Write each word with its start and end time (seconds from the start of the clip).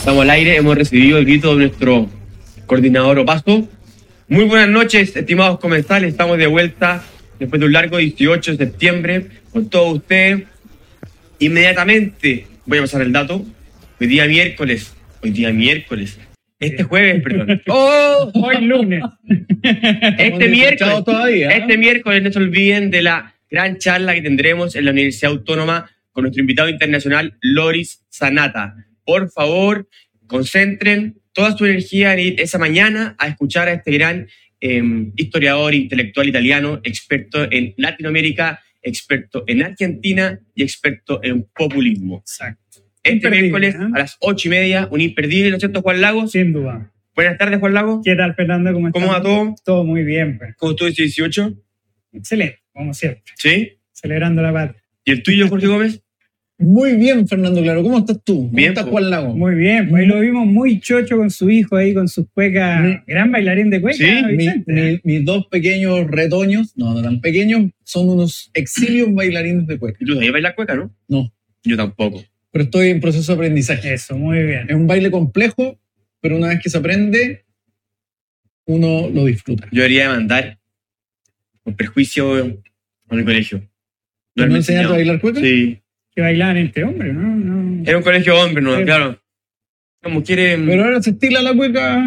Estamos 0.00 0.22
al 0.22 0.30
aire, 0.30 0.56
hemos 0.56 0.78
recibido 0.78 1.18
el 1.18 1.26
grito 1.26 1.54
de 1.54 1.66
nuestro 1.66 2.08
coordinador 2.64 3.18
Opaso. 3.18 3.68
Muy 4.28 4.44
buenas 4.44 4.70
noches, 4.70 5.14
estimados 5.14 5.60
comensales. 5.60 6.12
Estamos 6.12 6.38
de 6.38 6.46
vuelta 6.46 7.04
después 7.38 7.60
de 7.60 7.66
un 7.66 7.72
largo 7.74 7.98
18 7.98 8.52
de 8.52 8.56
septiembre 8.56 9.26
con 9.52 9.68
todos 9.68 9.98
ustedes. 9.98 10.44
Inmediatamente 11.38 12.46
voy 12.64 12.78
a 12.78 12.80
pasar 12.80 13.02
el 13.02 13.12
dato. 13.12 13.44
Hoy 14.00 14.06
día 14.06 14.24
miércoles, 14.24 14.96
hoy 15.22 15.32
día 15.32 15.52
miércoles, 15.52 16.18
este 16.58 16.82
jueves, 16.82 17.22
perdón. 17.22 17.60
¡Oh! 17.68 18.30
Hoy 18.32 18.64
lunes. 18.64 19.04
Este 19.62 20.48
miércoles, 20.48 21.04
todavía. 21.04 21.50
¿eh? 21.50 21.58
este 21.58 21.76
miércoles 21.76 22.22
no 22.22 22.32
se 22.32 22.38
olviden 22.38 22.90
de 22.90 23.02
la 23.02 23.34
gran 23.50 23.76
charla 23.76 24.14
que 24.14 24.22
tendremos 24.22 24.74
en 24.76 24.86
la 24.86 24.92
Universidad 24.92 25.32
Autónoma 25.32 25.90
con 26.10 26.22
nuestro 26.22 26.40
invitado 26.40 26.70
internacional 26.70 27.36
Loris 27.42 28.02
Sanata. 28.08 28.74
Por 29.10 29.28
favor, 29.32 29.88
concentren 30.28 31.20
toda 31.32 31.56
su 31.56 31.66
energía 31.66 32.12
en 32.14 32.20
ir 32.20 32.40
esa 32.40 32.58
mañana 32.58 33.16
a 33.18 33.26
escuchar 33.26 33.66
a 33.66 33.72
este 33.72 33.90
gran 33.90 34.28
eh, 34.60 34.82
historiador 35.16 35.74
intelectual 35.74 36.28
italiano, 36.28 36.80
experto 36.84 37.50
en 37.50 37.74
Latinoamérica, 37.76 38.60
experto 38.80 39.42
en 39.48 39.64
Argentina 39.64 40.38
y 40.54 40.62
experto 40.62 41.18
en 41.24 41.42
populismo. 41.52 42.18
Exacto. 42.18 42.84
Este 43.02 43.14
Imperdible, 43.16 43.40
miércoles 43.58 43.74
¿eh? 43.74 43.92
a 43.92 43.98
las 43.98 44.16
ocho 44.20 44.46
y 44.46 44.50
media, 44.52 44.86
un 44.92 45.00
imperdible, 45.00 45.50
¿no 45.50 45.56
es 45.56 45.60
cierto, 45.60 45.82
Juan 45.82 46.00
Lagos? 46.00 46.30
Sin 46.30 46.52
duda. 46.52 46.92
Buenas 47.16 47.36
tardes, 47.36 47.58
Juan 47.58 47.74
Lagos. 47.74 48.02
¿Qué 48.04 48.14
tal, 48.14 48.36
Fernando? 48.36 48.72
¿Cómo 48.72 48.92
¿Cómo 48.92 49.06
va 49.08 49.16
estás? 49.16 49.24
todo? 49.24 49.54
Todo 49.64 49.84
muy 49.84 50.04
bien, 50.04 50.38
pues. 50.38 50.54
¿Cómo 50.56 50.70
estuvo 50.70 50.88
ese 50.88 51.02
18? 51.02 51.52
Excelente, 52.12 52.62
como 52.72 52.94
siempre. 52.94 53.24
¿Sí? 53.34 53.72
Celebrando 53.90 54.40
la 54.40 54.52
patria. 54.52 54.84
¿Y 55.04 55.10
el 55.10 55.24
tuyo, 55.24 55.48
Jorge 55.48 55.66
Gómez? 55.66 56.00
Muy 56.62 56.94
bien, 56.96 57.26
Fernando 57.26 57.62
Claro. 57.62 57.82
¿Cómo 57.82 57.98
estás 57.98 58.22
tú? 58.22 58.36
¿Cómo 58.36 58.50
Bien, 58.52 58.68
estás, 58.68 58.84
po. 58.84 58.90
Juan 58.90 59.08
Lago? 59.10 59.34
Muy 59.34 59.54
bien, 59.54 59.88
pues 59.88 60.02
ahí 60.02 60.06
lo 60.06 60.20
vimos 60.20 60.46
muy 60.46 60.78
chocho 60.78 61.16
con 61.16 61.30
su 61.30 61.48
hijo 61.48 61.74
ahí, 61.76 61.94
con 61.94 62.06
sus 62.06 62.26
cuecas. 62.34 62.82
Mi- 62.82 62.98
Gran 63.06 63.32
bailarín 63.32 63.70
de 63.70 63.80
cuecas, 63.80 63.98
Sí, 63.98 64.64
Mi- 64.66 65.00
mis 65.02 65.24
dos 65.24 65.46
pequeños 65.50 66.06
retoños, 66.10 66.76
no, 66.76 66.92
no 66.92 67.02
tan 67.02 67.20
pequeños, 67.22 67.70
son 67.82 68.10
unos 68.10 68.50
exilios 68.52 69.12
bailarines 69.14 69.66
de 69.66 69.78
cueca. 69.78 69.96
¿Y 70.00 70.04
tú 70.04 70.14
sabías 70.14 70.32
bailar 70.32 70.54
cueca, 70.54 70.74
no? 70.76 70.94
No, 71.08 71.32
Yo 71.64 71.76
tampoco. 71.78 72.22
pero 72.52 72.64
estoy 72.64 72.88
en 72.88 73.00
proceso 73.00 73.32
de 73.32 73.36
aprendizaje. 73.36 73.94
Eso, 73.94 74.18
muy 74.18 74.42
bien. 74.42 74.66
Es 74.68 74.76
un 74.76 74.86
baile 74.86 75.10
complejo, 75.10 75.78
pero 76.20 76.36
una 76.36 76.48
vez 76.48 76.60
que 76.62 76.68
se 76.68 76.76
aprende, 76.76 77.46
uno 78.66 79.08
lo 79.08 79.24
disfruta. 79.24 79.66
Yo 79.72 79.80
debería 79.82 80.02
demandar 80.10 80.58
por 81.62 81.74
perjuicio 81.74 82.38
en 82.38 82.60
el 83.10 83.24
colegio. 83.24 83.58
¿No, 84.36 84.42
haberme 84.42 84.58
enseñaste 84.58 84.88
a 84.88 84.96
bailar 84.96 85.20
cueca? 85.20 85.40
Sí. 85.40 85.78
Que 86.14 86.20
bailaban 86.22 86.56
entre 86.56 86.84
hombres, 86.84 87.14
¿no? 87.14 87.20
no. 87.36 87.82
Era 87.86 87.96
un 87.98 88.02
colegio 88.02 88.38
hombre, 88.40 88.62
¿no? 88.62 88.82
Claro. 88.84 89.20
Como 90.02 90.22
quieren... 90.22 90.66
Pero 90.66 90.84
ahora 90.84 91.02
se 91.02 91.10
estila 91.10 91.42
la 91.42 91.54
cueca. 91.54 92.02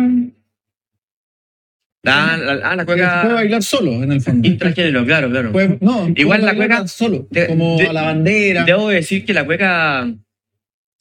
La, 2.05 2.35
la, 2.35 2.51
ah, 2.69 2.75
la 2.75 2.81
Se 2.81 2.85
puede 2.85 2.97
cueca 2.99 3.33
bailar 3.33 3.63
solo, 3.63 4.03
en 4.03 4.11
el 4.11 4.19
fondo. 4.21 4.45
intragénero, 4.47 5.05
claro, 5.05 5.29
claro. 5.29 5.51
Puede- 5.53 5.77
no, 5.79 6.09
Igual 6.15 6.41
puede 6.41 6.51
la 6.51 6.55
cueca- 6.57 6.87
solo, 6.87 7.27
de- 7.31 7.47
como 7.47 7.77
de- 7.77 7.87
a 7.87 7.93
la 7.93 8.01
bandera. 8.01 8.65
Debo 8.65 8.89
decir 8.89 9.23
que 9.23 9.33
la 9.33 9.45
cueca 9.45 10.13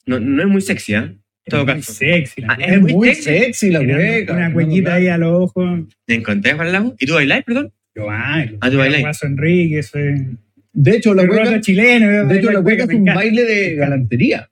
no, 0.05 0.19
no 0.19 0.41
es 0.43 0.47
muy 0.47 0.61
sexy, 0.61 0.93
¿eh? 0.95 1.17
Todo 1.45 1.61
Es 1.61 1.65
muy 1.67 1.75
caso. 1.75 1.93
sexy. 1.93 2.41
la 2.41 2.53
Ah, 2.53 2.55
cueca. 2.55 2.73
es 2.73 2.81
muy 2.81 2.93
muy 2.93 3.15
sexy. 3.15 3.69
la 3.71 3.79
cueca. 3.83 4.33
Una 4.33 4.47
no, 4.47 4.53
cuequita 4.53 4.81
claro. 4.91 5.01
ahí 5.01 5.07
a 5.09 5.17
los 5.17 5.41
ojos. 5.43 5.79
¿Te 6.05 6.13
encontré, 6.15 6.53
Juan 6.53 6.71
Lago? 6.71 6.95
¿Y 6.97 7.05
tú 7.05 7.13
bailáis, 7.15 7.43
perdón? 7.43 7.73
Yo 7.95 8.05
bailo. 8.05 8.57
Ah, 8.61 8.69
tú. 8.71 8.77
Guaso 8.77 9.25
Enrique, 9.27 9.83
soy. 9.83 10.37
De 10.73 10.97
hecho, 10.97 11.13
la 11.13 11.23
roto 11.23 11.61
chileno. 11.61 12.25
de 12.27 12.39
hecho, 12.39 12.51
la 12.51 12.61
cueca 12.63 12.83
es 12.83 12.89
un 12.89 13.05
baile 13.05 13.43
de 13.45 13.75
galantería, 13.75 14.49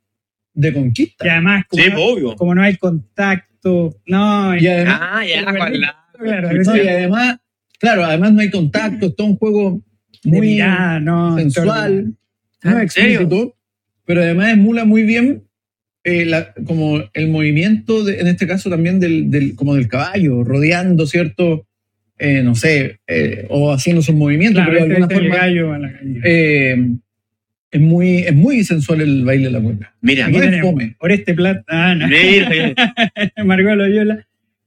de 0.53 0.73
conquista. 0.73 1.25
Y 1.25 1.29
además, 1.29 1.65
como, 1.67 1.83
Sí, 1.83 1.89
no, 1.91 1.99
obvio. 2.03 2.35
como 2.35 2.55
no 2.55 2.61
hay 2.63 2.77
contacto, 2.77 3.95
no, 4.05 4.55
Y 4.57 4.67
además, 4.67 4.99
Ah, 5.01 5.25
ya, 5.25 5.45
claro, 6.19 6.51
no, 6.53 6.77
y 6.77 6.87
además, 6.87 7.37
claro, 7.79 8.03
además 8.05 8.33
no 8.33 8.41
hay 8.41 8.49
contacto, 8.51 9.07
es 9.07 9.15
todo 9.15 9.27
un 9.27 9.37
juego 9.37 9.81
muy 10.23 10.41
mirada, 10.41 10.99
no, 10.99 11.37
sensual, 11.37 12.13
no 12.63 12.79
explícito, 12.79 13.55
pero 14.05 14.21
además 14.21 14.53
emula 14.53 14.85
muy 14.85 15.03
bien 15.03 15.43
eh, 16.03 16.25
la- 16.25 16.53
como 16.65 16.99
el 17.13 17.27
movimiento, 17.29 18.03
de- 18.03 18.19
en 18.19 18.27
este 18.27 18.47
caso 18.47 18.69
también 18.71 18.99
del, 18.99 19.29
del- 19.29 19.53
como 19.55 19.75
del 19.75 19.87
caballo, 19.87 20.43
rodeando, 20.43 21.05
¿cierto? 21.05 21.67
Eh, 22.23 22.43
no 22.43 22.53
sé, 22.53 22.99
eh, 23.07 23.47
o 23.49 23.71
haciendo 23.73 24.03
sus 24.03 24.13
movimientos, 24.13 24.63
Claro, 24.63 24.71
pero 24.71 24.85
de 24.85 24.91
este- 24.93 25.01
alguna 25.03 25.13
este 25.15 25.29
forma 25.29 25.35
gallo 25.43 25.73
a 25.73 25.79
la 25.79 25.91
calle. 25.91 26.19
eh, 26.23 26.87
es, 27.71 27.81
muy, 27.81 28.17
es 28.19 28.35
muy 28.35 28.63
sensual 28.63 29.01
el 29.01 29.23
baile 29.25 29.45
de 29.45 29.51
la 29.51 29.59
cueca. 29.59 29.95
Mira, 30.01 30.27
Aquí 30.27 30.37
no. 30.37 30.75
Oreste 30.99 31.33
Plata, 31.33 31.63
ah, 31.67 31.95
no. 31.95 32.05
Margot 33.45 33.75
Loyola, 33.75 34.15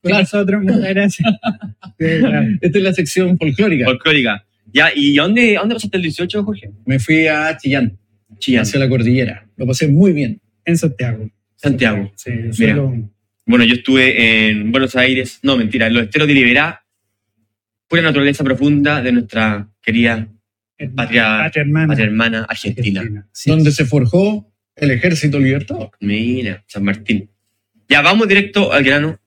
con 0.03 0.11
Claro. 0.11 0.21
nosotros, 0.23 0.63
muchas 0.65 0.81
gracias. 0.89 1.29
Esta 1.99 2.79
es 2.79 2.83
la 2.85 2.93
sección 2.93 3.39
folclórica. 3.39 3.85
folclórica. 3.85 4.45
Ya, 4.73 4.89
¿y 4.95 5.15
dónde, 5.15 5.55
dónde 5.55 5.75
pasaste 5.77 5.97
el 5.99 6.03
18, 6.03 6.43
Jorge? 6.45 6.71
Me 6.87 6.99
fui 6.99 7.27
a 7.29 7.57
Chillán, 7.57 7.97
Chillán, 8.39 8.63
hacia 8.63 8.81
la 8.81 8.89
cordillera. 8.89 9.47
Lo 9.57 9.67
pasé 9.67 9.87
muy 9.87 10.13
bien. 10.13 10.41
En 10.65 10.77
Santiago. 10.77 11.31
Santiago. 11.57 12.11
Sí, 12.17 12.31
Mira. 12.59 12.75
solo- 12.75 13.11
Bueno, 13.47 13.65
yo 13.65 13.75
estuve 13.75 14.49
en 14.51 14.73
Buenos 14.73 14.97
Aires, 14.97 15.39
no, 15.43 15.57
mentira, 15.57 15.87
en 15.87 15.95
los 15.95 16.03
esteros 16.05 16.27
de 16.27 16.35
Liberá, 16.35 16.84
pura 17.89 18.03
naturaleza 18.03 18.45
profunda 18.45 19.03
de 19.03 19.13
nuestra 19.13 19.69
querida 19.83 20.29
hermana, 20.79 20.97
Patria- 20.97 21.39
patria 21.45 21.61
hermana. 21.63 21.87
patria 21.89 22.07
hermana 22.07 22.47
Argentina. 22.49 23.01
Argentina, 23.01 23.29
sí. 23.33 23.51
donde 23.51 23.71
se 23.73 23.85
forjó 23.85 24.51
el 24.77 24.91
ejército 24.91 25.39
libertador. 25.39 25.91
Mira, 26.01 26.65
San 26.67 26.85
Martín. 26.85 27.31
Ya, 27.89 28.03
vamos 28.03 28.27
directo 28.29 28.73
al 28.73 28.83
grano. 28.83 29.21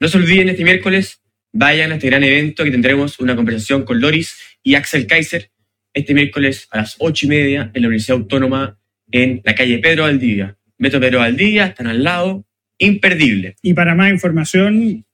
No 0.00 0.08
se 0.08 0.16
olviden, 0.18 0.48
este 0.48 0.64
miércoles 0.64 1.20
vayan 1.52 1.92
a 1.92 1.94
este 1.96 2.06
gran 2.08 2.22
evento 2.22 2.64
que 2.64 2.70
tendremos 2.70 3.18
una 3.18 3.34
conversación 3.36 3.84
con 3.84 4.00
Loris 4.00 4.36
y 4.62 4.74
Axel 4.74 5.06
Kaiser 5.06 5.50
este 5.92 6.12
miércoles 6.12 6.68
a 6.70 6.78
las 6.78 6.96
ocho 6.98 7.24
y 7.24 7.28
media 7.30 7.70
en 7.72 7.82
la 7.82 7.88
Universidad 7.88 8.18
Autónoma 8.18 8.78
en 9.10 9.40
la 9.44 9.54
calle 9.54 9.78
Pedro 9.78 10.02
Valdivia. 10.02 10.56
Metro 10.78 11.00
Pedro 11.00 11.20
Valdivia, 11.20 11.66
están 11.68 11.86
al 11.86 12.04
lado, 12.04 12.44
imperdible. 12.76 13.56
Y 13.62 13.72
para 13.72 13.94
más 13.94 14.10
información, 14.10 15.06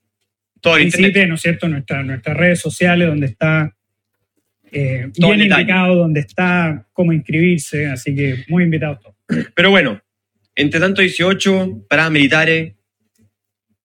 Todo 0.63 0.77
el 0.79 0.85
internet. 0.85 1.09
visite, 1.11 1.27
¿no 1.27 1.35
es 1.35 1.41
cierto?, 1.43 1.69
nuestra- 1.69 2.03
nuestras 2.03 2.37
redes 2.37 2.61
sociales 2.61 3.09
donde 3.09 3.27
está 3.27 3.75
eh, 4.75 5.11
bien 5.19 5.41
indicado, 5.41 5.97
donde 5.97 6.21
está 6.21 6.87
cómo 6.95 7.13
inscribirse, 7.13 7.87
así 7.89 8.15
que 8.15 8.45
muy 8.49 8.65
invitados 8.65 9.01
todos. 9.01 9.17
Pero 9.55 9.69
bueno, 9.71 10.01
entre 10.55 10.81
tanto 10.81 11.03
18, 11.03 11.85
paradas 11.89 12.11
militares 12.13 12.73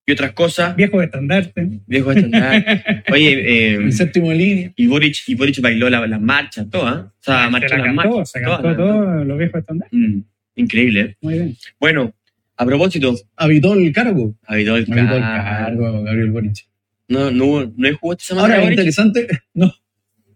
y 0.05 0.11
otras 0.13 0.31
cosas, 0.31 0.75
Viejos 0.77 1.03
estandarte. 1.03 1.67
viejos 1.85 2.15
estandartes. 2.15 3.03
Oye, 3.11 3.31
eh, 3.33 3.75
El 3.75 3.91
séptimo 3.91 4.31
línea. 4.31 4.71
y 4.77 4.87
Boric, 4.87 5.17
y 5.27 5.35
Boric 5.35 5.59
bailó 5.59 5.89
la- 5.89 6.07
las 6.07 6.21
marchas, 6.21 6.69
todas. 6.69 6.95
¿eh? 6.95 7.09
O 7.09 7.13
sea, 7.19 7.45
se 7.45 7.51
marchó 7.51 7.67
la 7.67 7.77
las 7.77 7.85
cantó, 7.95 8.09
marchas. 8.09 8.31
se 8.31 8.41
cantó 8.41 8.61
todas, 8.61 8.77
¿no? 8.77 8.85
todo, 8.85 9.23
los 9.25 9.37
viejos 9.37 9.59
estandartes. 9.59 9.99
Mm, 9.99 10.19
increíble. 10.55 11.01
¿eh? 11.01 11.15
Muy 11.21 11.33
bien. 11.33 11.55
Bueno, 11.81 12.13
a 12.57 12.65
propósito, 12.65 13.15
Habitó 13.35 13.73
el 13.73 13.91
cargo. 13.93 14.35
habitó 14.45 14.75
el 14.75 14.83
Habitó 14.91 15.15
el 15.15 15.21
cargo. 15.21 15.85
cargo, 15.85 16.03
Gabriel 16.03 16.31
Boric. 16.31 16.67
No, 17.07 17.31
no, 17.31 17.45
hubo- 17.45 17.73
no 17.75 17.87
hay 17.87 17.93
jugó 17.93 18.13
esta 18.13 18.25
semana 18.25 18.55
Ahora, 18.55 18.63
es 18.65 18.69
interesante, 18.71 19.27
no, 19.53 19.73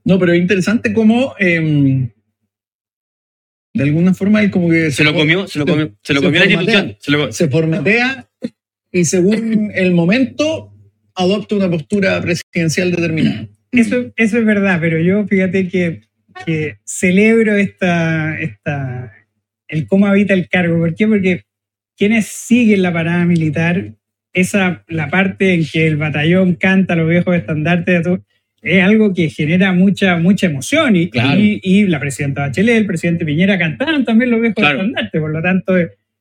no, 0.06 0.20
pero 0.20 0.34
es 0.34 0.40
interesante 0.42 0.94
cómo, 0.94 1.36
em, 1.40 2.10
de 3.74 3.84
alguna 3.84 4.14
forma, 4.14 4.42
él 4.42 4.52
como 4.52 4.70
que 4.70 4.92
Se 4.92 5.04
lo 5.04 5.14
comió, 5.14 5.48
se 5.48 5.60
lo 5.60 5.66
comió, 5.66 5.94
se 6.04 6.14
lo 6.14 6.20
se 6.20 6.26
comió 6.26 6.40
la 6.40 6.46
institución. 6.52 6.98
Se 7.00 7.12
lo- 7.12 7.32
se 7.32 7.48
formatea 7.50 8.30
y 8.92 9.06
según 9.06 9.72
el 9.74 9.94
momento 9.94 10.74
adopta 11.16 11.56
una 11.56 11.70
postura 11.70 12.20
presidencial 12.22 12.92
determinada. 12.92 13.48
Eso, 13.72 14.12
eso 14.18 14.38
es 14.38 14.46
verdad, 14.46 14.80
pero 14.82 15.00
yo 15.00 15.26
fíjate 15.26 15.70
que, 15.70 16.02
que 16.46 16.78
celebro 16.84 17.56
esta, 17.56 18.38
esta, 18.40 19.14
el 19.70 19.88
cómo 19.88 20.08
habita 20.08 20.34
el 20.34 20.50
cargo. 20.50 20.78
¿Por 20.80 20.94
qué? 20.96 21.08
Porque 21.08 21.44
quienes 21.98 22.28
siguen 22.28 22.82
la 22.82 22.92
parada 22.94 23.26
militar, 23.26 23.94
esa, 24.34 24.84
la 24.88 25.10
parte 25.10 25.54
en 25.54 25.66
que 25.66 25.88
el 25.88 25.98
batallón 25.98 26.56
canta 26.56 26.96
los 26.96 27.10
viejos 27.10 27.36
estandartes, 27.36 28.02
todo, 28.04 28.24
es 28.62 28.84
algo 28.84 29.14
que 29.14 29.30
genera 29.30 29.74
mucha, 29.74 30.18
mucha 30.18 30.46
emoción. 30.48 30.96
Y, 30.96 31.10
Claro. 31.10 31.40
y, 31.40 31.60
y 31.64 31.88
la 31.88 32.00
presidenta 32.00 32.42
Bachelet, 32.42 32.78
el 32.78 32.86
presidente 32.86 33.26
Piñera 33.26 33.58
cantaban 33.58 34.06
también 34.06 34.32
los 34.32 34.40
viejos 34.40 34.56
Claro. 34.58 34.78
estandartes. 34.80 35.20
Por 35.22 35.32
lo 35.32 35.42
tanto, 35.42 35.74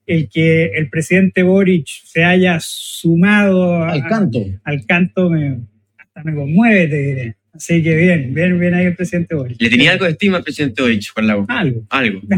el 0.06 0.28
que 0.28 0.64
el 0.74 0.88
presidente 0.88 1.42
Boric 1.42 1.86
se 1.86 2.24
haya 2.24 2.58
sumado 2.60 3.74
a- 3.84 3.90
Al 3.92 4.06
canto. 4.08 4.44
al 4.64 4.86
canto 4.86 5.30
me, 5.30 5.58
hasta 5.98 6.24
me 6.24 6.34
conmueve, 6.34 6.88
te 6.88 6.96
diré. 6.96 7.36
Así 7.52 7.82
que 7.82 7.94
bien, 7.94 8.32
bien, 8.32 8.58
bien 8.58 8.74
ahí 8.74 8.86
el 8.86 8.96
presidente 8.96 9.34
Boric. 9.34 9.60
Le 9.60 9.68
tenía 9.70 9.92
algo 9.92 10.04
de 10.06 10.12
estima 10.12 10.38
al 10.38 10.42
presidente 10.42 10.82
Boric, 10.82 11.12
Juan 11.12 11.26
Lago. 11.26 11.46
Algo, 11.48 11.82
Algo. 11.90 12.20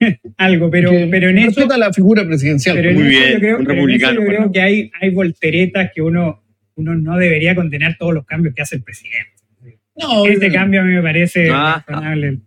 algo, 0.36 0.70
pero, 0.70 0.90
Que 0.90 1.08
pero 1.10 1.30
en 1.30 1.38
eso, 1.38 1.66
la 1.76 1.92
figura 1.92 2.24
presidencial. 2.26 2.76
pero 2.76 2.90
en 2.90 2.96
Muy 2.96 3.06
eso 3.06 3.10
bien, 3.18 3.32
yo 3.32 3.38
creo, 3.40 3.58
un 3.58 3.64
pero 3.64 3.72
en 3.82 3.90
eso 3.90 4.08
republicano, 4.08 4.20
yo 4.20 4.26
creo 4.26 4.52
que 4.52 4.60
hay, 4.60 4.90
hay 5.00 5.10
volteretas 5.10 5.90
que 5.94 6.02
uno, 6.02 6.42
uno 6.74 6.94
no 6.94 7.16
debería 7.16 7.54
condenar 7.54 7.96
todos 7.98 8.12
los 8.14 8.24
cambios 8.26 8.54
que 8.54 8.62
hace 8.62 8.76
el 8.76 8.82
presidente. 8.82 9.32
no, 9.96 10.26
Este 10.26 10.52
cambio 10.52 10.80
a 10.82 10.84
mí 10.84 10.92
me 10.94 11.02
parece 11.02 11.48
Ah. 11.50 11.82
razonable. 11.86 12.40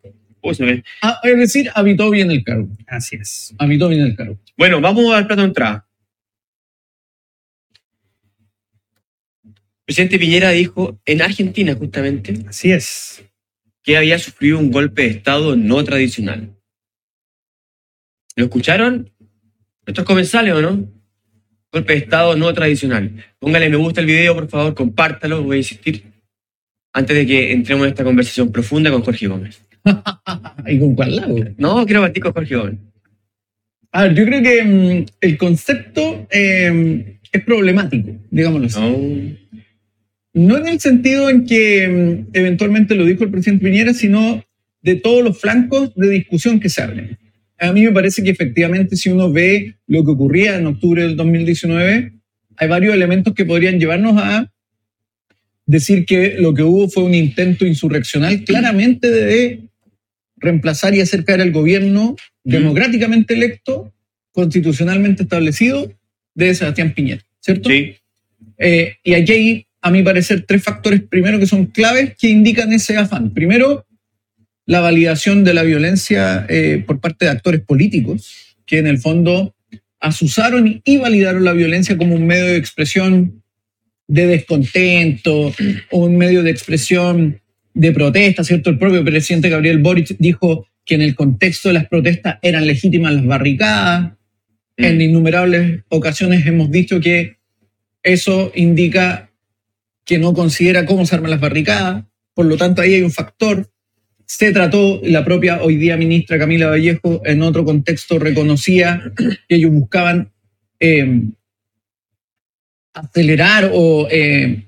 Ah, 1.02 1.20
es 1.24 1.38
decir, 1.38 1.70
habitó 1.76 2.10
bien 2.10 2.32
el 2.32 2.44
cargo. 2.46 2.70
Así 2.88 3.18
es. 3.18 3.54
Habitó 3.60 3.90
bien 3.90 4.02
el 4.02 4.16
cargo. 4.16 4.40
Bueno, 4.58 4.80
vamos 4.80 5.14
al 5.14 5.28
plato 5.28 5.42
de 5.42 5.48
entrada. 5.50 5.86
presidente 9.86 10.20
Piñera 10.20 10.52
dijo 10.52 11.00
en 11.06 11.22
Argentina 11.24 11.74
justamente 11.76 12.34
Así 12.48 12.72
es. 12.72 13.24
que 13.84 13.98
había 13.98 14.20
sufrido 14.20 14.60
un 14.60 14.70
golpe 14.72 15.02
de 15.02 15.08
Estado 15.10 15.56
no 15.56 15.84
tradicional. 15.84 16.56
¿Lo 18.40 18.46
escucharon? 18.46 19.12
Nuestros 19.86 20.08
comensales, 20.08 20.54
¿o 20.54 20.62
no? 20.62 20.90
Golpe 21.74 21.92
de 21.92 22.00
Estado 22.00 22.38
no 22.38 22.54
tradicional. 22.54 23.12
Póngale 23.38 23.70
me 23.70 23.76
gusta 23.76 24.00
el 24.00 24.08
video, 24.08 24.34
por 24.34 24.48
favor, 24.48 24.74
compártalo, 24.74 25.44
voy 25.44 25.58
a 25.58 25.58
insistir, 25.58 26.06
antes 26.94 27.18
de 27.18 27.28
que 27.28 27.52
entremos 27.52 27.84
en 27.84 27.90
esta 27.90 28.06
conversación 28.06 28.50
profunda 28.50 28.92
con 28.92 29.02
Jorge 29.02 29.28
Gómez. 29.28 29.62
¿Y 30.68 30.80
con 30.80 30.96
cuál 30.96 31.18
lado? 31.18 31.36
No, 31.58 31.86
quiero 31.86 32.00
partir 32.00 32.24
con 32.24 32.32
Jorge 32.32 32.56
Gómez. 32.56 32.76
A 33.92 34.04
ver, 34.04 34.16
yo 34.16 34.24
creo 34.24 34.42
que 34.42 34.64
mm, 34.64 35.06
el 35.20 35.38
concepto 35.38 36.26
eh, 36.32 37.20
es 37.34 37.44
problemático, 37.44 38.16
digámoslo 38.32 38.68
así. 38.68 38.80
No. 40.34 40.48
No 40.48 40.58
en 40.60 40.68
el 40.70 40.80
sentido 40.80 41.30
en 41.30 41.46
que 41.46 41.90
mm, 41.90 42.30
eventualmente 42.32 42.96
lo 42.96 43.04
dijo 43.04 43.26
el 43.26 43.32
presidente 43.32 43.66
Piñera, 43.66 43.94
sino 43.94 44.42
de 44.82 44.96
todos 44.96 45.26
los 45.26 45.42
flancos 45.42 45.94
de 45.96 46.08
discusión 46.08 46.62
que 46.62 46.70
se 46.70 46.82
abren. 46.82 47.20
A 47.60 47.74
mí 47.74 47.84
me 47.84 47.92
parece 47.92 48.24
que 48.24 48.30
efectivamente 48.30 48.96
si 48.96 49.10
uno 49.10 49.32
ve 49.32 49.76
lo 49.88 50.04
que 50.04 50.12
ocurría 50.12 50.58
en 50.58 50.68
octubre 50.68 51.04
del 51.04 51.16
2019, 51.16 52.14
hay 52.58 52.68
varios 52.68 52.94
elementos 52.94 53.34
que 53.34 53.46
podrían 53.46 53.80
llevarnos 53.80 54.16
a 54.18 54.52
decir 55.66 56.06
que 56.06 56.36
lo 56.40 56.54
que 56.54 56.64
hubo 56.64 56.90
fue 56.90 57.04
un 57.04 57.14
intento 57.14 57.66
insurreccional 57.66 58.44
claramente 58.44 59.10
de 59.10 59.60
reemplazar 60.38 60.96
y 60.96 61.02
hacer 61.02 61.26
caer 61.26 61.42
al 61.42 61.52
gobierno 61.52 62.16
democráticamente 62.44 63.34
electo, 63.34 63.94
constitucionalmente 64.32 65.24
establecido, 65.24 65.94
de 66.34 66.56
Sebastián 66.56 66.94
Piñera, 66.94 67.22
¿cierto? 67.40 67.70
Sí. 67.70 67.96
Eh, 68.58 68.96
y 69.04 69.14
aquí 69.14 69.32
hay, 69.32 69.66
a 69.82 69.92
mi 69.92 70.02
parecer, 70.02 70.46
tres 70.48 70.64
factores, 70.64 71.02
primero, 71.02 71.40
que 71.40 71.46
son 71.46 71.66
claves 71.68 72.16
que 72.18 72.30
indican 72.30 72.72
ese 72.74 72.98
afán. 72.98 73.32
Primero, 73.34 73.86
la 74.70 74.82
validación 74.82 75.44
de 75.44 75.56
la 75.56 75.64
violencia 75.64 76.46
eh, 76.48 76.84
por 76.86 77.00
parte 77.00 77.26
de 77.26 77.32
actores 77.32 77.62
políticos, 77.62 78.56
que 78.68 78.78
en 78.78 78.86
el 78.86 79.00
fondo 79.00 79.56
asusaron 80.00 80.84
y 80.86 80.98
validaron 80.98 81.44
la 81.44 81.54
violencia 81.54 81.98
como 81.98 82.14
un 82.14 82.28
medio 82.28 82.46
de 82.46 82.58
expresión 82.58 83.42
de 84.08 84.28
descontento, 84.28 85.52
o 85.90 86.06
un 86.06 86.18
medio 86.18 86.44
de 86.44 86.52
expresión 86.52 87.42
de 87.74 87.92
protesta, 87.92 88.44
¿cierto? 88.44 88.70
El 88.70 88.78
propio 88.78 89.04
presidente 89.04 89.50
Gabriel 89.50 89.80
Boric 89.80 90.16
dijo 90.20 90.68
que 90.86 90.94
en 90.94 91.02
el 91.02 91.16
contexto 91.16 91.70
de 91.70 91.74
las 91.74 91.88
protestas 91.88 92.38
eran 92.44 92.68
legítimas 92.68 93.16
las 93.16 93.26
barricadas. 93.26 94.14
En 94.78 95.02
innumerables 95.02 95.82
ocasiones 95.90 96.46
hemos 96.46 96.70
dicho 96.70 97.00
que 97.00 97.38
eso 98.04 98.52
indica 98.54 99.32
que 100.06 100.20
no 100.20 100.36
considera 100.36 100.86
cómo 100.86 101.08
se 101.08 101.16
arman 101.16 101.32
las 101.32 101.42
barricadas, 101.42 102.06
por 102.36 102.46
lo 102.46 102.56
tanto 102.56 102.84
ahí 102.84 102.94
hay 102.94 103.02
un 103.02 103.12
factor. 103.12 103.72
Se 104.32 104.52
trató, 104.54 105.02
la 105.04 105.26
propia 105.26 105.64
hoy 105.64 105.76
día 105.78 105.98
ministra 105.98 106.38
Camila 106.38 106.68
Vallejo 106.68 107.24
en 107.26 107.42
otro 107.42 107.66
contexto 107.66 108.20
reconocía 108.20 109.12
que 109.18 109.56
ellos 109.56 109.72
buscaban 109.72 110.32
eh, 110.80 111.24
acelerar 112.94 113.72
o 113.74 114.08
eh, 114.12 114.66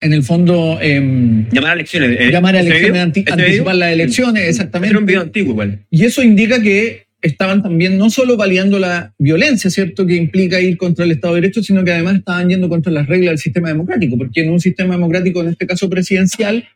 en 0.00 0.12
el 0.12 0.24
fondo 0.24 0.76
eh, 0.82 0.98
Llamar 1.52 1.70
a 1.70 1.74
elecciones. 1.74 2.18
eh, 2.20 2.30
llamar 2.32 2.56
a 2.56 2.60
¿este 2.60 2.70
elecciones, 2.72 3.02
anti- 3.02 3.20
¿Este 3.20 3.32
anticipar 3.32 3.74
video? 3.74 3.78
las 3.78 3.92
elecciones, 3.92 4.48
exactamente. 4.48 4.90
Era 4.90 4.98
un 4.98 5.06
video 5.06 5.20
antiguo 5.20 5.52
igual. 5.52 5.86
Y 5.90 6.04
eso 6.04 6.24
indica 6.24 6.60
que 6.60 7.06
estaban 7.22 7.62
también 7.62 7.96
no 7.96 8.10
solo 8.10 8.36
validando 8.36 8.80
la 8.80 9.14
violencia, 9.18 9.70
¿cierto? 9.70 10.04
Que 10.04 10.16
implica 10.16 10.60
ir 10.60 10.76
contra 10.78 11.04
el 11.04 11.12
Estado 11.12 11.36
de 11.36 11.42
Derecho, 11.42 11.62
sino 11.62 11.84
que 11.84 11.92
además 11.92 12.16
estaban 12.16 12.48
yendo 12.48 12.68
contra 12.68 12.90
las 12.92 13.06
reglas 13.06 13.30
del 13.30 13.38
sistema 13.38 13.68
democrático, 13.68 14.18
porque 14.18 14.40
en 14.42 14.50
un 14.50 14.58
sistema 14.58 14.94
democrático, 14.94 15.42
en 15.42 15.50
este 15.50 15.64
caso 15.64 15.88
presidencial, 15.88 16.66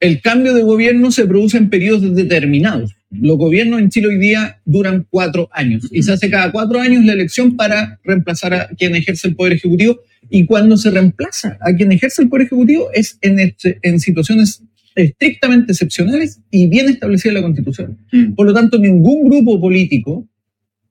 el 0.00 0.20
cambio 0.22 0.54
de 0.54 0.62
gobierno 0.62 1.10
se 1.10 1.26
produce 1.26 1.58
en 1.58 1.68
periodos 1.70 2.14
determinados. 2.14 2.96
Los 3.10 3.36
gobiernos 3.38 3.80
en 3.80 3.90
Chile 3.90 4.08
hoy 4.08 4.18
día 4.18 4.60
duran 4.64 5.06
cuatro 5.10 5.48
años 5.52 5.88
y 5.90 6.02
se 6.02 6.12
hace 6.12 6.30
cada 6.30 6.50
cuatro 6.52 6.80
años 6.80 7.04
la 7.04 7.12
elección 7.12 7.56
para 7.56 7.98
reemplazar 8.04 8.54
a 8.54 8.68
quien 8.68 8.94
ejerce 8.96 9.28
el 9.28 9.36
poder 9.36 9.54
ejecutivo. 9.54 10.00
Y 10.30 10.46
cuando 10.46 10.76
se 10.76 10.90
reemplaza 10.90 11.58
a 11.60 11.74
quien 11.74 11.92
ejerce 11.92 12.22
el 12.22 12.28
poder 12.28 12.46
ejecutivo 12.46 12.88
es 12.94 13.18
en, 13.20 13.40
este- 13.40 13.78
en 13.82 14.00
situaciones 14.00 14.62
estrictamente 14.94 15.72
excepcionales 15.72 16.40
y 16.50 16.66
bien 16.68 16.88
establecida 16.88 17.30
en 17.32 17.34
la 17.36 17.42
Constitución. 17.42 17.98
Mm. 18.12 18.34
Por 18.34 18.46
lo 18.46 18.54
tanto, 18.54 18.78
ningún 18.78 19.28
grupo 19.28 19.60
político, 19.60 20.26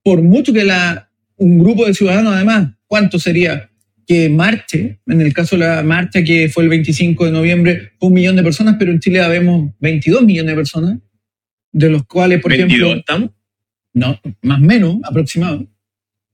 por 0.04 0.22
mucho 0.22 0.54
que 0.54 0.64
la, 0.66 1.10
un 1.38 1.60
grupo 1.60 1.86
de 1.86 1.94
ciudadanos, 1.94 2.34
además, 2.34 2.74
¿cuánto 2.88 3.18
sería? 3.18 3.70
Que 4.10 4.28
marche, 4.28 4.98
en 5.06 5.22
el 5.22 5.32
caso 5.34 5.56
de 5.56 5.66
la 5.68 5.84
marcha 5.84 6.24
que 6.24 6.50
fue 6.50 6.64
el 6.64 6.70
25 6.70 7.26
de 7.28 7.32
noviembre, 7.32 7.92
un 8.00 8.12
millón 8.14 8.36
de 8.38 8.42
personas, 8.42 8.76
pero 8.80 8.92
en 8.92 9.00
Chile 9.00 9.22
habemos 9.22 9.72
22 9.80 10.24
millones 10.24 10.50
de 10.52 10.56
personas, 10.56 10.98
de 11.72 11.90
los 11.92 12.08
cuales, 12.08 12.42
por 12.42 12.50
22, 12.50 12.72
ejemplo, 12.74 13.00
¿estamos? 13.00 13.30
no, 13.94 14.20
más 14.42 14.58
o 14.60 14.64
menos, 14.64 14.98
aproximado, 15.04 15.68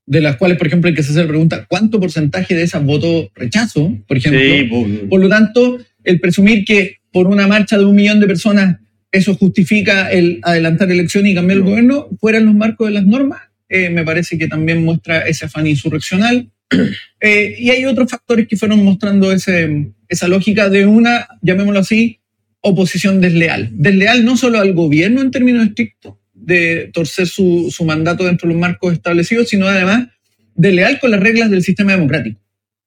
de 0.06 0.22
las 0.22 0.38
cuales, 0.38 0.58
por 0.58 0.68
ejemplo, 0.68 0.88
hay 0.88 0.94
que 0.96 1.02
hacer 1.02 1.18
la 1.18 1.28
pregunta, 1.28 1.66
¿cuánto 1.68 2.00
porcentaje 2.00 2.56
de 2.56 2.64
esas 2.64 2.82
votó 2.86 3.30
rechazo, 3.36 3.94
por 4.08 4.16
ejemplo? 4.16 4.40
Sí, 4.40 4.70
bu- 4.70 5.10
Por 5.10 5.20
lo 5.20 5.28
tanto, 5.28 5.78
el 6.06 6.22
presumir 6.22 6.64
que 6.64 7.00
por 7.12 7.28
una 7.28 7.46
marcha 7.46 7.78
de 7.78 7.84
un 7.84 7.96
millón 7.98 8.22
de 8.22 8.28
personas 8.28 8.78
eso 9.12 9.36
justifica 9.36 10.10
el 10.14 10.40
adelantar 10.44 10.90
elecciones 10.90 11.34
y 11.34 11.36
cambiar 11.36 11.58
el 11.58 11.64
No. 11.66 11.70
gobierno 11.72 12.08
fuera 12.22 12.38
en 12.38 12.46
los 12.46 12.56
marcos 12.56 12.88
de 12.88 12.94
las 12.94 13.06
normas, 13.06 13.42
eh, 13.68 13.90
me 13.90 14.06
parece 14.06 14.38
que 14.38 14.48
también 14.48 14.82
muestra 14.82 15.20
ese 15.28 15.44
afán 15.46 15.68
insurreccional. 15.68 16.50
Eh, 17.22 17.56
y 17.58 17.72
hay 17.72 17.86
otros 17.86 18.12
factores 18.12 18.48
que 18.48 18.56
fueron 18.58 18.84
mostrando 18.84 19.32
ese, 19.32 19.94
esa 20.08 20.28
lógica 20.28 20.70
de 20.70 20.86
una, 20.86 21.28
llamémoslo 21.42 21.80
así, 21.80 22.20
oposición 22.62 23.20
desleal. 23.20 23.70
Desleal 23.72 24.24
no 24.26 24.38
solo 24.38 24.60
al 24.60 24.74
gobierno 24.74 25.22
en 25.22 25.32
términos 25.32 25.66
estrictos, 25.66 26.16
de 26.34 26.92
torcer 26.94 27.26
su, 27.26 27.74
su 27.76 27.84
mandato 27.84 28.26
dentro 28.26 28.48
de 28.48 28.54
los 28.54 28.62
marcos 28.62 28.94
establecidos, 28.94 29.50
sino 29.50 29.66
además 29.68 30.08
desleal 30.54 31.00
con 31.00 31.10
las 31.12 31.20
reglas 31.20 31.50
del 31.50 31.64
sistema 31.64 31.94
democrático. 31.94 32.40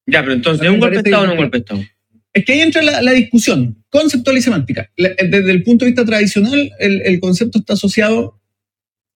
Ya, 0.06 0.20
pero 0.20 0.34
entonces, 0.34 0.64
¿es 0.64 0.70
un 0.72 0.78
golpe 0.78 0.96
de 1.02 1.08
Estado 1.10 1.22
o 1.24 1.26
no 1.26 1.32
un 1.32 1.38
golpe 1.38 1.56
de 1.58 1.60
Estado? 1.62 1.82
Es 2.32 2.44
que 2.44 2.52
ahí 2.52 2.60
entra 2.60 2.82
la, 2.82 3.02
la 3.02 3.12
discusión 3.12 3.82
conceptual 3.88 4.36
y 4.38 4.42
semántica. 4.42 4.88
La- 4.96 5.10
desde 5.18 5.50
el 5.50 5.64
punto 5.64 5.84
de 5.84 5.90
vista 5.90 6.04
tradicional, 6.04 6.70
el, 6.78 7.02
el 7.02 7.18
concepto 7.18 7.58
está 7.58 7.72
asociado 7.72 8.40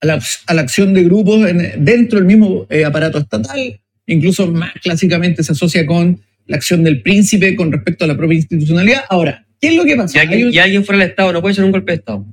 a 0.00 0.06
la, 0.06 0.20
a 0.46 0.54
la 0.54 0.62
acción 0.62 0.94
de 0.94 1.04
grupos 1.04 1.48
en- 1.48 1.84
dentro 1.84 2.18
del 2.18 2.26
mismo 2.26 2.66
eh, 2.70 2.84
aparato 2.84 3.18
estatal. 3.18 3.56
Incluso 4.06 4.50
más 4.50 4.72
clásicamente 4.82 5.42
se 5.42 5.52
asocia 5.52 5.86
con 5.86 6.20
la 6.46 6.56
acción 6.56 6.82
del 6.84 7.02
príncipe 7.02 7.54
con 7.54 7.70
respecto 7.70 8.04
a 8.04 8.08
la 8.08 8.16
propia 8.16 8.36
institucionalidad. 8.36 9.02
Ahora, 9.08 9.46
¿qué 9.60 9.68
es 9.68 9.74
lo 9.76 9.84
que 9.84 9.92
Y 9.92 9.96
pasa? 9.96 10.20
Hay 10.20 10.26
alguien, 10.26 10.48
un- 10.48 10.54
y 10.54 10.58
alguien 10.58 10.84
fuera 10.84 11.00
del 11.00 11.10
Estado 11.10 11.32
no 11.32 11.40
puede 11.40 11.54
ser 11.54 11.64
un 11.64 11.70
golpe 11.72 11.92
de 11.92 11.98
Estado. 11.98 12.26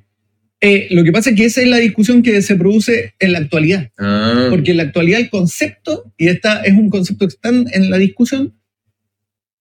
eh, 0.62 0.88
lo 0.92 1.06
que 1.06 1.12
pasa 1.14 1.30
es 1.30 1.38
que 1.38 1.46
esa 1.46 1.62
es 1.62 1.68
la 1.70 1.78
discusión 1.78 2.22
que 2.22 2.42
se 2.42 2.56
produce 2.56 3.14
en 3.20 3.32
la 3.32 3.38
actualidad. 3.40 3.92
Ah. 3.98 4.48
Porque 4.50 4.72
en 4.72 4.78
la 4.78 4.84
actualidad 4.84 5.22
el 5.22 5.30
concepto, 5.30 6.12
y 6.18 6.28
esta 6.28 6.62
es 6.64 6.74
un 6.74 6.90
concepto 6.90 7.28
que 7.28 7.34
está 7.36 7.48
en 7.50 7.90
la 7.90 7.98
discusión, 7.98 8.54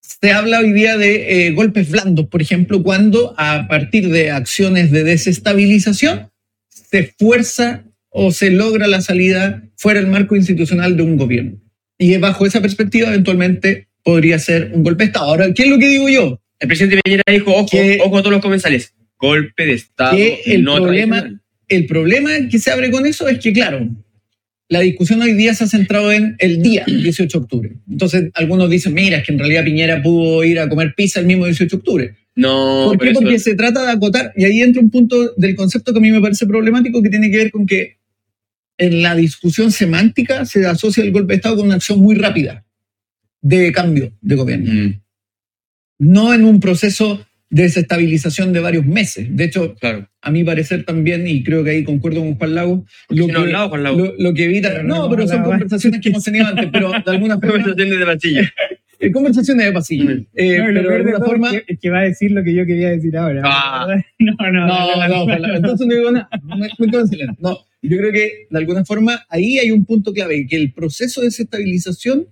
se 0.01 0.33
habla 0.33 0.59
hoy 0.61 0.73
día 0.73 0.97
de 0.97 1.47
eh, 1.47 1.51
golpes 1.53 1.91
blandos, 1.91 2.27
por 2.27 2.41
ejemplo, 2.43 2.83
cuando 2.83 3.35
a 3.39 3.69
partir 3.69 4.09
de 4.09 4.31
acciones 4.33 4.91
de 4.91 5.05
desestabilización 5.05 6.31
se 6.69 7.13
fuerza 7.19 7.85
o 8.09 8.33
se 8.33 8.51
logra 8.51 8.87
la 8.89 9.01
salida 9.03 9.63
fuera 9.77 10.01
del 10.01 10.09
marco 10.11 10.35
institucional 10.35 10.97
de 10.97 11.03
un 11.03 11.17
gobierno. 11.17 11.61
Y 11.99 12.17
bajo 12.19 12.47
esa 12.47 12.61
perspectiva, 12.63 13.09
eventualmente 13.09 13.89
podría 14.05 14.39
ser 14.39 14.71
un 14.73 14.83
golpe 14.85 15.05
de 15.05 15.09
Estado. 15.09 15.27
Ahora, 15.27 15.53
¿qué 15.53 15.65
es 15.65 15.69
lo 15.69 15.79
que 15.79 15.89
digo 15.89 16.09
yo? 16.09 16.41
El 16.61 16.69
presidente 16.69 17.01
Piñera 17.05 17.23
dijo, 17.31 17.53
ojo, 17.53 17.69
Que- 17.71 17.99
ojo 18.03 18.17
a 18.19 18.21
todos 18.23 18.33
los 18.33 18.43
comensales, 18.43 18.95
golpe 19.19 19.67
de 19.67 19.73
Estado 19.75 20.17
Que 20.17 20.41
el 20.47 20.63
no 20.65 20.77
problema-. 20.77 21.41
El 21.69 21.87
problema 21.87 22.31
que 22.51 22.59
se 22.59 22.71
abre 22.71 22.91
con 22.91 23.05
eso 23.05 23.29
es 23.29 23.39
que, 23.41 23.53
claro, 23.53 23.87
la 24.71 24.81
discusión 24.81 25.21
hoy 25.23 25.33
día 25.35 25.55
se 25.55 25.65
ha 25.65 25.67
centrado 25.67 26.11
en 26.13 26.37
el 26.39 26.63
día 26.63 26.85
18 26.87 27.39
de 27.39 27.43
octubre. 27.45 27.73
Entonces, 27.91 28.31
algunos 28.35 28.71
dicen, 28.71 28.95
mira, 28.95 29.19
es 29.19 29.27
que 29.27 29.33
en 29.33 29.39
realidad 29.39 29.65
Piñera 29.65 30.03
pudo 30.03 30.45
ir 30.45 30.59
a 30.61 30.69
comer 30.69 30.95
pizza 30.97 31.21
el 31.21 31.27
mismo 31.27 31.45
18 31.45 31.77
de 31.77 31.79
octubre. 31.79 32.15
No, 32.37 32.87
¿Por 32.91 32.99
qué? 32.99 33.11
eso- 33.11 33.21
Porque 33.21 33.39
se 33.39 33.55
trata 33.55 33.85
de 33.85 33.91
acotar, 33.93 34.33
y 34.37 34.45
ahí 34.45 34.61
entra 34.63 34.81
un 34.81 34.91
punto 34.91 35.35
del 35.37 35.55
concepto 35.57 35.93
que 35.93 35.99
a 35.99 36.03
mí 36.03 36.11
me 36.13 36.21
parece 36.21 36.47
problemático, 36.47 37.03
que 37.03 37.11
tiene 37.11 37.31
que 37.31 37.37
ver 37.37 37.51
con 37.51 37.67
que 37.67 37.98
en 38.79 39.03
la 39.03 39.15
discusión 39.15 39.71
semántica 39.73 40.45
se 40.47 40.65
asocia 40.67 41.03
el 41.05 41.13
golpe 41.13 41.33
de 41.33 41.37
Estado 41.37 41.57
con 41.57 41.67
una 41.67 41.75
acción 41.77 41.99
muy 41.99 42.15
rápida 42.15 42.65
de 43.43 43.73
cambio 43.73 44.13
de 44.21 44.35
gobierno, 44.37 44.73
Mm, 44.73 45.01
no 46.01 46.33
en 46.35 46.45
un 46.45 46.61
proceso 46.61 47.25
de 47.51 47.63
desestabilización 47.65 48.53
de 48.53 48.61
varios 48.61 48.85
meses. 48.87 49.27
De 49.35 49.45
hecho, 49.45 49.75
claro. 49.77 50.07
a 50.21 50.31
mi 50.31 50.45
parecer 50.45 50.85
también, 50.85 51.27
y 51.27 51.43
creo 51.43 51.65
que 51.65 51.71
ahí 51.71 51.85
concuerdo 51.85 52.21
con 52.21 52.35
Juan 52.37 52.55
Lago, 52.55 52.85
lo 53.09 53.25
si 53.27 53.33
no 53.33 53.45
que, 53.45 53.53
Juan 53.55 53.83
Lago. 53.83 53.97
lo, 53.99 54.15
lo 54.19 54.35
que 54.35 54.45
evita... 54.45 54.69
Pero 54.71 54.83
no 54.85 54.97
No, 55.05 55.11
pero 55.11 55.27
son 55.27 55.43
conversaciones 55.43 56.01
que 56.01 56.11
hemos 56.11 56.23
tenido 56.25 56.47
antes, 56.47 56.69
pero 56.71 56.91
de 56.91 57.11
alguna 57.11 57.39
forma... 57.41 57.53
Conversaciones 57.65 57.99
de 57.99 58.05
pasillo. 58.07 58.43
eh, 59.01 59.13
conversaciones 59.13 59.67
de 59.67 59.73
pasillo. 59.73 60.05
Mm. 60.11 60.27
Eh, 60.35 60.59
No, 60.59 60.65
pero 60.67 60.75
de 60.75 60.83
peor 60.83 60.85
de 60.85 60.97
alguna 60.97 61.19
todo 61.19 61.27
forma... 61.27 61.49
es 61.49 61.63
que, 61.65 61.73
es 61.73 61.79
que 61.81 61.91
va 61.91 61.99
a 62.01 62.03
decir 62.03 62.31
lo 62.33 62.45
que 62.45 62.55
yo 62.55 62.67
quería 62.67 62.91
decir 62.91 63.17
ahora. 63.17 63.43
Ah. 63.45 63.87
No, 64.19 64.33
no, 64.39 64.53
No, 64.53 64.67
no. 64.67 65.09
no, 65.09 65.23
ojalá. 65.23 65.57
entonces 65.57 65.87
no 65.87 65.95
digo 65.95 66.11
nada. 66.13 66.29
No, 67.39 67.59
yo 67.83 67.97
creo 67.99 68.13
que 68.13 68.47
de 68.51 68.59
alguna 68.59 68.85
forma 68.85 69.25
ahí 69.29 69.59
hay 69.59 69.71
un 69.71 69.85
punto 69.85 70.13
clave, 70.13 70.47
que 70.47 70.57
el 70.57 70.73
proceso 70.73 71.21
de 71.21 71.27
desestabilización 71.29 72.27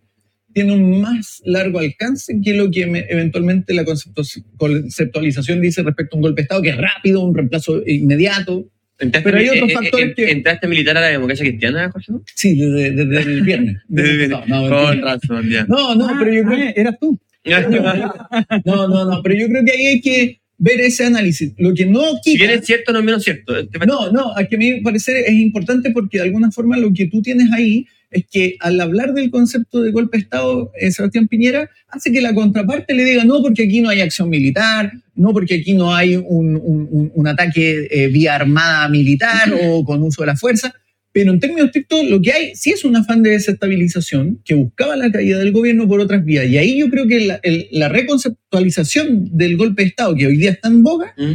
tiene 0.52 0.72
un 0.72 1.00
más 1.02 1.42
largo 1.44 1.78
alcance 1.80 2.34
que 2.42 2.54
lo 2.54 2.70
que 2.70 2.86
me- 2.86 3.04
eventualmente 3.10 3.74
la 3.74 3.84
conceptu- 3.84 4.42
conceptualización 4.56 5.60
dice 5.60 5.82
respecto 5.82 6.16
a 6.16 6.18
un 6.18 6.22
golpe 6.22 6.40
de 6.40 6.44
Estado, 6.44 6.62
que 6.62 6.70
es 6.70 6.76
rápido, 6.78 7.20
un 7.22 7.34
reemplazo 7.34 7.82
inmediato. 7.86 8.66
¿Entraste, 8.98 9.28
Pero 9.30 9.38
hay 9.38 9.48
otros 9.50 9.68
eh, 9.68 9.72
eh, 9.72 9.74
factores 9.74 10.08
eh, 10.08 10.14
que- 10.16 10.30
¿Entraste 10.30 10.66
militar 10.68 10.96
a 10.96 11.00
la 11.02 11.08
democracia 11.08 11.44
cristiana, 11.44 11.90
Jorge? 11.90 12.12
Sí, 12.34 12.54
desde, 12.58 12.90
desde 13.04 13.30
el 13.30 13.42
viernes. 13.42 13.76
Desde- 13.88 14.28
No, 14.28 14.46
no, 14.46 14.68
Con 14.70 15.02
razón, 15.02 15.50
ya. 15.50 15.66
no, 15.66 15.94
no, 15.94 16.08
pero 16.18 16.32
yo 16.32 16.44
creo 16.44 16.58
Ah, 16.68 16.72
eras 16.74 16.98
tú. 16.98 17.18
No, 18.64 18.88
no, 18.88 19.04
no, 19.04 19.22
pero 19.22 19.34
yo 19.36 19.46
creo 19.48 19.64
que 19.64 19.72
ahí 19.72 19.86
hay 19.86 20.00
que 20.00 20.40
ver 20.58 20.80
ese 20.80 21.04
análisis. 21.04 21.52
Lo 21.58 21.74
que 21.74 21.86
no 21.86 22.02
Si 22.22 22.32
quita. 22.32 22.46
bien 22.46 22.58
es 22.58 22.66
cierto, 22.66 22.92
no 22.92 23.00
es 23.00 23.04
menos 23.04 23.22
cierto. 23.22 23.54
No, 23.86 24.10
no, 24.12 24.36
a 24.36 24.44
que 24.44 24.56
a 24.56 24.58
mí 24.58 24.72
me 24.74 24.82
parece 24.82 25.20
es 25.20 25.32
importante 25.34 25.90
porque 25.90 26.18
de 26.18 26.24
alguna 26.24 26.50
forma 26.50 26.76
lo 26.76 26.92
que 26.92 27.06
tú 27.06 27.20
tienes 27.22 27.52
ahí 27.52 27.86
es 28.10 28.24
que 28.30 28.56
al 28.60 28.80
hablar 28.80 29.12
del 29.14 29.30
concepto 29.30 29.82
de 29.82 29.90
golpe 29.90 30.16
de 30.16 30.22
Estado, 30.22 30.70
eh, 30.80 30.92
Sebastián 30.92 31.26
Piñera 31.28 31.68
hace 31.88 32.12
que 32.12 32.20
la 32.20 32.32
contraparte 32.34 32.94
le 32.94 33.04
diga 33.04 33.24
no 33.24 33.42
porque 33.42 33.64
aquí 33.64 33.80
no 33.80 33.88
hay 33.90 34.00
acción 34.00 34.30
militar, 34.30 34.92
no 35.16 35.32
porque 35.32 35.56
aquí 35.56 35.74
no 35.74 35.94
hay 35.94 36.14
un, 36.16 36.24
un- 36.56 36.88
un- 36.90 37.12
un 37.14 37.26
ataque 37.26 37.88
eh, 37.90 38.06
vía 38.08 38.36
armada 38.36 38.88
militar 38.88 39.52
o 39.62 39.84
con 39.84 40.02
uso 40.04 40.22
de 40.22 40.26
la 40.28 40.36
fuerza, 40.36 40.72
pero 41.18 41.30
en 41.32 41.40
términos 41.40 41.68
estrictos 41.68 42.04
lo 42.10 42.20
que 42.20 42.30
hay 42.30 42.54
sí 42.54 42.72
es 42.72 42.84
un 42.84 42.94
afán 42.94 43.22
de 43.22 43.30
desestabilización 43.30 44.38
que 44.44 44.52
buscaba 44.54 44.96
la 44.96 45.10
caída 45.10 45.38
del 45.38 45.50
gobierno 45.50 45.88
por 45.88 45.98
otras 45.98 46.22
vías. 46.22 46.44
Y 46.46 46.58
ahí 46.58 46.78
yo 46.78 46.90
creo 46.90 47.06
que 47.06 47.20
la, 47.20 47.40
el- 47.42 47.68
la 47.70 47.88
reconceptualización 47.88 49.30
del 49.34 49.56
golpe 49.56 49.80
de 49.82 49.88
Estado 49.88 50.14
que 50.14 50.26
hoy 50.26 50.36
día 50.36 50.50
está 50.50 50.68
en 50.68 50.82
boga 50.82 51.14
¿Mm? 51.16 51.32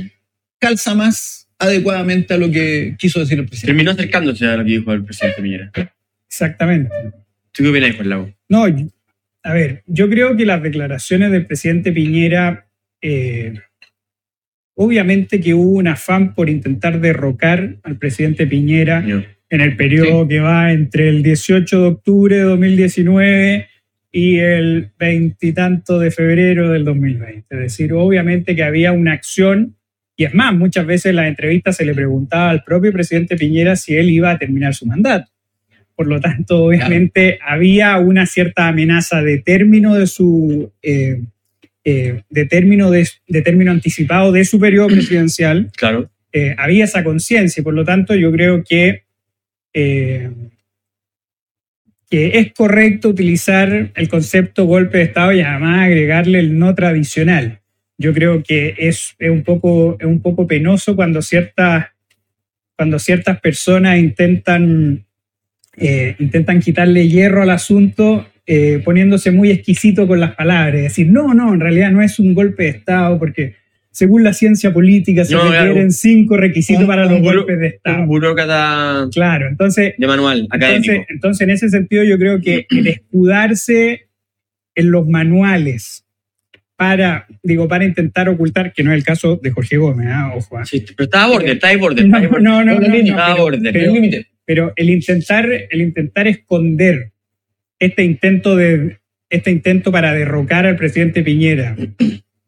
calza 0.60 0.94
más 0.94 1.48
adecuadamente 1.58 2.36
a 2.36 2.38
lo 2.38 2.52
que 2.52 2.96
quiso 3.00 3.22
decir 3.22 3.40
el 3.40 3.46
presidente. 3.48 3.68
Terminó 3.74 3.90
acercándose 3.90 4.46
a 4.46 4.56
lo 4.58 4.64
que 4.64 4.70
dijo 4.70 4.94
el 4.94 5.04
presidente 5.04 5.42
Piñera. 5.42 5.72
Exactamente. 6.28 6.92
¿Tú 7.52 7.64
qué 7.64 7.70
opinas, 7.70 7.96
Juan 7.96 8.10
Lago? 8.10 8.34
No, 8.50 8.66
a 9.44 9.54
ver, 9.54 9.82
yo 9.88 10.08
creo 10.12 10.38
que 10.38 10.46
las 10.46 10.62
declaraciones 10.62 11.32
del 11.32 11.48
presidente 11.48 11.92
Piñera, 11.92 12.68
eh, 13.02 13.56
obviamente 14.76 15.40
que 15.42 15.56
hubo 15.56 15.72
un 15.78 15.88
afán 15.88 16.36
por 16.36 16.50
intentar 16.52 17.02
derrocar 17.02 17.78
al 17.82 17.98
presidente 17.98 18.46
Piñera 18.46 19.04
Yo. 19.08 19.24
En 19.52 19.62
el 19.62 19.76
periodo 19.76 20.28
que 20.28 20.40
va 20.40 20.72
entre 20.72 21.10
el 21.10 21.22
18 21.22 21.82
de 21.82 21.88
octubre 21.88 22.36
de 22.38 22.42
2019 22.44 23.68
y 24.12 24.38
el 24.40 24.90
veintitanto 24.98 26.00
de 26.00 26.10
febrero 26.10 26.70
del 26.72 26.84
2020. 26.86 27.46
Es 27.50 27.60
decir, 27.60 27.94
obviamente 27.94 28.56
que 28.56 28.64
había 28.64 28.92
una 28.94 29.14
acción, 29.14 29.76
y 30.18 30.24
es 30.26 30.34
más, 30.34 30.54
muchas 30.56 30.86
veces 30.86 31.08
en 31.12 31.18
las 31.18 31.28
entrevistas 31.28 31.76
se 31.78 31.86
le 31.86 31.94
preguntaba 31.94 32.50
al 32.50 32.64
propio 32.64 32.92
presidente 32.92 33.36
Piñera 33.38 33.76
si 33.76 33.96
él 33.96 34.10
iba 34.10 34.32
a 34.32 34.40
terminar 34.40 34.74
su 34.74 34.86
mandato. 34.86 35.30
Por 35.96 36.08
lo 36.08 36.20
tanto, 36.20 36.64
obviamente 36.64 37.38
había 37.46 37.98
una 38.00 38.26
cierta 38.26 38.68
amenaza 38.70 39.22
de 39.22 39.38
término 39.40 39.96
de 39.96 40.08
su... 40.08 40.72
eh, 40.82 41.22
eh, 41.84 42.22
de, 42.30 42.46
término 42.46 42.92
de, 42.92 43.08
de 43.28 43.42
término 43.42 43.72
anticipado 43.72 44.32
de 44.32 44.46
su 44.46 44.60
periodo 44.60 44.88
presidencial, 44.88 45.72
Claro. 45.76 46.10
eh, 46.32 46.54
había 46.58 46.86
esa 46.86 47.04
conciencia 47.04 47.60
y 47.62 47.64
por 47.64 47.74
lo 47.74 47.84
tanto 47.84 48.14
yo 48.16 48.32
creo 48.32 48.64
que, 48.64 49.04
eh, 49.74 50.32
que 52.10 52.40
es 52.40 52.54
correcto 52.54 53.10
utilizar 53.10 53.92
el 53.96 54.10
concepto 54.10 54.66
golpe 54.66 54.98
de 54.98 55.06
Estado 55.06 55.32
y 55.32 55.42
además 55.42 55.86
agregarle 55.86 56.40
el 56.40 56.60
no 56.60 56.76
tradicional. 56.76 57.62
Yo 57.98 58.14
creo 58.14 58.44
que 58.44 58.76
es, 58.78 59.16
un, 59.20 59.44
poco, 59.44 59.96
es 60.00 60.06
un 60.06 60.22
poco 60.22 60.46
penoso 60.46 60.96
cuando 60.96 61.22
ciertas, 61.22 61.88
cuando 62.76 63.00
ciertas 63.00 63.40
personas 63.40 64.00
intentan, 64.00 65.06
eh, 65.78 66.16
intentan 66.20 66.60
quitarle 66.60 67.08
hierro 67.08 67.44
al 67.44 67.52
asunto 67.52 68.28
eh, 68.48 68.82
poniéndose 68.84 69.32
muy 69.32 69.52
exquisito 69.52 70.08
con 70.08 70.20
las 70.20 70.36
palabras, 70.36 70.82
decir, 70.82 71.08
no, 71.08 71.34
no, 71.34 71.54
en 71.54 71.60
realidad 71.60 71.92
no 71.92 72.02
es 72.02 72.20
un 72.20 72.34
golpe 72.34 72.64
de 72.64 72.70
Estado 72.70 73.18
porque 73.18 73.56
según 73.92 74.24
la 74.24 74.34
ciencia 74.34 74.72
política 74.74 75.26
se 75.26 75.34
No, 75.36 75.42
claro. 75.48 75.66
requieren 75.68 75.92
cinco 75.92 76.38
requisitos 76.38 76.82
Un- 76.84 76.88
para 76.88 77.06
un 77.08 77.12
los 77.14 77.22
buro- 77.22 77.38
golpes 77.40 77.60
de 77.60 77.68
Un 77.68 77.74
Estado. 77.74 78.06
burócrata 78.06 79.10
Claro, 79.14 79.48
entonces, 79.50 79.94
de 79.98 80.08
manual 80.08 80.48
académico. 80.50 80.92
entonces, 80.94 81.08
entonces 81.10 81.42
en 81.42 81.50
ese 81.52 81.70
sentido 81.70 82.04
yo 82.04 82.18
creo 82.18 82.40
que 82.42 82.66
el 82.70 82.88
escudarse 82.88 84.08
en 84.76 84.92
los 84.92 85.08
manuales 85.08 86.06
para, 86.78 87.28
digo, 87.44 87.68
para 87.68 87.86
intentar 87.86 88.28
ocultar, 88.30 88.74
que 88.74 88.84
no 88.84 88.92
es 88.92 88.98
el 88.98 89.04
caso 89.04 89.40
de 89.44 89.52
Jorge 89.52 89.78
Gómez, 89.78 90.08
¿ah? 90.10 90.32
ojo, 90.36 90.58
¿ah? 90.58 90.66
Sí, 90.66 90.84
pero 90.96 91.04
estaba 91.06 91.26
a 91.26 91.28
borde, 91.28 91.52
estaba 91.52 91.74
a 91.74 91.78
borde. 91.78 92.04
No, 92.06 92.20
no, 92.40 92.64
no, 92.64 92.72
a 92.78 92.80
pero- 92.80 93.38
borde. 93.38 93.72
pero- 93.72 93.94
límite. 93.94 94.28
pero 94.46 94.74
el 94.76 94.90
intentar, 94.90 95.48
el 95.70 95.82
intentar 95.82 96.28
esconder 96.28 97.12
este 97.78 98.04
intento 98.04 98.56
de 98.56 98.98
este 99.30 99.52
intento 99.52 99.92
para 99.92 100.14
derrocar 100.14 100.66
al 100.66 100.76
presidente 100.76 101.22
Piñera 101.24 101.76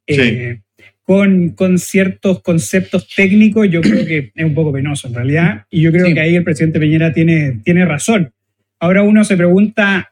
eh, 0.08 0.60
con, 1.04 1.50
con 1.50 1.78
ciertos 1.80 2.42
conceptos 2.42 3.10
técnicos, 3.16 3.70
yo 3.70 3.82
creo 3.82 4.06
que 4.06 4.32
es 4.34 4.46
un 4.46 4.54
poco 4.56 4.72
penoso 4.72 5.08
en 5.08 5.14
realidad, 5.16 5.66
y 5.70 5.82
yo 5.82 5.92
creo 5.92 6.06
Sí. 6.06 6.14
que 6.14 6.20
ahí 6.22 6.36
el 6.36 6.44
presidente 6.44 6.80
Piñera 6.80 7.12
tiene, 7.14 7.60
tiene 7.64 7.86
razón. 7.86 8.32
Ahora 8.80 9.04
uno 9.04 9.24
se 9.24 9.36
pregunta, 9.38 10.10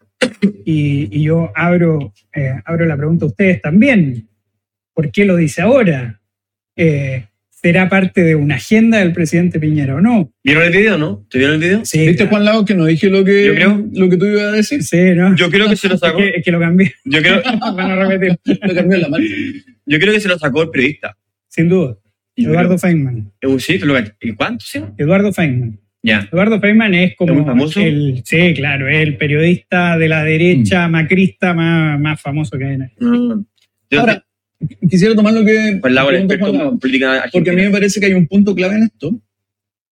y, 0.66 1.08
y 1.18 1.24
yo 1.24 1.52
abro, 1.56 2.14
eh, 2.36 2.54
abro 2.66 2.86
la 2.86 2.98
pregunta 2.98 3.26
a 3.26 3.30
ustedes 3.30 3.62
también, 3.62 4.28
¿por 4.94 5.12
qué 5.12 5.26
lo 5.26 5.36
dice 5.36 5.62
ahora? 5.62 6.20
Eh, 6.76 7.26
¿Será 7.64 7.90
parte 7.90 8.24
de 8.24 8.34
una 8.36 8.56
agenda 8.56 8.98
del 9.00 9.14
presidente 9.14 9.60
Piñera 9.60 9.96
o 9.96 10.02
no? 10.02 10.34
¿Vieron 10.44 10.64
el 10.64 10.72
video, 10.72 10.98
no? 10.98 11.26
¿Te 11.30 11.38
vieron 11.38 11.56
el 11.56 11.62
video? 11.62 11.82
Sí, 11.86 12.00
¿Viste, 12.00 12.16
claro. 12.16 12.30
Juan 12.32 12.46
Lago, 12.46 12.66
que 12.66 12.74
no 12.74 12.86
dije 12.86 13.10
lo 13.10 13.24
que, 13.24 13.46
Yo 13.46 13.54
creo- 13.54 13.88
lo 13.94 14.10
que 14.10 14.18
tú 14.18 14.26
ibas 14.26 14.44
a 14.46 14.52
decir? 14.54 14.82
Sí, 14.84 14.98
¿no? 15.16 15.36
Yo 15.36 15.50
creo 15.52 15.70
que 15.70 15.76
se 15.76 15.88
lo 15.88 15.94
Es 15.96 16.00
sacó. 16.00 16.18
que, 16.18 16.30
es 16.30 16.44
que 16.44 16.52
lo 16.52 16.60
cambié 16.60 16.92
Yo 17.06 17.22
creo, 17.22 17.42
para 17.76 17.96
no 17.96 18.06
repetir. 18.10 18.60
Lo 18.64 18.74
cambió 18.74 18.96
en 18.96 19.02
la 19.04 19.10
mano. 19.10 19.24
yo 19.86 20.00
creo 20.00 20.14
que 20.14 20.20
se 20.20 20.28
lo 20.28 20.40
sacó 20.40 20.64
el 20.64 20.70
periodista. 20.72 21.16
Sin 21.48 21.70
duda. 21.70 21.98
Yo 22.36 22.50
Eduardo 22.50 22.70
creo- 22.70 22.80
Feynman. 22.80 23.32
Eh, 23.42 23.60
sí, 23.60 23.78
¿tú 23.78 23.86
lo 23.86 23.94
¿Y 24.22 24.32
cuánto 24.34 24.66
sí? 24.66 24.80
Eduardo 24.98 25.32
Feynman. 25.32 25.80
Ya. 26.02 26.28
Eduardo 26.32 26.60
Feynman 26.60 26.96
es 26.96 27.16
como 27.16 27.32
¿Es 27.34 27.38
muy 27.38 27.46
famoso? 27.46 27.80
el, 27.80 28.24
sí, 28.26 28.54
claro, 28.56 28.90
es 28.90 29.02
el 29.04 29.18
periodista 29.18 30.00
de 30.00 30.10
la 30.10 30.24
derecha 30.24 30.88
Mm. 30.88 30.92
macrista 30.92 31.54
más, 31.54 32.00
más 32.00 32.20
famoso 32.20 32.58
que 32.58 32.66
hay. 32.66 32.74
en 32.74 32.82
el- 32.82 32.92
No. 33.00 33.46
Yo 33.92 34.00
Ahora, 34.00 34.26
quisiera 34.90 35.16
tomar 35.16 35.34
lo 35.34 35.46
que 35.46 35.80
política 36.80 37.30
porque 37.32 37.50
a 37.50 37.54
mí 37.54 37.62
me 37.64 37.72
parece 37.72 38.00
que 38.00 38.08
hay 38.08 38.14
un 38.14 38.28
punto 38.28 38.54
clave 38.56 38.76
en 38.76 38.84
esto, 38.84 39.20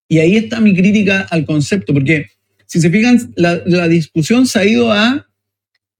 y 0.07 0.19
ahí 0.19 0.37
está 0.37 0.59
mi 0.59 0.75
crítica 0.75 1.21
al 1.29 1.45
concepto, 1.45 1.93
porque 1.93 2.27
si 2.65 2.81
se 2.81 2.89
fijan, 2.89 3.31
la, 3.35 3.61
la 3.65 3.87
discusión 3.87 4.45
se 4.45 4.59
ha 4.59 4.65
ido 4.65 4.91
a 4.91 5.27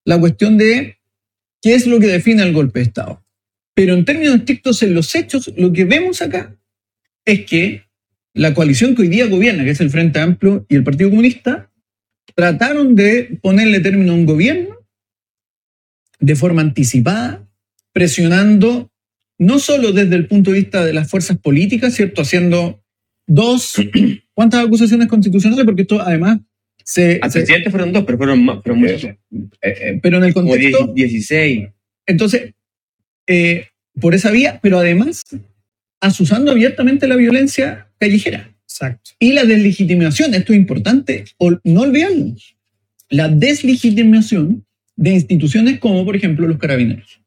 la 0.06 0.20
cuestión 0.20 0.58
de 0.58 0.98
qué 1.62 1.76
es 1.76 1.88
lo 1.88 2.00
que 2.00 2.08
define 2.08 2.44
el 2.44 2.54
golpe 2.54 2.80
de 2.80 2.86
Estado. 2.86 3.24
Pero 3.74 3.94
en 3.94 4.06
términos 4.06 4.36
estrictos, 4.36 4.84
en 4.84 4.94
los 4.94 5.14
hechos, 5.16 5.52
lo 5.56 5.72
que 5.72 5.86
vemos 5.86 6.22
acá 6.22 6.56
es 7.26 7.46
que 7.46 7.84
la 8.34 8.54
coalición 8.54 8.96
que 8.96 9.04
hoy 9.04 9.08
día 9.08 9.28
gobierna, 9.28 9.64
que 9.64 9.72
es 9.72 9.82
el 9.82 9.90
Frente 9.90 10.20
Amplio 10.20 10.66
y 10.70 10.76
el 10.76 10.84
Partido 10.84 11.10
Comunista, 11.10 11.70
trataron 12.36 12.96
de 12.96 13.38
ponerle 13.42 13.80
término 13.80 14.12
a 14.12 14.16
un 14.16 14.26
gobierno 14.26 14.76
de 16.20 16.36
forma 16.36 16.62
anticipada, 16.62 17.48
presionando 17.94 18.92
no 19.38 19.60
solo 19.60 19.92
desde 19.92 20.16
el 20.16 20.28
punto 20.28 20.52
de 20.52 20.60
vista 20.60 20.86
de 20.86 20.94
las 20.94 21.10
fuerzas 21.10 21.38
políticas, 21.38 21.96
¿cierto? 21.96 22.22
Haciendo 22.22 22.84
dos, 23.26 23.76
¿cuántas 24.34 24.66
acusaciones 24.66 25.08
constitucionales? 25.08 25.66
Porque 25.66 25.84
esto 25.84 26.02
además 26.02 26.40
se... 26.84 27.20
Al 27.22 27.32
presidente 27.32 27.72
fueron 27.72 27.94
dos, 27.94 28.04
pero 28.04 28.18
fueron, 28.18 28.44
más, 28.44 28.62
fueron 28.62 28.82
muchos. 28.82 29.04
eh, 29.06 29.18
eh, 29.62 30.00
pero 30.02 30.18
en 30.18 30.26
el 30.26 30.34
contexto... 30.34 30.94
10 30.94 31.12
16. 31.12 31.70
Entonces, 32.06 32.54
eh, 33.28 33.68
por 34.00 34.14
esa 34.14 34.32
vía, 34.32 34.60
pero 34.62 34.80
además 34.80 35.24
asusando 36.02 36.52
abiertamente 36.52 37.08
la 37.08 37.16
violencia 37.16 37.90
callejera 38.00 38.56
Exacto. 38.64 39.12
y 39.20 39.34
la 39.34 39.44
deslegitimación. 39.46 40.34
Esto 40.34 40.54
es 40.54 40.60
importante, 40.60 41.26
no 41.64 41.82
olvidarlo. 41.82 42.36
La 43.10 43.28
deslegitimación 43.28 44.66
de 44.96 45.12
instituciones 45.12 45.80
como, 45.80 46.06
por 46.06 46.16
ejemplo, 46.16 46.48
los 46.48 46.58
carabineros. 46.58 47.22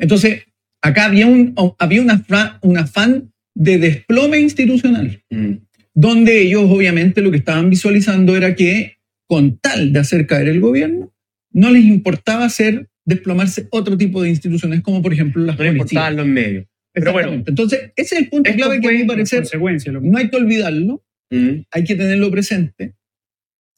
Entonces, 0.00 0.44
acá 0.82 1.04
había 1.06 1.26
un, 1.26 1.54
había 1.78 2.02
una 2.02 2.24
un 2.62 2.78
afán 2.78 3.32
de 3.54 3.78
desplome 3.78 4.38
institucional 4.40 5.22
Mm. 5.30 5.54
donde 5.94 6.40
ellos 6.42 6.64
obviamente 6.68 7.20
lo 7.20 7.30
que 7.30 7.36
estaban 7.38 7.68
visualizando 7.70 8.36
era 8.36 8.54
que 8.54 8.96
con 9.28 9.58
tal 9.58 9.92
de 9.92 9.98
hacer 10.00 10.26
caer 10.26 10.48
el 10.48 10.60
gobierno, 10.60 11.12
no 11.52 11.70
les 11.70 11.84
importaba 11.84 12.44
hacer 12.46 12.88
desplomarse 13.04 13.66
otro 13.70 13.96
tipo 13.98 14.22
de 14.22 14.28
instituciones, 14.30 14.82
como 14.82 15.02
por 15.02 15.12
ejemplo 15.12 15.44
las 15.44 15.58
No 15.58 15.64
policías. 15.78 16.14
los 16.14 16.26
medios. 16.26 16.66
Pero 16.92 17.12
bueno. 17.12 17.44
Entonces, 17.46 17.92
ese 17.96 18.14
es 18.16 18.20
el 18.22 18.28
punto 18.28 18.50
clave 18.52 18.80
que 18.80 18.86
a 18.86 18.90
fue 18.90 18.92
mí 18.92 18.98
me 19.00 19.04
Por 19.06 19.14
parece, 19.16 19.36
consecuencia, 19.36 19.92
lo- 19.92 20.00
no 20.00 20.18
hay 20.18 20.28
que 20.30 20.36
olvidarlo, 20.36 21.04
mm, 21.30 21.50
hay 21.70 21.84
que 21.84 21.94
tenerlo 21.94 22.30
presente, 22.30 22.94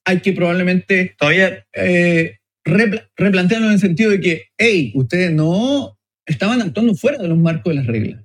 hay 0.07 0.21
que 0.21 0.33
probablemente 0.33 1.15
todavía 1.19 1.67
eh, 1.75 2.37
repla- 2.65 3.09
replantearlo 3.17 3.67
en 3.69 3.75
el 3.75 3.79
sentido 3.81 4.11
de 4.11 4.21
que, 4.21 4.43
hey, 4.59 4.93
ustedes 4.95 5.33
no 5.33 5.99
estaban 6.27 6.61
actuando 6.63 6.95
fuera 6.95 7.19
de 7.19 7.29
los 7.29 7.39
marcos 7.39 7.71
de 7.73 7.75
las 7.77 7.87
reglas. 7.87 8.23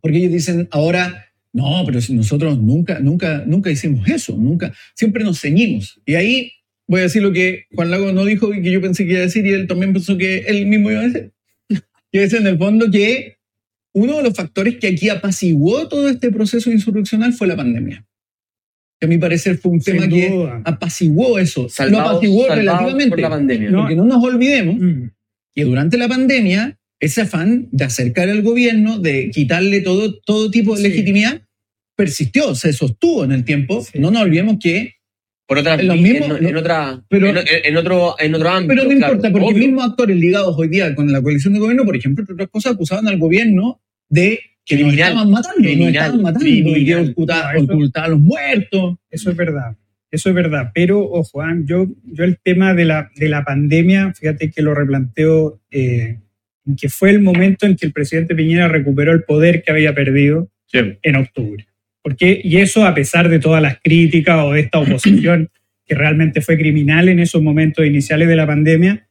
Porque 0.00 0.18
ellos 0.18 0.32
dicen 0.32 0.68
ahora, 0.70 1.26
no, 1.52 1.82
pero 1.86 2.00
si 2.00 2.12
nosotros 2.14 2.58
nunca, 2.58 3.00
nunca, 3.00 3.42
nunca 3.46 3.70
hicimos 3.70 4.08
eso, 4.08 4.36
nunca, 4.36 4.72
siempre 4.94 5.24
nos 5.24 5.40
ceñimos. 5.40 6.00
Y 6.06 6.14
ahí 6.14 6.52
voy 6.86 7.00
a 7.00 7.02
decir 7.04 7.22
lo 7.22 7.32
que 7.32 7.64
Juan 7.74 7.90
Lago 7.90 8.12
no 8.12 8.24
dijo 8.24 8.54
y 8.54 8.62
que 8.62 8.70
yo 8.70 8.80
pensé 8.80 9.04
que 9.04 9.12
iba 9.12 9.20
a 9.20 9.22
decir 9.24 9.44
y 9.46 9.50
él 9.52 9.66
también 9.66 9.92
pensó 9.92 10.16
que 10.16 10.38
él 10.46 10.66
mismo 10.66 10.90
iba 10.90 11.00
a 11.00 11.08
decir. 11.08 11.32
Que 12.12 12.22
es 12.22 12.32
en 12.32 12.46
el 12.46 12.56
fondo 12.56 12.90
que 12.90 13.36
uno 13.92 14.16
de 14.18 14.22
los 14.22 14.34
factores 14.34 14.76
que 14.76 14.88
aquí 14.88 15.08
apaciguó 15.10 15.88
todo 15.88 16.08
este 16.08 16.30
proceso 16.30 16.70
insurreccional 16.70 17.32
fue 17.34 17.46
la 17.48 17.56
pandemia. 17.56 18.06
Que 19.00 19.06
a 19.06 19.08
mi 19.08 19.18
parecer 19.18 19.58
fue 19.58 19.72
un 19.72 19.80
Sin 19.82 19.94
tema 19.98 20.08
que 20.08 20.50
apaciguó 20.64 21.38
eso. 21.38 21.64
lo 21.64 21.68
Salvados- 21.68 22.10
apaciguó 22.12 22.46
salvados 22.46 22.58
relativamente. 22.58 23.10
por 23.10 23.20
la 23.20 23.30
pandemia. 23.30 23.70
No. 23.70 23.80
Porque 23.80 23.96
no 23.96 24.04
nos 24.06 24.24
olvidemos 24.24 24.76
Mm. 24.78 25.10
que 25.54 25.64
durante 25.64 25.98
la 25.98 26.08
pandemia 26.08 26.77
ese 27.00 27.22
afán 27.22 27.68
de 27.70 27.84
acercar 27.84 28.28
al 28.28 28.42
gobierno, 28.42 28.98
de 28.98 29.30
quitarle 29.30 29.80
todo, 29.80 30.18
todo 30.20 30.50
tipo 30.50 30.74
de 30.76 30.82
Sí. 30.82 30.88
legitimidad, 30.88 31.42
persistió, 31.96 32.54
se 32.54 32.72
sostuvo 32.72 33.24
en 33.24 33.32
el 33.32 33.44
tiempo. 33.44 33.82
Sí. 33.84 33.98
No 33.98 34.10
nos 34.10 34.22
olvidemos 34.22 34.56
que 34.60 34.94
Por 35.46 35.56
otra, 35.56 35.78
Lo 35.82 35.94
en, 35.94 36.02
mismo, 36.02 36.36
en 36.36 36.56
otra, 36.58 37.02
pero- 37.08 37.28
en, 37.30 37.38
en 37.64 37.76
otro, 37.78 38.16
en 38.18 38.34
otro 38.34 38.50
ámbito. 38.50 38.68
Pero 38.68 38.82
no 38.82 38.96
claro, 38.98 39.14
importa, 39.14 39.32
porque 39.32 39.46
obvio. 39.46 39.58
mismos 39.66 39.84
actores 39.86 40.16
ligados 40.18 40.54
hoy 40.58 40.68
día 40.68 40.94
con 40.94 41.10
la 41.10 41.22
coalición 41.22 41.54
de 41.54 41.60
gobierno, 41.60 41.86
por 41.86 41.96
ejemplo, 41.96 42.20
entre 42.22 42.34
otras 42.34 42.48
cosas, 42.50 42.72
acusaban 42.74 43.08
al 43.08 43.16
gobierno 43.18 43.80
de 44.10 44.40
que 44.66 44.74
nos 44.74 44.82
Criminal, 44.88 45.08
estaban 45.08 45.30
matando, 45.30 45.56
nos 45.56 45.66
criminal, 45.66 45.94
estaban 45.94 46.22
matando, 46.22 46.46
y 46.46 46.62
que 46.64 46.70
criminal. 46.72 47.10
ocultaba- 47.12 47.52
No, 47.54 47.58
eso- 47.62 47.72
ocultaba 47.72 48.06
a 48.06 48.08
los 48.10 48.20
muertos. 48.20 48.96
Eso 49.10 49.30
es 49.30 49.36
verdad. 49.38 49.76
Eso 50.10 50.28
es 50.28 50.34
verdad. 50.34 50.70
Pero, 50.74 51.00
ojo, 51.00 51.40
ah, 51.40 51.56
yo, 51.64 51.86
yo 52.04 52.24
el 52.24 52.38
tema 52.44 52.74
de 52.74 52.84
la, 52.84 53.10
de 53.16 53.28
la 53.30 53.42
pandemia, 53.42 54.12
fíjate 54.12 54.50
que 54.50 54.60
lo 54.60 54.74
replanteo, 54.74 55.60
eh, 55.70 56.18
en 56.68 56.76
que 56.76 56.88
fue 56.88 57.10
el 57.10 57.20
momento 57.20 57.66
en 57.66 57.74
que 57.76 57.86
el 57.86 57.92
presidente 57.92 58.34
Piñera 58.36 58.68
recuperó 58.68 59.12
el 59.12 59.24
poder 59.24 59.62
que 59.62 59.72
había 59.72 59.94
perdido 59.94 60.48
Sí. 60.70 60.78
en 61.02 61.16
octubre. 61.16 61.66
Porque, 62.02 62.40
y 62.44 62.58
eso 62.58 62.86
a 62.86 62.94
pesar 62.94 63.28
de 63.30 63.38
todas 63.38 63.62
las 63.62 63.78
críticas 63.82 64.44
o 64.44 64.52
de 64.52 64.60
esta 64.60 64.78
oposición 64.78 65.48
que 65.86 65.94
realmente 65.94 66.42
fue 66.42 66.58
criminal 66.58 67.08
en 67.08 67.18
esos 67.18 67.42
momentos 67.42 67.84
iniciales 67.86 68.28
de 68.28 68.36
la 68.36 68.46
pandemia, 68.46 69.08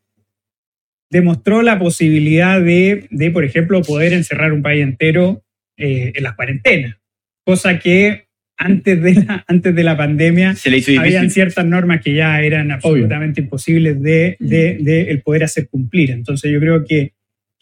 demostró 1.10 1.62
la 1.62 1.80
posibilidad 1.80 2.62
de, 2.62 3.08
de 3.10 3.32
por 3.32 3.44
ejemplo, 3.44 3.82
poder 3.82 4.14
encerrar 4.14 4.52
un 4.54 4.62
país 4.62 4.84
entero 4.84 5.44
eh, 5.78 6.12
en 6.16 6.24
las 6.24 6.36
cuarentenas. 6.36 6.98
Cosa 7.46 7.80
que 7.80 8.28
antes 8.58 9.02
de 9.02 9.14
la, 9.14 9.46
antes 9.48 9.74
de 9.74 9.84
la 9.84 9.96
pandemia 9.96 10.56
Se 10.56 10.70
le 10.70 10.78
hizo 10.78 11.00
habían 11.00 11.30
ciertas 11.30 11.66
normas 11.66 12.02
que 12.02 12.14
ya 12.14 12.42
eran 12.42 12.72
absolutamente 12.72 13.42
imposibles 13.42 14.02
de, 14.02 14.36
de- 14.40 14.78
de 14.82 15.02
el 15.12 15.22
poder 15.22 15.44
hacer 15.44 15.68
cumplir. 15.70 16.12
Entonces 16.12 16.52
yo 16.52 16.60
creo 16.60 16.84
que, 16.84 17.14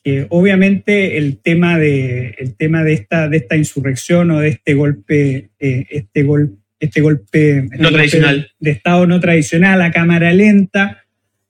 que 0.06 0.28
obviamente 0.30 1.18
el 1.18 1.40
tema 1.40 1.80
de, 1.80 2.36
el 2.38 2.56
tema 2.56 2.84
de, 2.84 2.94
esta, 2.94 3.28
de 3.28 3.38
esta 3.38 3.58
insurrección 3.58 4.30
o 4.30 4.40
de 4.40 4.50
este 4.50 4.76
golpe, 4.76 5.50
eh, 5.60 5.88
este, 5.90 6.22
gol, 6.22 6.60
este 6.80 7.02
golpe 7.02 7.58
este 7.72 7.78
golpe 7.78 7.90
tradicional. 7.90 8.52
de 8.60 8.70
Estado 8.70 9.08
no 9.08 9.20
tradicional 9.20 9.82
a 9.82 9.90
cámara 9.92 10.32
lenta, 10.32 11.02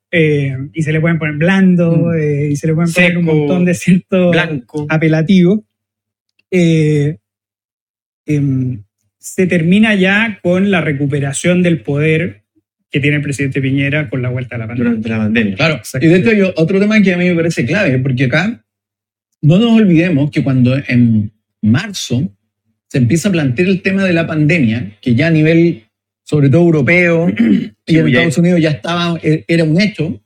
eh, 0.10 0.56
y 0.74 0.84
se 0.84 0.94
le 0.94 1.02
pueden 1.02 1.20
poner 1.20 1.36
blando, 1.36 1.98
Mm. 1.98 2.18
eh, 2.18 2.48
y 2.52 2.56
se 2.56 2.68
le 2.68 2.74
pueden 2.76 2.94
poner 2.94 3.18
un 3.18 3.26
montón 3.26 3.66
de 3.66 3.74
ciertos 3.74 4.32
Blanco. 4.32 4.86
apelativo, 4.88 5.66
eh, 6.50 7.18
em, 8.26 8.84
se 9.20 9.48
termina 9.48 9.96
ya 9.96 10.40
con 10.42 10.72
la 10.72 10.80
recuperación 10.80 11.62
del 11.62 11.82
poder 11.82 12.45
que 12.96 13.02
tiene 13.02 13.18
el 13.18 13.24
presidente 13.24 13.62
Piñera 13.62 14.10
con 14.10 14.22
la 14.22 14.30
vuelta 14.30 14.56
a 14.56 14.60
la 14.60 14.68
pandemia. 14.68 14.92
durante 14.92 15.10
la 15.10 15.18
pandemia. 15.18 15.56
Claro, 15.58 15.82
y 16.00 16.08
de 16.08 16.16
hecho 16.16 16.30
hay 16.30 16.42
otro 16.56 16.80
tema 16.80 17.02
que 17.02 17.14
a 17.14 17.18
mí 17.18 17.26
me 17.26 17.36
parece 17.36 17.66
clave, 17.66 18.00
porque 18.00 18.24
acá 18.24 18.66
no 19.42 19.60
nos 19.60 19.72
olvidemos 19.82 20.32
que 20.32 20.42
cuando 20.42 20.78
en 20.88 21.34
marzo 21.62 22.34
se 22.88 22.98
empieza 22.98 23.28
a 23.28 23.34
plantear 23.34 23.68
el 23.68 23.82
tema 23.82 24.06
de 24.06 24.14
la 24.14 24.26
pandemia, 24.26 24.98
que 25.02 25.14
ya 25.14 25.28
a 25.28 25.30
nivel, 25.30 25.84
sobre 26.24 26.50
todo 26.50 26.62
europeo, 26.62 27.28
y 27.86 27.98
en 27.98 28.08
Estados 28.08 28.38
Unidos 28.38 28.62
ya 28.62 28.70
estaba, 28.70 29.20
e- 29.22 29.44
era 29.46 29.66
un 29.66 29.82
hecho, 29.82 30.24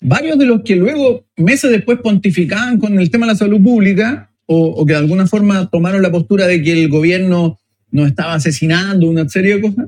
varios 0.00 0.40
de 0.40 0.46
los 0.46 0.62
que 0.62 0.74
luego, 0.74 1.28
meses 1.36 1.70
después, 1.70 2.00
pontificaban 2.00 2.80
con 2.80 2.98
el 2.98 3.08
tema 3.08 3.26
de 3.26 3.34
la 3.34 3.38
salud 3.38 3.62
pública, 3.62 4.32
o, 4.46 4.66
o 4.66 4.84
que 4.84 4.94
de 4.94 4.98
alguna 4.98 5.28
forma 5.28 5.70
tomaron 5.70 6.02
la 6.02 6.10
postura 6.10 6.48
de 6.48 6.60
que 6.60 6.72
el 6.72 6.88
gobierno 6.88 7.56
nos 7.92 8.08
estaba 8.08 8.34
asesinando, 8.34 9.08
una 9.08 9.28
serie 9.28 9.54
de 9.54 9.60
cosas, 9.60 9.86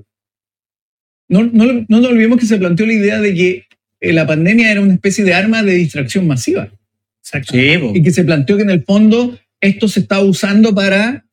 no, 1.29 1.45
no, 1.45 1.65
no 1.89 2.01
nos 2.01 2.07
olvidemos 2.07 2.39
que 2.39 2.47
se 2.47 2.59
planteó 2.59 2.87
la 2.87 2.93
idea 2.95 3.21
de 3.21 3.35
que 3.35 3.65
eh, 4.01 4.13
la 4.13 4.27
pandemia 4.27 4.71
era 4.71 4.81
una 4.81 4.95
especie 4.95 5.25
de 5.25 5.35
arma 5.35 5.63
de 5.63 5.75
distracción 5.75 6.27
masiva 6.27 6.71
Exacto. 7.21 7.53
Sí, 7.53 7.73
y 7.95 8.03
que 8.03 8.11
se 8.11 8.25
planteó 8.25 8.57
que 8.57 8.63
en 8.63 8.71
el 8.71 8.83
fondo 8.85 9.39
esto 9.61 9.87
se 9.89 10.01
estaba 10.01 10.23
usando 10.25 10.75
para 10.75 11.27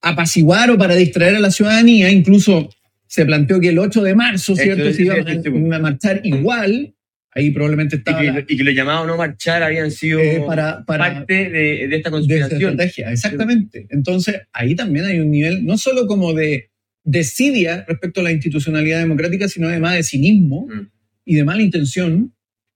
apaciguar 0.00 0.70
o 0.70 0.78
para 0.78 0.94
distraer 0.94 1.34
a 1.36 1.40
la 1.40 1.50
ciudadanía. 1.50 2.10
Incluso 2.10 2.70
se 3.06 3.26
planteó 3.26 3.60
que 3.60 3.68
el 3.68 3.78
8 3.78 4.02
de 4.02 4.14
marzo, 4.14 4.52
Esto 4.52 4.64
¿cierto? 4.64 4.84
Se 4.92 4.94
sí. 4.94 5.08
a, 5.08 5.76
a 5.76 5.78
marchar 5.78 6.20
igual. 6.24 6.94
Ahí 7.32 7.50
probablemente 7.50 7.96
Y 7.96 7.98
estaba 7.98 8.20
que, 8.20 8.26
la- 8.32 8.44
y 8.48 8.56
que 8.56 8.64
los 8.64 8.74
llamados 8.74 9.04
a 9.04 9.06
no 9.08 9.16
marchar 9.18 9.62
habían 9.62 9.90
sido 9.90 10.20
eh, 10.20 10.42
para, 10.46 10.84
para 10.86 11.12
parte 11.12 11.50
de, 11.50 11.86
de 11.88 11.96
esta 11.96 12.08
de 12.08 12.12
conspiración. 12.12 12.70
estrategia. 12.70 13.10
Exactamente. 13.12 13.86
Entonces, 13.90 14.40
ahí 14.54 14.74
también 14.74 15.04
hay 15.04 15.18
un 15.20 15.30
nivel, 15.30 15.66
no 15.66 15.76
solo 15.76 16.06
como 16.06 16.32
de 16.32 16.70
desidia 17.06 17.84
respecto 17.88 18.20
a 18.20 18.24
la 18.24 18.32
institucionalidad 18.32 18.98
democrática, 18.98 19.48
sino 19.48 19.68
además 19.68 19.94
de 19.94 20.02
cinismo 20.02 20.66
Mm. 20.68 20.88
y 21.24 21.34
de 21.36 21.44
mala 21.44 21.62
intención, 21.62 22.34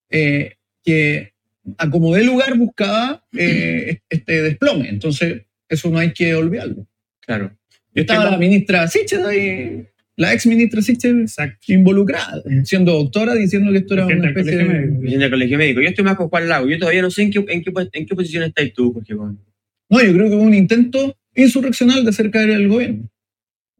eh, 0.09 0.55
que 0.85 1.33
a 1.77 1.90
como 1.90 2.14
de 2.14 2.25
lugar 2.25 2.57
buscaba 2.57 3.25
eh, 3.37 3.99
este 4.09 4.43
desplome. 4.43 4.88
Entonces, 4.88 5.43
eso 5.69 5.90
no 5.90 5.99
hay 5.99 6.12
que 6.12 6.35
olvidarlo. 6.35 6.87
Claro. 7.21 7.53
Yo 7.95 8.03
Estaba 8.03 8.21
estoy 8.21 8.33
la 8.33 8.38
ministra 8.38 8.88
Sichel 8.88 9.27
ahí, 9.27 9.85
la 10.16 10.33
ex 10.33 10.47
ministra 10.47 10.81
Sichel 10.81 11.23
Exacto. 11.23 11.73
involucrada, 11.73 12.40
siendo 12.64 12.93
doctora, 12.93 13.35
diciendo 13.35 13.73
que 13.73 13.79
esto 13.79 13.95
era 13.95 14.07
una 14.07 14.29
especie 14.29 14.57
de... 14.57 14.64
Médico. 14.64 15.31
colegio 15.31 15.59
médico. 15.59 15.81
Yo 15.81 15.88
estoy 15.88 16.05
más 16.05 16.16
con 16.16 16.29
Juan 16.29 16.49
Lago. 16.49 16.69
Yo 16.69 16.79
todavía 16.79 17.03
no 17.03 17.11
sé 17.11 17.23
en 17.23 17.31
qué, 17.33 17.45
en 17.49 17.62
qué, 17.62 17.73
en 17.93 18.07
qué 18.07 18.14
posición 18.14 18.45
estáis 18.45 18.73
tú, 18.73 18.93
Jorge. 18.93 19.14
No, 19.14 20.03
yo 20.03 20.12
creo 20.12 20.29
que 20.29 20.37
hubo 20.37 20.43
un 20.43 20.55
intento 20.55 21.16
insurreccional 21.35 22.05
de 22.05 22.11
hacer 22.11 22.31
caer 22.31 22.51
el 22.51 22.69
gobierno. 22.69 23.11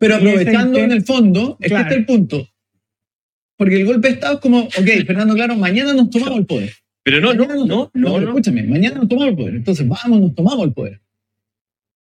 Pero 0.01 0.17
aprovechando 0.17 0.79
en 0.81 0.93
el 0.93 1.03
fondo, 1.05 1.57
es 1.61 1.69
Claro. 1.69 1.85
que 1.85 1.89
este 1.91 1.95
es 1.95 2.01
el 2.01 2.07
punto. 2.07 2.49
Porque 3.57 3.77
el 3.77 3.85
golpe 3.87 4.09
de 4.09 4.15
Estado 4.15 4.35
es 4.35 4.41
como, 4.41 4.61
ok, 4.63 4.89
Fernando 5.07 5.35
Claro, 5.35 5.55
mañana 5.55 5.93
nos 5.93 6.09
tomamos 6.11 6.39
el 6.39 6.47
poder. 6.47 6.73
Pero 7.03 7.21
no, 7.21 7.35
no, 7.35 7.45
nos- 7.47 7.67
no, 7.67 7.91
no, 7.95 8.19
no. 8.21 8.29
Escúchame, 8.29 8.63
mañana 8.63 8.97
nos 8.97 9.09
tomamos 9.09 9.31
el 9.31 9.37
poder. 9.37 9.55
Entonces, 9.57 9.87
vamos, 9.87 10.21
nos 10.21 10.35
tomamos 10.35 10.65
el 10.67 10.73
poder. 10.73 11.01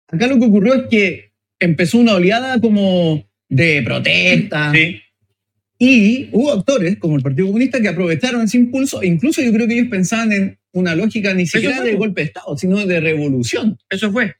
Acá 0.08 0.26
lo 0.26 0.38
que 0.38 0.44
ocurrió 0.44 0.74
es 0.74 0.82
que 0.90 1.32
empezó 1.58 1.98
una 1.98 2.14
oleada 2.14 2.60
como 2.60 3.26
de 3.48 3.82
protesta. 3.82 4.72
Sí. 4.72 5.00
Y 5.78 6.28
hubo 6.32 6.52
actores, 6.52 6.98
como 6.98 7.16
el 7.16 7.22
Partido 7.22 7.46
Comunista, 7.46 7.80
que 7.80 7.88
aprovecharon 7.88 8.42
ese 8.42 8.58
impulso. 8.58 9.00
E 9.00 9.06
incluso 9.06 9.42
yo 9.42 9.52
creo 9.52 9.66
que 9.66 9.74
ellos 9.78 9.88
pensaban 9.90 10.32
en 10.32 10.58
una 10.72 10.94
lógica 10.94 11.32
ni 11.34 11.46
siquiera 11.46 11.82
de 11.82 11.94
golpe 11.94 12.20
de 12.22 12.26
Estado, 12.26 12.56
sino 12.58 12.84
de 12.84 13.00
revolución. 13.00 13.78
Eso 13.88 14.10
fue. 14.12 14.34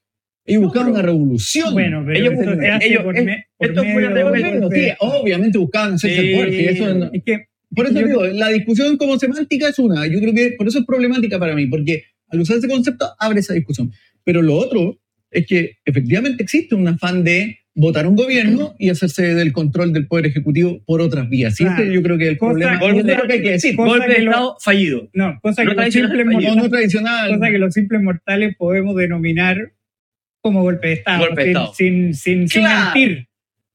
Ellos 0.48 0.62
No, 0.62 0.66
buscaban 0.68 0.92
una 0.92 1.02
revolución. 1.02 1.72
Bueno, 1.72 2.02
pero 2.06 2.18
Ellos- 2.18 2.34
por 2.34 3.14
me- 3.24 3.44
por 3.56 3.68
esto 3.68 3.82
fue 3.84 4.06
una 4.06 4.70
sí, 4.74 4.88
obviamente 5.00 5.58
buscaban 5.58 5.94
hacerse 5.94 6.20
Sí. 6.22 6.34
fuerte. 6.34 6.62
y 6.62 6.64
eso 6.66 6.94
no- 6.94 7.10
Es 7.12 7.22
que 7.24 7.44
por 7.74 7.86
eso 7.86 8.00
yo- 8.00 8.06
digo, 8.06 8.24
la 8.26 8.48
discusión 8.48 8.96
como 8.96 9.18
semántica 9.18 9.68
es 9.68 9.78
una. 9.78 10.06
Yo 10.06 10.20
creo 10.20 10.32
que 10.34 10.54
por 10.56 10.66
eso 10.66 10.78
es 10.80 10.84
problemática 10.86 11.38
para 11.38 11.54
mí, 11.54 11.66
porque 11.66 12.04
al 12.28 12.40
usar 12.40 12.56
ese 12.58 12.68
concepto 12.68 13.06
abre 13.18 13.40
esa 13.40 13.54
discusión. 13.54 13.92
Pero 14.24 14.42
lo 14.42 14.54
otro 14.56 14.98
es 15.30 15.46
que 15.46 15.72
efectivamente 15.84 16.42
existe 16.42 16.74
un 16.74 16.88
afán 16.88 17.22
de 17.24 17.58
votar 17.74 18.06
un 18.08 18.16
gobierno 18.16 18.74
y 18.78 18.88
hacerse 18.88 19.34
del 19.34 19.52
control 19.52 19.92
del 19.92 20.08
poder 20.08 20.26
ejecutivo 20.26 20.82
por 20.84 21.00
otras 21.00 21.28
vías. 21.28 21.60
Y 21.60 21.64
Claro. 21.64 21.82
este 21.82 21.94
yo 21.94 22.02
creo 22.02 22.18
que 22.18 22.24
es 22.24 22.30
el 22.30 22.38
Cosa- 22.38 22.50
problema. 22.52 22.80
golpe- 22.80 23.26
que 23.28 23.32
hay 23.34 23.42
que 23.42 23.50
decir. 23.52 23.76
cosa 23.76 23.88
Golpe 23.90 24.06
que 24.06 24.12
de 24.14 24.22
lo- 24.22 24.30
Estado 24.30 24.56
fallido. 24.60 25.10
no, 25.12 25.38
cosa 25.40 25.62
No 25.62 25.70
que, 25.70 25.74
los 25.74 25.76
tradicional, 25.76 26.10
simples 26.10 26.26
fallido. 26.34 26.40
No, 26.40 26.56
mortales, 26.56 26.62
no 26.64 26.70
tradicional. 26.70 27.38
cosa 27.38 27.50
que 27.52 27.58
los 27.58 27.74
simples 27.74 28.02
mortales 28.02 28.56
podemos 28.58 28.96
denominar 28.96 29.72
como 30.40 30.62
golpe 30.62 30.88
de 30.88 30.92
Estado, 30.94 31.18
Golpe 31.26 31.40
de 31.42 31.46
sin, 31.46 31.56
Estado. 31.56 31.74
sin, 31.74 32.14
sin, 32.14 32.48
sin 32.48 32.62
Claro. 32.62 32.84
mentir. 32.94 33.28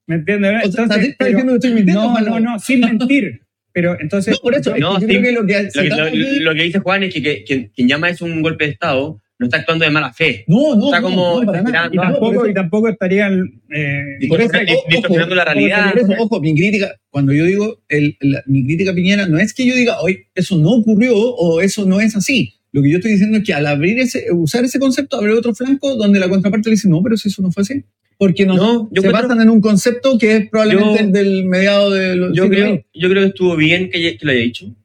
¿Me 0.08 0.15
entiendes? 0.15 0.49
O 0.49 0.54
sea, 0.54 0.65
Entonces, 0.65 0.84
¿estás- 0.84 0.97
estás 1.04 1.15
pero- 1.17 1.30
diciendo 1.30 1.52
que 1.54 1.56
estoy 1.58 1.73
mintiendo, 1.73 2.04
no, 2.04 2.19
no, 2.21 2.39
no, 2.39 2.60
sin 2.60 2.80
mentir. 2.82 3.41
Pero 3.71 3.97
entonces, 3.99 4.34
No, 4.36 4.39
por 4.41 4.54
eso. 4.54 4.76
es 4.76 4.82
No, 4.82 4.95
que 4.95 5.02
yo 5.02 5.08
sí. 5.08 5.08
creo 5.08 5.21
que 5.23 5.32
lo 5.32 5.45
que 5.47 5.54
Lo 5.73 5.84
lo- 5.97 6.04
aquí- 6.04 6.39
lo 6.41 6.54
que 6.54 6.63
dice 6.63 6.80
Juan 6.80 7.04
es 7.04 7.13
que, 7.13 7.23
que- 7.23 7.43
que- 7.43 7.71
quien 7.71 7.88
llama 7.88 8.10
eso 8.10 8.26
un 8.26 8.41
golpe 8.43 8.65
de 8.65 8.71
Estado 8.71 9.19
no 9.39 9.47
está 9.47 9.58
actuando 9.58 9.84
de 9.84 9.91
mala 9.91 10.13
fe. 10.13 10.45
No, 10.47 10.76
no, 10.76 10.86
Está 10.86 10.99
no, 11.02 11.08
como 11.10 11.39
no, 11.41 11.45
para 11.45 11.62
nada. 11.63 11.89
y, 11.91 11.95
No, 11.95 12.04
tampoco, 12.04 12.47
y 12.47 12.54
tampoco 12.54 12.88
estarían 12.89 13.41
eh, 13.73 14.04
por 14.30 14.39
eso, 14.41 14.52
Distorsionando- 14.52 14.73
ojo, 14.78 14.88
distorsionando 14.89 15.36
la 15.36 15.45
realidad. 15.45 15.91
Por 15.91 15.99
eso, 16.02 16.13
ojo, 16.19 16.39
mi 16.39 16.54
crítica, 16.56 16.95
cuando 17.10 17.34
yo 17.34 17.45
digo, 17.45 17.80
el- 17.89 18.15
la- 18.19 18.43
mi 18.45 18.63
crítica 18.65 18.91
a 18.91 18.93
Piñera 18.93 19.28
no 19.28 19.39
es 19.39 19.54
que 19.56 19.65
yo 19.65 19.76
diga, 19.76 19.99
hoy 20.02 20.19
eso 20.36 20.56
no 20.58 20.69
ocurrió 20.69 21.15
o 21.17 21.60
eso 21.62 21.86
no 21.86 21.99
es 21.99 22.15
así. 22.15 22.54
Lo 22.74 22.82
que 22.82 22.90
yo 22.92 22.98
estoy 22.98 23.12
diciendo 23.14 23.38
es 23.38 23.44
que 23.46 23.54
al 23.54 23.66
abrir 23.68 24.00
ese, 24.00 24.26
usar 24.34 24.66
ese 24.66 24.80
concepto, 24.80 25.16
abre 25.18 25.32
otro 25.34 25.56
flanco 25.56 25.96
donde 25.96 26.20
la 26.20 26.28
contraparte 26.28 26.70
le 26.70 26.76
dice, 26.76 26.90
no, 26.90 27.02
pero 27.02 27.16
si 27.16 27.30
eso 27.30 27.42
no 27.42 27.52
fue 27.52 27.62
así. 27.62 27.84
Porque 28.18 28.46
no, 28.46 28.56
No, 28.56 28.90
yo 28.92 29.02
se 29.02 29.08
encuentro- 29.08 29.30
basan 29.30 29.42
en 29.42 29.50
un 29.50 29.62
concepto 29.62 30.18
que 30.18 30.36
es 30.36 30.50
probablemente 30.50 31.00
Yo- 31.00 31.06
el 31.06 31.12
del 31.14 31.46
mediado 31.46 31.90
de 31.92 32.16
los 32.16 32.36
Yo 32.36 32.50
creo, 32.50 32.84
yo 32.94 33.10
creo 33.10 33.22
que 33.24 33.28
estuvo 33.30 33.56
bien 33.56 33.90
que, 33.90 34.18
que 34.18 34.26
lo 34.26 34.32
haya 34.32 34.42
dicho. 34.42 34.76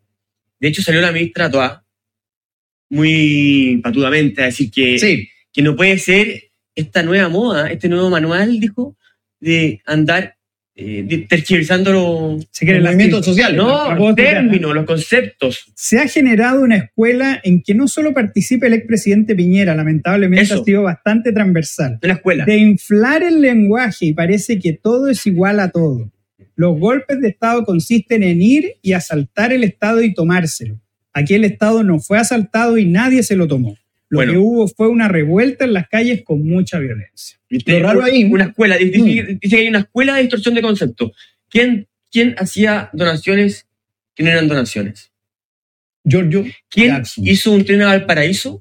De 0.61 0.69
hecho, 0.69 0.83
salió 0.83 1.01
la 1.01 1.13
ministra 1.13 1.51
Toa 1.51 1.85
muy 2.91 3.81
patudamente 3.83 4.43
a 4.43 4.47
decir 4.47 4.71
que, 4.71 4.99
Sí, 4.99 5.29
que 5.53 5.63
no 5.63 5.77
puede 5.77 5.99
ser 5.99 6.45
esta 6.75 7.03
nueva 7.03 7.29
moda, 7.29 7.71
este 7.71 7.89
nuevo 7.89 8.09
manual, 8.11 8.61
dijo, 8.61 8.97
de 9.41 9.81
andar 9.85 10.37
eh, 10.81 11.27
tergiversando 11.29 11.93
los 11.93 12.83
movimientos 12.85 13.25
sociales. 13.25 13.57
no, 13.57 13.93
los 13.97 14.15
términos, 14.15 14.73
los 14.73 14.85
conceptos. 14.85 15.65
Se 15.75 15.99
ha 15.99 16.07
generado 16.07 16.61
una 16.61 16.77
escuela 16.77 17.41
en 17.43 17.63
que 17.63 17.75
no 17.75 17.89
solo 17.89 18.15
participa 18.15 18.69
el 18.69 18.75
expresidente 18.75 19.35
Piñera, 19.35 19.75
lamentablemente 19.75 20.45
Eso. 20.45 20.61
ha 20.61 20.65
sido 20.65 20.85
bastante 20.85 21.33
transversal, 21.33 21.99
de 22.01 22.07
la 22.07 22.15
escuela. 22.15 22.45
de 22.45 22.59
inflar 22.59 23.25
el 23.25 23.41
lenguaje 23.41 24.07
y 24.07 24.13
parece 24.13 24.61
que 24.61 24.73
todo 24.73 25.09
es 25.09 25.27
igual 25.27 25.59
a 25.59 25.71
todo. 25.71 26.13
Los 26.55 26.79
golpes 26.79 27.21
de 27.21 27.31
Estado 27.31 27.65
consisten 27.65 28.23
en 28.23 28.41
ir 28.41 28.75
y 28.81 28.93
asaltar 28.93 29.53
el 29.53 29.65
Estado 29.65 30.01
y 30.01 30.15
tomárselo. 30.15 30.81
Aquí 31.13 31.35
el 31.35 31.45
Estado 31.45 31.83
no 31.83 31.99
fue 31.99 32.19
asaltado 32.19 32.79
y 32.79 32.87
nadie 32.87 33.25
se 33.25 33.35
lo 33.35 33.49
tomó. 33.49 33.77
Lo 34.11 34.19
Bueno. 34.19 34.33
que 34.33 34.39
hubo 34.39 34.69
fue 34.69 34.89
una 34.89 35.07
revuelta 35.09 35.65
en 35.67 35.75
las 35.75 35.89
calles 35.89 36.23
con 36.25 36.43
mucha 36.47 36.79
violencia. 36.79 37.39
Lo 37.51 37.81
raro 37.81 38.03
ahí- 38.05 38.25
Una 38.25 38.45
escuela. 38.45 38.77
Dice, 38.77 38.99
Mm. 38.99 39.05
dice 39.05 39.39
que 39.51 39.57
hay 39.57 39.69
una 39.69 39.81
escuela 39.81 40.15
de 40.15 40.23
distorsión 40.23 40.55
de 40.55 40.63
conceptos. 40.63 41.13
¿Quién, 41.51 41.89
¿Quién 42.11 42.35
hacía 42.39 42.89
donaciones 42.95 43.67
que 44.15 44.23
no 44.23 44.31
eran 44.31 44.49
donaciones? 44.49 45.13
Giorgio 46.05 46.45
¿Quién 46.71 46.89
Jackson. 46.89 47.27
hizo 47.27 47.53
un 47.53 47.65
tren 47.65 47.83
al 47.83 48.07
paraíso 48.07 48.61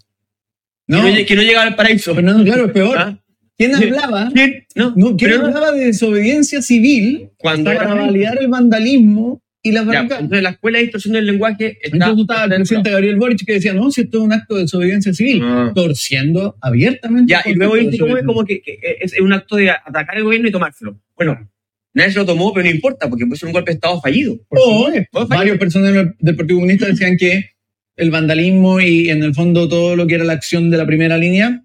No, 0.88 1.04
que, 1.04 1.12
no, 1.22 1.26
que 1.26 1.36
no 1.36 1.42
llegaba 1.44 1.66
al 1.68 1.76
paraíso? 1.76 2.14
Fernando, 2.14 2.44
claro, 2.44 2.66
es 2.66 2.72
peor. 2.74 2.98
¿Ah? 2.98 3.24
¿Quién 3.58 3.74
hablaba? 3.76 4.30
¿Quién? 4.34 4.66
No, 4.76 4.94
No, 4.96 5.16
¿Quién 5.18 5.34
hablaba 5.34 5.72
de 5.72 5.86
desobediencia 5.86 6.62
civil 6.62 7.30
cuando 7.38 7.74
para 7.74 7.94
validar 7.94 8.38
el 8.42 8.48
vandalismo 8.50 9.42
y 9.68 9.72
las 9.72 9.86
Ya, 9.86 9.92
barricadas? 9.94 10.24
entonces 10.24 10.44
la 10.44 10.50
escuela 10.50 10.78
de 10.78 10.84
distorsión 10.86 11.14
del 11.14 11.26
lenguaje 11.26 11.78
está. 11.82 11.96
Entonces 11.96 12.22
estaba 12.22 12.44
el 12.46 12.50
presidente 12.56 12.90
Gabriel 12.92 13.16
Boric 13.18 13.46
que 13.46 13.54
decía, 13.54 13.74
no, 13.74 13.92
si 13.92 14.02
esto 14.02 14.18
es 14.18 14.24
un 14.24 14.34
acto 14.34 14.56
de 14.56 14.62
desobediencia 14.62 15.14
civil, 15.14 15.42
Ah. 15.44 15.72
torciendo 15.76 16.58
abiertamente. 16.62 17.32
Ya, 17.32 17.42
y 17.46 17.54
luego 17.56 17.76
dice 17.76 17.98
como, 17.98 18.18
como 18.26 18.46
que, 18.46 18.62
que 18.62 18.78
es 19.02 19.20
un 19.20 19.34
acto 19.34 19.56
de 19.56 19.70
atacar 19.72 20.18
al 20.18 20.24
gobierno 20.24 20.48
y 20.48 20.52
tomárselo. 20.52 21.00
Bueno, 21.16 21.50
nadie 21.94 22.12
se 22.12 22.20
lo 22.20 22.26
tomó, 22.26 22.54
pero 22.54 22.66
no 22.66 22.72
importa, 22.72 23.10
porque 23.10 23.26
puede 23.26 23.40
ser 23.40 23.48
un 23.48 23.54
golpe 23.54 23.72
de 23.72 23.76
Estado 23.76 24.00
fallido. 24.02 24.38
Por 24.48 24.60
O 24.60 24.86
supuesto. 24.86 25.28
varios 25.28 25.58
personajes 25.58 26.08
del 26.20 26.36
Partido 26.36 26.58
Comunista 26.58 26.86
decían 26.88 27.18
que 27.18 27.52
el 27.96 28.12
vandalismo 28.12 28.80
y 28.80 29.10
en 29.10 29.24
el 29.24 29.34
fondo 29.34 29.68
todo 29.68 29.96
lo 29.96 30.06
que 30.06 30.16
era 30.16 30.24
la 30.24 30.34
acción 30.34 30.70
de 30.70 30.78
la 30.78 30.86
primera 30.86 31.18
línea 31.18 31.64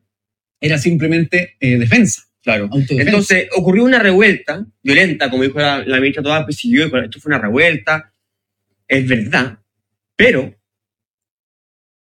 era 0.60 0.78
simplemente 0.78 1.56
eh, 1.60 1.76
defensa, 1.76 2.22
Claro. 2.42 2.68
Entonces, 2.88 3.48
ocurrió 3.56 3.84
una 3.84 3.98
revuelta 4.00 4.66
violenta, 4.82 5.30
como 5.30 5.44
dijo 5.44 5.58
la, 5.60 5.84
la 5.86 6.00
ministra 6.00 6.22
Toda, 6.22 6.44
pues 6.44 6.56
siguió, 6.56 6.84
dijo, 6.84 6.98
esto 6.98 7.20
fue 7.20 7.30
una 7.30 7.38
revuelta, 7.40 8.12
es 8.88 9.06
verdad, 9.08 9.58
pero 10.16 10.52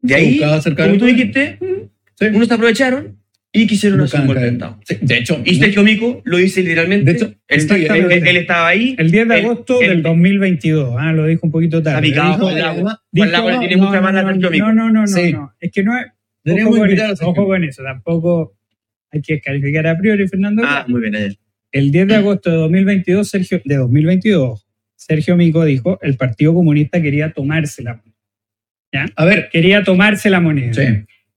de 0.00 0.14
ahí, 0.14 0.40
como 0.76 0.98
tú 0.98 1.04
dijiste, 1.06 1.58
Sí. 2.18 2.26
unos 2.26 2.48
se 2.48 2.54
aprovecharon 2.54 3.18
y 3.52 3.66
quisieron 3.66 4.00
hacer 4.00 4.20
un 4.20 4.26
golpe 4.28 4.42
de. 4.42 4.48
Estado. 4.50 4.80
Sí, 4.84 4.96
de 5.00 5.18
hecho, 5.18 5.42
Y 5.44 5.56
Sergio 5.56 5.82
Mico 5.82 6.22
lo 6.24 6.38
dice 6.38 6.62
literalmente. 6.62 7.12
De 7.12 7.18
hecho, 7.18 7.34
él, 7.48 8.10
él- 8.12 8.26
él 8.28 8.36
estaba 8.36 8.68
ahí. 8.68 8.94
El 8.98 9.10
10 9.10 9.28
de 9.28 9.34
agosto 9.34 9.80
el- 9.80 9.88
del 9.88 10.02
2022, 10.02 10.94
ah, 10.98 11.12
lo 11.12 11.26
dijo 11.26 11.40
un 11.46 11.52
poquito 11.52 11.82
tarde. 11.82 12.08
Está 12.08 12.22
picado 12.22 12.32
Dijo- 12.34 12.40
con 12.48 12.52
el 12.56 12.64
agua. 12.64 12.72
además, 12.72 12.98
Con 13.10 13.22
el 13.22 13.28
dijo- 13.30 13.36
agua 13.36 13.58
tiene 13.60 13.76
no, 13.76 13.82
mucha 13.84 13.96
no, 13.96 14.02
más 14.02 14.14
la 14.14 14.22
no, 14.22 14.28
Sergio 14.30 14.50
Mico. 14.50 14.66
No, 14.66 14.72
no, 14.72 14.90
no, 14.90 15.00
no, 15.02 15.06
Sí. 15.06 15.32
no. 15.32 15.52
Es 15.60 15.72
que 15.72 15.82
no 15.82 15.98
es. 15.98 16.06
ojo 16.64 16.70
con 16.76 16.90
eso, 16.90 17.28
ojo 17.28 17.46
con 17.46 17.64
eso, 17.64 17.82
tampoco 17.82 18.56
hay 19.12 19.20
que 19.22 19.40
calificar 19.40 19.86
a 19.86 19.96
priori, 19.98 20.26
Fernando. 20.26 20.62
Ah, 20.64 20.84
muy 20.88 21.00
bien, 21.02 21.14
ayer. 21.14 21.36
El 21.70 21.90
10 21.92 22.08
de 22.08 22.14
agosto 22.16 22.50
de 22.50 22.56
2022, 22.56 23.28
Sergio, 23.28 23.60
de 23.64 23.76
2022, 23.76 24.66
Sergio 24.96 25.36
Mico 25.36 25.64
dijo, 25.64 25.98
el 26.02 26.16
Partido 26.16 26.54
Comunista 26.54 27.00
quería 27.00 27.32
tomarse 27.32 27.82
la 27.82 27.94
moneda. 27.94 29.12
A 29.16 29.24
ver, 29.24 29.48
Quería 29.50 29.82
tomarse 29.82 30.28
la 30.30 30.40
moneda. 30.40 30.74
sí. 30.74 30.82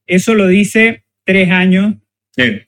Eso 0.07 0.35
lo 0.35 0.47
dice 0.47 1.03
tres 1.23 1.49
años, 1.49 1.95
Sí. 2.35 2.61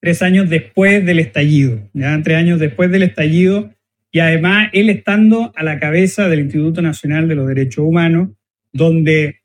tres 0.00 0.22
años 0.22 0.48
después 0.48 1.04
del 1.04 1.18
estallido, 1.18 1.88
¿ya? 1.92 2.20
tres 2.22 2.36
años 2.36 2.60
después 2.60 2.90
del 2.90 3.02
estallido, 3.02 3.74
y 4.12 4.20
además 4.20 4.68
él 4.72 4.90
estando 4.90 5.52
a 5.56 5.62
la 5.64 5.80
cabeza 5.80 6.28
del 6.28 6.40
Instituto 6.40 6.80
Nacional 6.82 7.26
de 7.26 7.34
los 7.34 7.48
Derechos 7.48 7.84
Humanos, 7.84 8.28
donde 8.72 9.40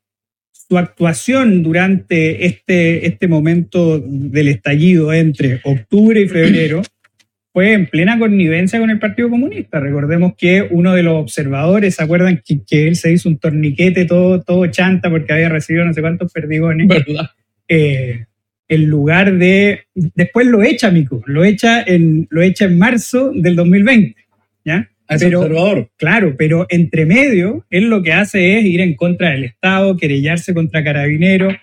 su 0.68 0.78
actuación 0.78 1.62
durante 1.62 2.46
este, 2.46 3.06
este 3.06 3.28
momento 3.28 4.00
del 4.00 4.48
estallido 4.48 5.12
entre 5.12 5.60
octubre 5.64 6.20
y 6.20 6.28
febrero 6.28 6.82
fue 7.52 7.72
en 7.72 7.86
plena 7.86 8.18
connivencia 8.18 8.80
con 8.80 8.90
el 8.90 8.98
Partido 8.98 9.30
Comunista. 9.30 9.78
Recordemos 9.78 10.34
que 10.36 10.66
uno 10.68 10.92
de 10.92 11.04
los 11.04 11.14
observadores, 11.14 11.94
¿se 11.94 12.02
acuerdan 12.02 12.42
que, 12.44 12.60
que 12.66 12.88
él 12.88 12.96
se 12.96 13.12
hizo 13.12 13.28
un 13.28 13.38
torniquete 13.38 14.06
todo, 14.06 14.42
todo 14.42 14.66
chanta 14.66 15.08
porque 15.10 15.32
había 15.32 15.48
recibido 15.48 15.84
no 15.84 15.92
sé 15.92 16.00
cuántos 16.00 16.32
perdigones? 16.32 16.88
¿Verdad? 16.88 17.30
eh, 17.68 18.26
en 18.68 18.86
lugar 18.86 19.36
de. 19.36 19.82
Después 19.94 20.46
lo 20.46 20.62
echa, 20.62 20.90
Mico, 20.90 21.22
lo 21.26 21.44
echa 21.44 21.82
en, 21.82 22.26
lo 22.30 22.42
echa 22.42 22.64
en 22.64 22.78
marzo 22.78 23.30
del 23.34 23.56
2020. 23.56 24.16
¿ya? 24.64 24.90
A 25.06 25.16
ese 25.16 25.26
Pero- 25.26 25.40
observador. 25.40 25.90
Claro, 25.96 26.34
pero 26.38 26.66
entre 26.70 27.04
medio, 27.06 27.66
él 27.70 27.84
lo 27.90 28.02
que 28.02 28.12
hace 28.12 28.58
es 28.58 28.64
ir 28.64 28.80
en 28.80 28.94
contra 28.94 29.30
del 29.30 29.44
Estado, 29.44 29.96
querellarse 29.96 30.54
contra 30.54 30.82
carabineros. 30.82 31.54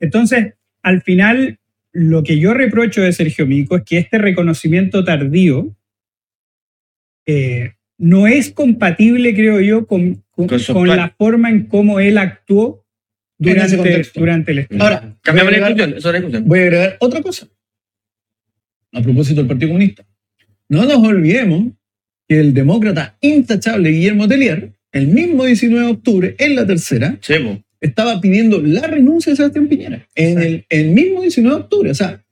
Entonces, 0.00 0.54
al 0.82 1.02
final, 1.02 1.58
lo 1.92 2.22
que 2.22 2.38
yo 2.38 2.52
reprocho 2.54 3.00
de 3.02 3.12
Sergio 3.12 3.46
Mico 3.46 3.76
es 3.76 3.82
que 3.84 3.98
este 3.98 4.18
reconocimiento 4.18 5.02
tardío 5.04 5.74
eh, 7.26 7.72
no 7.98 8.26
es 8.26 8.50
compatible, 8.50 9.34
creo 9.34 9.60
yo, 9.60 9.86
con, 9.86 10.22
con- 10.30 10.48
la 10.88 11.14
forma 11.16 11.50
en 11.50 11.66
cómo 11.66 12.00
él 12.00 12.18
actuó 12.18 12.84
durante, 13.38 14.02
durante 14.14 14.52
el 14.52 14.58
Estado. 14.60 14.82
Ahora, 14.84 15.16
Cambiamos 15.22 15.52
la 15.52 15.68
discusión. 15.70 16.44
voy 16.46 16.58
a 16.58 16.62
agregar 16.62 16.96
otra 17.00 17.20
cosa. 17.22 17.46
A 18.92 19.02
propósito 19.02 19.40
del 19.40 19.48
Partido 19.48 19.68
Comunista. 19.68 20.04
No 20.68 20.84
nos 20.84 20.96
olvidemos 20.98 21.72
que 22.30 22.38
el 22.38 22.54
demócrata 22.54 23.16
intachable 23.22 23.90
Guillermo 23.90 24.28
Tellier, 24.28 24.70
el 24.92 25.08
mismo 25.08 25.46
19 25.46 25.84
de 25.84 25.90
octubre, 25.92 26.34
en 26.38 26.54
la 26.54 26.64
tercera, 26.64 27.18
estaba 27.80 28.20
pidiendo 28.20 28.62
la 28.62 28.86
renuncia 28.86 29.32
de 29.32 29.36
Sebastián 29.36 29.66
Piñera. 29.66 30.06
En 30.14 30.38
el, 30.40 30.64
el 30.68 30.90
mismo 30.92 31.22
19 31.22 31.56
de 31.56 31.62
octubre. 31.62 31.90
O 31.90 31.94
sea, 31.94 32.22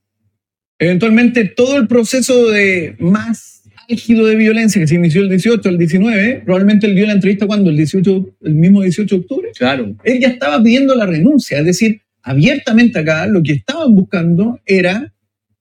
eventualmente 0.79 1.47
todo 1.47 1.77
el 1.79 1.89
proceso 1.89 2.49
de 2.49 2.95
más 3.01 3.65
álgido 3.91 4.25
de 4.27 4.37
violencia 4.37 4.81
que 4.81 4.87
se 4.87 4.95
inició 4.95 5.23
el 5.23 5.31
18 5.31 5.69
al 5.69 5.79
19, 5.79 6.43
probablemente 6.45 6.87
él 6.87 6.95
dio 6.95 7.05
la 7.07 7.15
entrevista 7.15 7.49
cuando 7.49 7.69
el 7.69 7.77
18, 7.77 8.37
el 8.43 8.55
mismo 8.55 8.83
18 8.83 9.13
de 9.17 9.21
octubre, 9.21 9.49
Claro. 9.59 9.97
él 10.05 10.21
ya 10.21 10.29
estaba 10.29 10.63
pidiendo 10.63 10.95
la 10.95 11.07
renuncia, 11.07 11.59
es 11.59 11.65
decir, 11.65 12.03
abiertamente 12.23 13.01
acá 13.01 13.27
lo 13.27 13.43
que 13.43 13.55
estaban 13.55 13.97
buscando 13.97 14.61
era 14.65 15.13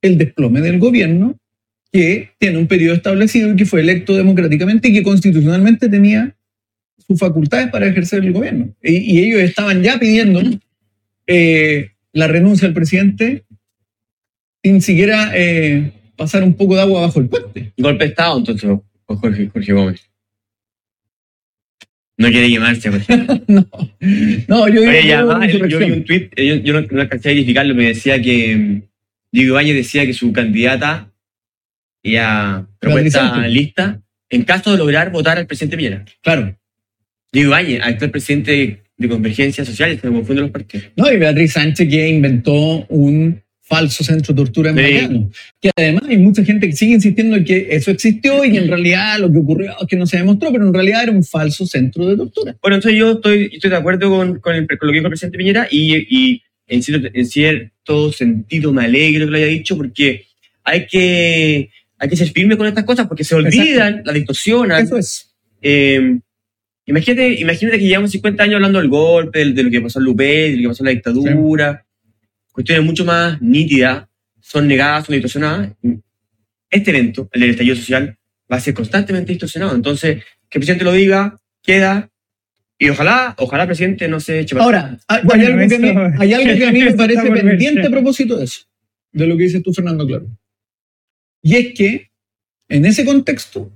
el 0.04 0.20
desplome 0.20 0.62
del 0.62 0.78
gobierno 0.78 1.40
que 1.98 2.30
tiene 2.38 2.60
un 2.60 2.68
periodo 2.68 2.94
establecido 2.94 3.52
y 3.52 3.56
que 3.56 3.66
fue 3.66 3.82
electo 3.82 4.16
democráticamente 4.16 4.90
y 4.90 4.94
que 4.94 5.02
constitucionalmente 5.02 5.90
tenía 5.90 6.36
sus 7.08 7.20
facultades 7.20 7.70
para 7.72 7.88
ejercer 7.88 8.24
el 8.24 8.34
gobierno. 8.34 8.70
Y, 8.84 8.98
y 8.98 9.24
ellos 9.24 9.42
estaban 9.42 9.82
ya 9.82 9.98
pidiendo 9.98 10.42
eh, 11.26 11.90
la 12.14 12.28
renuncia 12.28 12.68
del 12.68 12.76
presidente 12.76 13.46
sin 14.64 14.80
siquiera 14.84 15.32
eh, 15.34 15.92
pasar 16.16 16.44
un 16.44 16.54
poco 16.54 16.76
de 16.76 16.82
agua 16.82 17.02
bajo 17.02 17.20
el 17.20 17.30
puente. 17.30 17.74
Golpe 17.76 18.04
de 18.04 18.10
Estado, 18.12 18.38
entonces, 18.38 18.70
Jorge, 19.06 19.50
Jorge 19.52 19.74
Gómez. 19.74 20.08
No 22.16 22.28
quiere 22.28 22.52
llamarse. 22.52 22.92
pues. 22.92 23.08
no, 23.48 23.68
no, 24.48 24.68
yo 24.68 24.82
digo 24.82 24.92
Oye, 24.92 25.08
ya, 25.08 25.24
yo 25.68 25.80
vi 25.80 25.92
un 25.92 26.04
tweet, 26.04 26.30
yo, 26.38 26.56
yo 26.58 26.74
no, 26.74 26.82
no 26.92 27.02
alcancé 27.02 27.30
a 27.30 27.32
verificarlo, 27.32 27.74
me 27.74 27.88
decía 27.88 28.22
que 28.22 28.56
mm, 28.56 28.82
Diego 29.32 29.54
Ibáñez 29.54 29.76
decía 29.76 30.06
que 30.06 30.14
su 30.14 30.32
candidata 30.32 31.12
ya 32.12 32.68
propuesta 32.80 33.32
Beatriz 33.34 33.54
lista 33.54 34.02
en 34.30 34.44
caso 34.44 34.72
de 34.72 34.78
lograr 34.78 35.12
votar 35.12 35.38
al 35.38 35.48
presidente 35.48 35.78
Piñera. 35.78 36.06
Claro. 36.22 36.58
Diego 37.32 37.50
Ibáñez, 37.50 37.82
actual 37.84 38.12
presidente 38.12 38.82
de 38.98 39.10
Convergencia 39.10 39.64
Social, 39.66 40.00
se 40.00 40.08
me 40.10 40.16
confunden 40.18 40.44
los 40.44 40.52
partidos. 40.52 40.88
No, 40.96 41.12
y 41.12 41.18
Beatriz 41.18 41.54
Sánchez 41.54 41.88
que 41.90 42.08
inventó 42.10 42.86
un 42.88 43.42
falso 43.62 44.02
centro 44.04 44.34
de 44.34 44.38
tortura 44.44 44.70
en 44.72 44.78
Sí. 44.78 44.94
Bacano. 44.94 45.30
Que 45.62 45.72
además 45.76 46.04
hay 46.08 46.18
mucha 46.18 46.44
gente 46.44 46.68
que 46.68 46.74
sigue 46.74 46.94
insistiendo 46.94 47.36
en 47.36 47.44
que 47.44 47.68
eso 47.72 47.92
existió 47.92 48.44
y 48.46 48.52
que 48.54 48.60
en 48.60 48.70
realidad 48.70 49.20
lo 49.20 49.30
que 49.32 49.38
ocurrió 49.40 49.72
es 49.82 49.88
que 49.88 49.98
no 49.98 50.06
se 50.08 50.18
demostró, 50.18 50.52
pero 50.54 50.66
en 50.66 50.74
realidad 50.74 51.04
era 51.04 51.12
un 51.12 51.24
falso 51.24 51.66
centro 51.66 52.08
de 52.08 52.16
tortura. 52.16 52.56
Bueno, 52.62 52.78
entonces 52.78 52.98
yo 52.98 53.12
estoy, 53.14 53.50
estoy 53.54 53.70
de 53.70 53.76
acuerdo 53.76 54.10
con, 54.10 54.40
con, 54.40 54.56
el- 54.56 54.68
con 54.68 54.78
lo 54.88 54.88
que 54.94 54.98
dijo 55.00 55.08
el 55.08 55.12
presidente 55.12 55.38
Piñera 55.38 55.68
y, 55.70 55.96
y 56.10 56.42
en, 56.68 56.82
cierto, 56.82 57.10
en 57.14 57.26
cierto 57.26 58.12
sentido 58.14 58.72
me 58.72 58.86
alegro 58.86 59.26
que 59.26 59.32
lo 59.32 59.38
haya 59.38 59.48
dicho 59.48 59.76
porque 59.76 60.26
hay 60.64 60.88
que, 60.88 61.70
hay 62.00 62.10
que 62.10 62.16
ser 62.16 62.30
firme 62.30 62.58
con 62.58 62.68
estas 62.68 62.84
cosas 62.84 63.08
porque 63.08 63.24
se 63.24 63.36
olvidan, 63.36 64.02
las 64.06 64.14
distorsionan. 64.14 64.84
Eso 64.84 64.98
es. 64.98 65.34
Eh, 65.62 66.20
imagínate, 66.86 67.40
imagínate 67.40 67.80
que 67.80 67.88
llevamos 67.88 68.12
50 68.12 68.44
años 68.44 68.56
hablando 68.56 68.80
del 68.80 68.90
golpe, 68.90 69.46
de, 69.46 69.64
lo 69.64 69.72
que 69.72 69.82
pasó 69.82 70.00
en 70.00 70.06
Lupe, 70.06 70.52
de 70.52 70.58
lo 70.58 70.62
que 70.62 70.68
pasó 70.70 70.84
en 70.84 70.86
la 70.86 70.92
dictadura. 70.92 71.86
Cuestiones 72.52 72.86
mucho 72.86 73.06
más 73.06 73.42
nítidas 73.42 74.08
son 74.40 74.68
negadas, 74.68 75.06
son 75.06 75.14
distorsionadas. 75.14 75.72
Este 76.70 76.92
evento, 76.92 77.30
el 77.32 77.42
del 77.42 77.50
estallido 77.52 77.76
social, 77.76 78.18
va 78.52 78.58
a 78.58 78.60
ser 78.60 78.74
constantemente 78.74 79.32
distorsionado. 79.32 79.76
Entonces, 79.76 80.24
que 80.50 80.58
el 80.58 80.62
presidente 80.62 80.86
lo 80.86 80.94
diga, 80.94 81.38
queda. 81.62 82.10
Y 82.80 82.90
ojalá, 82.90 83.34
ojalá 83.40 83.64
el 83.64 83.70
presidente 83.70 84.08
no 84.08 84.20
se 84.20 84.40
eche 84.40 84.56
para 84.56 84.66
Ahora, 84.66 84.98
hay, 85.08 85.22
Bueno, 85.24 85.44
hay 85.44 85.52
algo 85.52 85.68
que 85.68 85.76
a 85.76 85.80
mí, 85.80 85.90
eso- 85.90 86.22
hay 86.22 86.34
algo 86.34 86.58
que 86.58 86.66
a 86.68 86.72
mí 86.72 86.84
me 86.84 86.94
parece 86.94 87.32
pendiente 87.32 87.88
a 87.88 87.90
propósito 87.90 88.38
de 88.38 88.46
eso, 88.46 88.62
de 89.12 89.28
lo 89.28 89.36
que 89.36 89.44
dices 89.44 89.64
tú, 89.64 89.74
Fernando, 89.74 90.06
claro. 90.06 90.28
Y 91.48 91.56
es 91.56 91.74
que 91.74 92.10
en 92.68 92.86
ese 92.86 93.06
contexto 93.06 93.72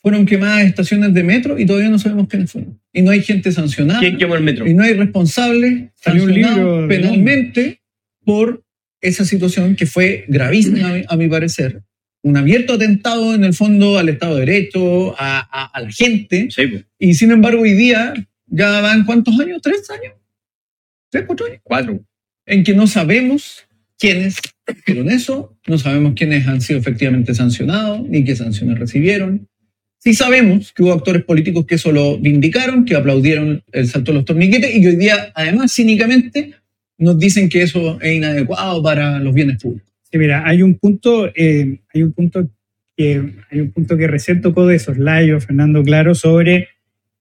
fueron 0.00 0.26
quemadas 0.26 0.64
estaciones 0.64 1.12
de 1.12 1.24
metro 1.24 1.58
y 1.58 1.66
todavía 1.66 1.88
no 1.88 1.98
sabemos 1.98 2.28
quiénes 2.28 2.52
fueron. 2.52 2.80
Y 2.92 3.02
no 3.02 3.10
hay 3.10 3.20
gente 3.22 3.50
sancionada. 3.50 3.98
¿Quién 3.98 4.16
quemó 4.16 4.36
el 4.36 4.44
metro? 4.44 4.64
Y 4.64 4.74
no 4.74 4.84
hay 4.84 4.94
responsables 4.94 5.90
sancionados 5.96 6.88
penalmente 6.88 7.80
por 8.24 8.62
esa 9.00 9.24
situación 9.24 9.74
que 9.74 9.86
fue 9.86 10.24
gravísima, 10.28 10.88
a 10.88 10.92
mi- 10.94 11.04
a 11.08 11.16
mi 11.16 11.26
parecer. 11.28 11.82
Un 12.22 12.36
abierto 12.36 12.74
atentado, 12.74 13.34
en 13.34 13.42
el 13.42 13.54
fondo, 13.54 13.98
al 13.98 14.08
Estado 14.08 14.36
de 14.36 14.46
Derecho, 14.46 15.14
a, 15.20 15.40
a- 15.40 15.66
a 15.76 15.80
la 15.80 15.90
gente. 15.90 16.46
Sí, 16.50 16.66
pues, 16.68 16.84
Y 17.00 17.14
sin 17.14 17.32
embargo, 17.32 17.62
hoy 17.62 17.72
día 17.72 18.14
ya 18.46 18.80
van 18.80 19.04
cuántos 19.04 19.38
años? 19.40 19.60
¿Tres 19.62 19.90
años? 19.90 20.14
¿Tres, 21.10 21.24
cuatro 21.26 21.46
años? 21.46 21.60
cuatro. 21.64 22.00
En 22.46 22.62
que 22.62 22.74
no 22.74 22.86
sabemos 22.86 23.66
quiénes 23.98 24.36
hicieron 24.72 25.10
eso, 25.10 25.56
no 25.66 25.78
sabemos 25.78 26.14
quiénes 26.14 26.46
han 26.46 26.60
sido 26.60 26.78
efectivamente 26.78 27.34
sancionados, 27.34 28.08
ni 28.08 28.24
qué 28.24 28.36
sanciones 28.36 28.78
recibieron. 28.78 29.48
Sí 29.98 30.14
sabemos 30.14 30.72
que 30.72 30.82
hubo 30.82 30.92
actores 30.92 31.24
políticos 31.24 31.66
que 31.66 31.76
eso 31.76 31.90
lo 31.90 32.18
vindicaron, 32.18 32.84
que 32.84 32.94
aplaudieron 32.94 33.62
el 33.72 33.88
salto 33.88 34.12
de 34.12 34.18
los 34.18 34.24
torniquetes 34.24 34.74
y 34.74 34.80
que 34.80 34.88
hoy 34.88 34.96
día, 34.96 35.32
además, 35.34 35.72
cínicamente, 35.74 36.54
nos 36.98 37.18
dicen 37.18 37.48
que 37.48 37.62
eso 37.62 38.00
es 38.00 38.14
inadecuado 38.14 38.82
para 38.82 39.18
los 39.18 39.34
bienes 39.34 39.60
públicos. 39.62 39.92
Sí, 40.10 40.18
mira, 40.18 40.46
hay 40.46 40.62
un 40.62 40.74
punto, 40.78 41.26
eh, 41.34 41.80
hay 41.92 42.02
un 42.02 42.12
punto 42.12 42.48
que 42.96 43.34
hay 43.50 43.60
un 43.60 43.72
punto 43.72 43.96
que 43.96 44.06
recién 44.06 44.40
tocó 44.40 44.66
de 44.66 44.78
soslayo 44.78 45.40
Fernando 45.40 45.82
Claro 45.82 46.14
sobre 46.14 46.68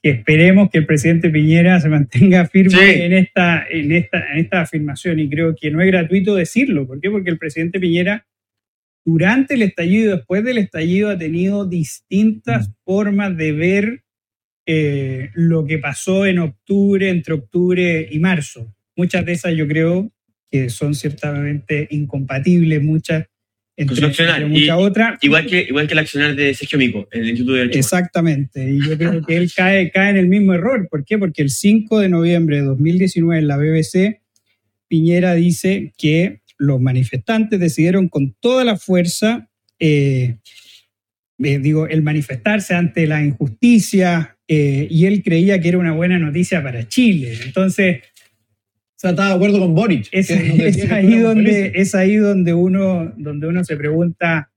esperemos 0.09 0.69
que 0.69 0.79
el 0.79 0.85
presidente 0.85 1.29
Piñera 1.29 1.79
se 1.79 1.89
mantenga 1.89 2.45
firme 2.47 2.77
Sí. 2.77 3.01
en 3.01 3.13
esta, 3.13 3.65
en 3.69 3.91
esta, 3.91 4.31
en 4.31 4.39
esta 4.39 4.61
afirmación 4.61 5.19
y 5.19 5.29
creo 5.29 5.55
que 5.55 5.71
no 5.71 5.81
es 5.81 5.87
gratuito 5.87 6.35
decirlo. 6.35 6.85
¿Por 6.87 6.99
qué? 7.01 7.09
Porque 7.09 7.29
el 7.29 7.37
presidente 7.37 7.79
Piñera 7.79 8.25
durante 9.05 9.53
el 9.53 9.61
estallido 9.61 10.13
y 10.13 10.17
después 10.17 10.43
del 10.43 10.57
estallido 10.57 11.09
ha 11.09 11.17
tenido 11.17 11.65
distintas 11.65 12.71
formas 12.83 13.37
de 13.37 13.51
ver 13.51 14.03
eh, 14.67 15.29
lo 15.33 15.65
que 15.65 15.77
pasó 15.77 16.25
en 16.25 16.39
octubre, 16.39 17.09
entre 17.09 17.35
octubre 17.35 18.07
y 18.09 18.19
marzo. 18.19 18.73
Muchas 18.95 19.25
de 19.25 19.33
esas 19.33 19.55
yo 19.55 19.67
creo 19.67 20.11
que 20.49 20.69
son 20.69 20.95
ciertamente 20.95 21.87
incompatibles, 21.91 22.81
muchas 22.81 23.25
entre, 23.77 24.05
entre 24.05 24.47
Y-. 24.57 24.69
Igual 25.21 25.45
que, 25.45 25.61
igual 25.61 25.87
que 25.87 25.93
el 25.93 25.99
accionar 25.99 26.35
de 26.35 26.53
Sergio 26.53 26.79
Mico, 26.79 27.07
en 27.11 27.21
el 27.21 27.29
Instituto 27.29 27.53
de 27.53 27.59
Derecho. 27.59 27.79
Exactamente, 27.79 28.69
y 28.69 28.79
yo 28.85 28.97
creo 28.97 29.21
que 29.25 29.37
él 29.37 29.51
cae, 29.55 29.91
cae 29.91 30.11
en 30.11 30.17
el 30.17 30.27
mismo 30.27 30.53
error. 30.53 30.87
¿Por 30.89 31.03
qué? 31.03 31.17
Porque 31.17 31.41
el 31.41 31.49
5 31.49 31.99
de 31.99 32.09
noviembre 32.09 32.57
de 32.57 32.63
2019 32.63 33.39
en 33.39 33.47
la 33.47 33.57
BBC, 33.57 34.21
Piñera 34.87 35.33
dice 35.33 35.93
que 35.97 36.41
los 36.57 36.79
manifestantes 36.79 37.59
decidieron 37.59 38.07
con 38.07 38.33
toda 38.39 38.63
la 38.63 38.77
fuerza, 38.77 39.49
eh, 39.79 40.37
eh, 41.39 41.59
digo, 41.59 41.87
el 41.87 42.01
manifestarse 42.01 42.75
ante 42.75 43.07
la 43.07 43.23
injusticia, 43.23 44.37
eh, 44.47 44.87
y 44.89 45.05
él 45.05 45.23
creía 45.23 45.59
que 45.59 45.69
era 45.69 45.77
una 45.77 45.91
buena 45.91 46.19
noticia 46.19 46.63
para 46.63 46.87
Chile. 46.87 47.37
Entonces, 47.43 48.03
sea, 48.97 49.11
estaba 49.11 49.29
de 49.29 49.35
acuerdo 49.35 49.59
con 49.59 49.75
Boric. 49.75 50.07
es, 50.11 50.31
ahí 50.91 51.17
donde, 51.19 51.71
es 51.75 51.95
ahí 51.95 52.15
donde, 52.15 52.53
uno, 52.53 53.13
donde 53.17 53.47
uno 53.47 53.63
se 53.63 53.77
pregunta, 53.77 54.51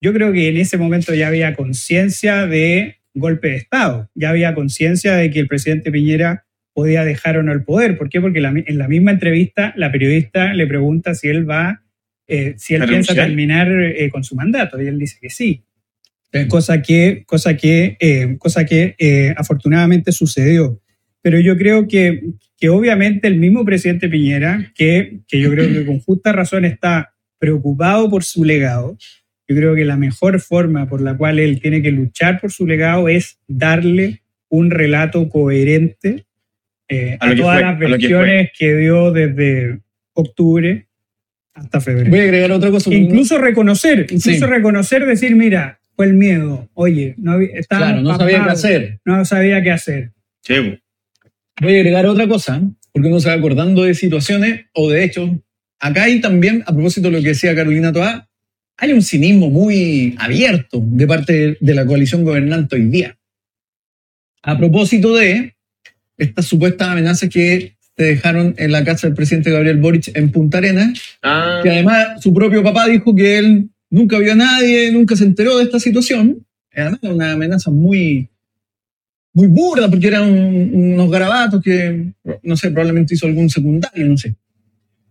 yo 0.00 0.12
creo 0.12 0.32
que 0.32 0.48
en 0.48 0.56
ese 0.58 0.76
momento 0.78 1.14
ya 1.14 1.28
había 1.28 1.54
conciencia 1.54 2.46
de 2.46 2.96
golpe 3.14 3.48
de 3.48 3.56
Estado, 3.56 4.10
ya 4.14 4.30
había 4.30 4.54
conciencia 4.54 5.14
de 5.16 5.30
que 5.30 5.40
el 5.40 5.48
presidente 5.48 5.90
Piñera 5.90 6.44
podía 6.72 7.04
dejar 7.04 7.38
o 7.38 7.42
no 7.42 7.52
el 7.52 7.64
poder. 7.64 7.98
¿Por 7.98 8.08
qué? 8.08 8.20
Porque 8.20 8.40
la 8.40 8.50
en 8.50 8.78
la 8.78 8.86
misma 8.86 9.10
entrevista 9.10 9.72
la 9.76 9.90
periodista 9.90 10.54
le 10.54 10.66
pregunta 10.66 11.14
si 11.14 11.28
él 11.28 11.48
va, 11.48 11.82
eh, 12.28 12.54
si 12.56 12.74
él 12.74 12.82
¿A 12.82 12.86
piensa 12.86 13.14
renunciar? 13.14 13.26
terminar 13.26 13.72
eh, 13.72 14.10
con 14.10 14.22
su 14.22 14.36
mandato 14.36 14.80
y 14.80 14.86
él 14.86 14.98
dice 14.98 15.16
que 15.20 15.30
sí 15.30 15.64
Sí. 16.30 16.46
cosa 16.46 16.82
que, 16.82 17.24
cosa 17.26 17.56
que, 17.56 17.96
eh, 18.00 18.36
cosa 18.38 18.66
que 18.66 18.94
eh, 18.98 19.32
afortunadamente 19.36 20.12
sucedió. 20.12 20.78
Pero 21.28 21.40
yo 21.40 21.58
creo 21.58 21.86
que, 21.86 22.22
que 22.56 22.70
obviamente 22.70 23.28
el 23.28 23.36
mismo 23.36 23.62
presidente 23.62 24.08
Piñera, 24.08 24.72
que, 24.74 25.18
que 25.28 25.38
yo 25.38 25.50
creo 25.50 25.68
que 25.70 25.84
con 25.84 26.00
justa 26.00 26.32
razón 26.32 26.64
está 26.64 27.12
preocupado 27.38 28.08
por 28.08 28.24
su 28.24 28.46
legado, 28.46 28.96
yo 29.46 29.54
creo 29.54 29.74
que 29.74 29.84
la 29.84 29.98
mejor 29.98 30.40
forma 30.40 30.88
por 30.88 31.02
la 31.02 31.18
cual 31.18 31.38
él 31.38 31.60
tiene 31.60 31.82
que 31.82 31.90
luchar 31.90 32.40
por 32.40 32.50
su 32.50 32.66
legado 32.66 33.10
es 33.10 33.38
darle 33.46 34.22
un 34.48 34.70
relato 34.70 35.28
coherente 35.28 36.24
eh, 36.88 37.18
A 37.20 37.28
a, 37.28 37.36
todas 37.36 37.56
fue, 37.56 37.62
las 37.62 37.78
lo 37.78 37.86
que 37.98 38.08
versiones 38.08 38.50
que, 38.58 38.76
dio 38.76 39.12
desde 39.12 39.80
octubre 40.14 40.86
hasta 41.52 41.82
febrero. 41.82 42.08
Voy 42.08 42.20
a 42.20 42.22
agregar 42.22 42.52
otra 42.52 42.70
cosa. 42.70 42.94
Incluso 42.94 43.36
reconocer, 43.36 44.06
incluso 44.08 44.30
Sí. 44.30 44.40
reconocer, 44.40 45.04
decir, 45.04 45.36
mira, 45.36 45.78
fue 45.94 46.06
el 46.06 46.14
miedo. 46.14 46.70
Oye, 46.72 47.16
no 47.18 47.32
había, 47.32 47.50
Claro, 47.68 48.00
no 48.00 48.16
sabía 48.16 48.44
qué 48.44 48.50
hacer. 48.50 49.00
No 49.04 49.24
sabía 49.26 49.62
qué 49.62 49.70
hacer. 49.72 50.12
Pues. 50.46 50.78
Voy 51.60 51.76
a 51.76 51.76
agregar 51.76 52.06
otra 52.06 52.28
cosa, 52.28 52.62
porque 52.92 53.08
uno 53.08 53.20
se 53.20 53.28
va 53.28 53.34
acordando 53.34 53.82
de 53.82 53.94
situaciones 53.94 54.66
o 54.74 54.90
de 54.90 55.04
hechos. 55.04 55.30
Acá 55.80 56.04
hay 56.04 56.20
también, 56.20 56.62
a 56.66 56.72
propósito 56.72 57.08
de 57.08 57.16
lo 57.16 57.22
que 57.22 57.28
decía 57.28 57.54
Carolina 57.54 57.92
Toá, 57.92 58.28
hay 58.76 58.92
un 58.92 59.02
cinismo 59.02 59.50
muy 59.50 60.14
abierto 60.18 60.80
de 60.82 61.06
parte 61.06 61.58
de 61.60 61.74
la 61.74 61.84
coalición 61.84 62.24
gobernante 62.24 62.76
hoy 62.76 62.86
día. 62.86 63.18
A 64.42 64.56
propósito 64.56 65.14
de 65.16 65.56
estas 66.16 66.46
supuestas 66.46 66.88
amenazas 66.88 67.28
que 67.28 67.76
se 67.96 68.04
dejaron 68.04 68.54
en 68.56 68.70
la 68.70 68.84
casa 68.84 69.08
del 69.08 69.16
presidente 69.16 69.50
Gabriel 69.50 69.78
Boric 69.78 70.16
en 70.16 70.30
Punta 70.30 70.58
Arenas, 70.58 71.18
Ah, 71.22 71.60
que 71.62 71.70
además 71.70 72.22
su 72.22 72.32
propio 72.32 72.62
papá 72.62 72.86
dijo 72.86 73.14
que 73.14 73.38
él 73.38 73.70
nunca 73.90 74.18
vio 74.18 74.32
a 74.32 74.36
nadie, 74.36 74.92
nunca 74.92 75.16
se 75.16 75.24
enteró 75.24 75.58
de 75.58 75.64
esta 75.64 75.80
situación. 75.80 76.46
Además, 76.72 77.00
una 77.02 77.32
amenaza 77.32 77.72
muy, 77.72 78.28
muy 79.34 79.46
burda, 79.48 79.88
porque 79.90 80.08
eran 80.08 80.24
un- 80.30 80.70
unos 80.92 81.10
garabatos 81.10 81.62
que, 81.62 82.12
no 82.42 82.56
sé, 82.56 82.70
probablemente 82.70 83.14
hizo 83.14 83.26
algún 83.26 83.48
secundario, 83.50 84.06
no 84.06 84.16
sé. 84.16 84.34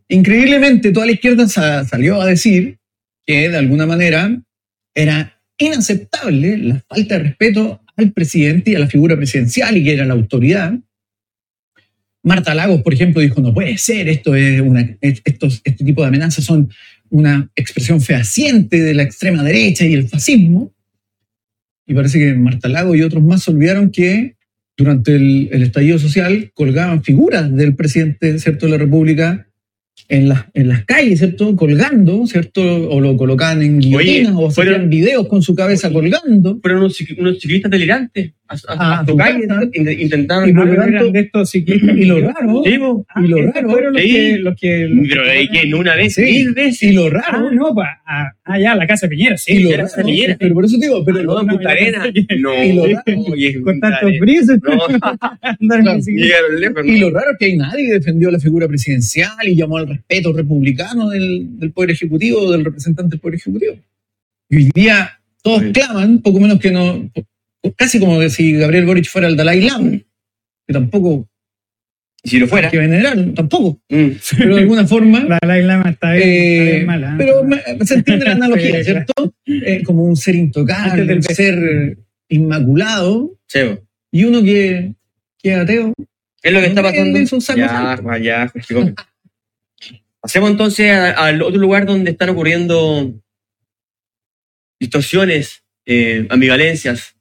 Increíblemente, 0.10 0.92
toda 0.92 1.06
la 1.06 1.12
izquierda 1.14 1.48
sa- 1.48 1.84
salió 1.86 2.22
a 2.22 2.26
decir 2.28 2.78
que, 3.26 3.50
de 3.50 3.58
alguna 3.58 3.86
manera, 3.86 4.42
era 4.96 5.40
inaceptable 5.58 6.58
la 6.58 6.84
falta 6.88 7.18
de 7.18 7.24
respeto 7.26 7.82
al 7.96 8.12
presidente 8.12 8.72
y 8.72 8.76
a 8.76 8.80
la 8.80 8.88
figura 8.88 9.16
presidencial 9.18 9.76
y 9.78 9.84
que 9.84 9.94
era 9.94 10.06
la 10.06 10.14
autoridad. 10.14 10.74
Marta 12.24 12.54
Lagos, 12.54 12.82
por 12.82 12.94
ejemplo, 12.94 13.22
dijo, 13.22 13.42
no 13.42 13.54
puede 13.54 13.78
ser, 13.78 14.10
esto 14.10 14.36
es 14.36 14.62
estos, 15.24 15.62
este 15.64 15.84
tipo 15.86 16.02
de 16.02 16.08
amenazas 16.08 16.44
son 16.46 16.70
una 17.10 17.50
expresión 17.56 18.02
fehaciente 18.02 18.82
de 18.82 18.94
la 18.94 19.04
extrema 19.04 19.44
derecha 19.44 19.86
y 19.86 19.94
el 19.94 20.08
fascismo. 20.10 20.74
Y 21.88 21.94
parece 21.94 22.20
que 22.20 22.34
Marta 22.36 22.68
Lagos 22.68 22.98
y 22.98 23.02
otros 23.02 23.24
más 23.24 23.44
se 23.44 23.52
olvidaron 23.52 23.92
que 23.92 24.36
durante 24.78 25.16
el, 25.16 25.50
el 25.52 25.64
estallido 25.64 25.98
social 25.98 26.52
colgaban 26.54 27.04
figuras 27.04 27.54
del 27.56 27.76
presidente 27.76 28.38
¿cierto? 28.38 28.68
de 28.68 28.74
la 28.74 28.78
República 28.78 29.47
en 30.10 30.30
las, 30.30 30.46
en 30.54 30.70
las 30.70 30.86
calles, 30.86 31.20
¿cierto? 31.20 31.56
Colgando, 31.56 32.26
¿cierto? 32.28 32.62
O 32.90 33.02
lo 33.02 33.18
colocaban 33.18 33.62
en 33.62 33.80
guillotinas 33.80 34.34
o 34.36 34.50
fueron- 34.50 34.76
hacían 34.76 34.90
videos 34.90 35.28
con 35.28 35.42
su 35.42 35.54
cabeza 35.56 35.92
colgando. 35.92 36.60
fueron 36.62 36.80
unos, 36.82 36.98
unos 37.18 37.40
ciclistas 37.40 37.70
delirantes 37.72 38.32
a, 38.48 38.54
a, 38.54 38.58
Ah, 38.70 39.00
a 39.02 39.06
su 39.06 39.18
calle, 39.18 39.46
intentaron. 40.00 40.50
Y 40.50 40.54
por 40.54 40.62
Ah, 40.62 40.66
lo 40.66 40.72
pero 40.72 40.82
tanto- 40.98 41.12
de 41.12 41.20
estos 41.20 41.50
ciclistas. 41.50 41.98
Y 41.98 42.06
lo 42.06 42.20
raro, 42.22 42.62
Sí. 42.64 42.78
Ah, 43.10 43.22
y 43.22 43.28
lo 43.28 43.38
estos 43.40 43.54
raro, 43.56 43.70
fueron 43.70 43.94
los 43.94 44.02
sí. 44.02 44.10
que, 44.10 44.38
los 44.40 44.56
que, 44.56 44.88
los 44.88 45.08
pero 45.10 45.24
que- 45.24 45.50
que 45.52 45.68
no 45.68 45.80
una 45.80 45.96
vez, 45.96 46.14
Sí. 46.16 46.22
mil 46.22 46.54
veces. 46.54 46.84
y 46.84 46.94
lo 46.94 47.08
Ah, 47.08 47.10
raro, 47.10 47.52
no, 47.52 47.76
pa, 47.76 48.02
ah, 48.08 48.32
ah, 48.46 48.60
ya, 48.60 48.76
la 48.76 48.88
casa 48.88 49.08
de 49.08 49.10
Piñera, 49.10 49.38
sí. 49.38 49.52
y 49.54 49.64
lo 49.64 49.76
raro, 49.76 49.90
Piñera. 50.06 50.38
pero 50.40 50.54
por 50.54 50.64
eso 50.64 50.78
digo, 50.80 51.04
pero 51.04 51.20
Ah, 51.20 51.24
no, 51.24 51.42
en 51.42 51.48
Punta 51.48 51.70
Arena. 51.72 52.04
No, 52.40 52.64
y 52.64 52.72
lo 52.74 52.86
raro, 52.86 53.04
oye, 53.30 53.62
Con 53.62 53.80
tantos. 53.82 54.04
No, 54.04 54.10
en 55.76 56.02
llegaron 56.08 56.62
lejos. 56.62 56.86
Y 56.86 57.00
lo 57.00 57.10
raro 57.10 57.32
es 57.32 57.38
que 57.38 57.46
hay 57.48 57.58
nadie 57.58 57.88
que 57.88 57.94
defendió 57.94 58.32
la 58.32 58.40
figura 58.40 58.68
presidencial 58.68 59.32
y 59.46 59.56
llamó 59.56 59.78
al 59.78 59.87
respeto 59.88 60.34
republicano 60.34 61.10
del, 61.10 61.58
del 61.60 61.72
Poder 61.72 61.92
Ejecutivo 61.92 62.42
o 62.42 62.52
del 62.52 62.64
representante 62.66 63.12
del 63.12 63.20
Poder 63.20 63.36
Ejecutivo. 63.36 63.76
Y 64.50 64.56
hoy 64.58 64.72
día 64.74 65.20
todos 65.42 65.62
Sí. 65.64 65.72
claman, 65.72 66.20
poco 66.22 66.40
menos 66.40 66.60
que 66.60 66.72
no, 66.72 67.10
casi 67.76 68.00
como 68.00 68.20
que 68.20 68.30
si 68.30 68.54
Gabriel 68.54 68.86
Boric 68.86 69.06
fuera 69.08 69.28
el 69.28 69.36
Dalai 69.38 69.62
Lama, 69.62 69.92
que 69.92 70.74
tampoco 70.74 71.28
Y 72.24 72.30
si 72.30 72.40
lo 72.40 72.48
fuera. 72.48 72.70
que 72.70 72.78
venerar, 72.78 73.18
tampoco, 73.36 73.80
Mm. 73.90 74.08
pero 74.38 74.56
de 74.56 74.62
alguna 74.62 74.86
forma. 74.88 75.24
La 75.24 75.38
Dalai 75.42 75.64
Lama 75.64 75.90
está 75.92 76.12
bien, 76.14 76.24
está 76.28 76.30
eh, 76.30 76.72
bien 76.74 76.86
mala. 76.86 77.12
¿eh? 77.12 77.16
pero 77.18 77.44
me- 77.44 77.86
se 77.86 77.94
entiende 77.96 78.26
la 78.26 78.32
analogía, 78.34 78.84
¿cierto? 78.84 79.34
Eh, 79.46 79.84
como 79.84 80.04
un 80.04 80.16
ser 80.18 80.36
intocable, 80.36 81.06
del 81.06 81.18
un 81.18 81.24
ser 81.24 81.98
inmaculado, 82.30 83.38
po. 83.54 83.88
y 84.12 84.24
uno 84.26 84.42
que, 84.44 84.94
que 85.42 85.54
es 85.54 85.58
ateo. 85.58 85.94
¿Qué 86.42 86.50
es 86.50 86.54
lo 86.54 86.60
que 86.60 86.68
está 86.68 86.82
pasando? 86.84 87.20
Ya, 87.56 88.18
ya. 88.22 88.52
Pasemos 90.28 90.52
entonces 90.52 90.92
al 90.92 91.42
otro 91.42 91.58
lugar 91.58 91.86
donde 91.86 92.12
están 92.12 92.28
ocurriendo 92.28 93.14
distorsiones, 94.78 95.64
eh, 95.86 96.28
ambivalencias. 96.30 97.16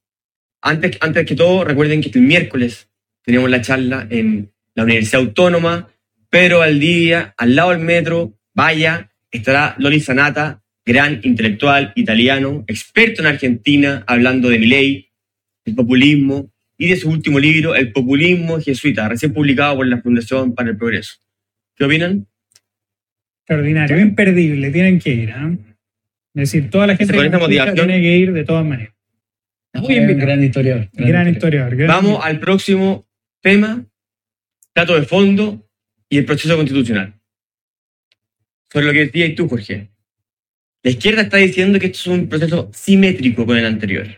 Antes, 0.61 0.99
antes 1.01 1.25
que 1.25 1.37
todo, 1.37 1.63
recuerden 1.63 2.01
que 2.01 2.11
el 2.13 2.23
miércoles 2.23 2.89
teníamos 3.23 3.49
la 3.49 3.63
charla 3.63 4.09
en 4.11 4.51
la 4.75 4.83
Universidad 4.83 5.21
Autónoma, 5.21 5.89
Pedro 6.31 6.59
Valdivia, 6.59 7.33
al 7.37 7.55
lado 7.55 7.71
del 7.71 7.79
metro, 7.79 8.41
vaya, 8.55 9.13
estará 9.31 9.77
Loli 9.79 10.01
Sanata, 10.01 10.65
gran 10.85 11.21
intelectual 11.23 11.93
italiano, 11.95 12.65
experto 12.67 13.23
en 13.23 13.29
Argentina, 13.29 14.03
hablando 14.09 14.49
de 14.49 14.59
Milei, 14.59 15.13
el 15.65 15.77
populismo, 15.77 16.53
y 16.77 16.89
de 16.89 16.97
su 16.97 17.09
último 17.09 17.39
libro, 17.39 17.77
El 17.77 17.93
populismo 17.93 18.61
jesuita, 18.61 19.09
recién 19.09 19.33
publicado 19.33 19.77
por 19.77 19.87
la 19.87 20.03
Fundación 20.03 20.57
para 20.57 20.71
el 20.71 20.77
Progreso. 20.77 21.19
¿Qué 21.77 21.85
opinan? 21.85 22.27
Extraordinario, 23.49 24.01
imperdible, 24.01 24.73
tienen 24.73 24.99
que 24.99 25.11
ir. 25.11 25.31
¿ah? 25.31 25.57
Es 26.35 26.51
decir, 26.51 26.69
toda 26.69 26.89
la 26.89 26.97
gente 26.97 27.13
que 27.13 27.27
escucha 27.27 27.75
tiene 27.75 28.01
que 28.01 28.19
ir 28.19 28.33
de 28.33 28.43
todas 28.43 28.67
maneras. 28.67 28.93
Muy 29.73 29.95
invitado. 29.95 30.27
gran 30.27 30.43
historiador. 30.43 30.89
Gran 30.93 31.29
historiador. 31.29 31.77
gran 31.77 31.89
Vamos 31.89 32.25
al 32.25 32.41
próximo 32.41 33.07
tema, 33.41 33.87
dato 34.75 34.97
de 34.97 35.03
fondo 35.03 35.65
y 36.09 36.19
el 36.19 36.25
proceso 36.25 36.57
constitucional. 36.57 37.15
Sobre 38.73 38.87
lo 38.87 38.93
que 38.93 39.07
decías 39.07 39.37
tú, 39.37 39.49
Jorge. 39.49 39.91
La 40.83 40.91
izquierda 40.91 41.23
está 41.23 41.37
diciendo 41.37 41.79
que 41.79 41.87
esto 41.87 41.99
es 42.01 42.07
un 42.19 42.29
proceso 42.29 42.69
simétrico 42.75 43.47
con 43.47 43.57
el 43.57 43.65
anterior. 43.65 44.09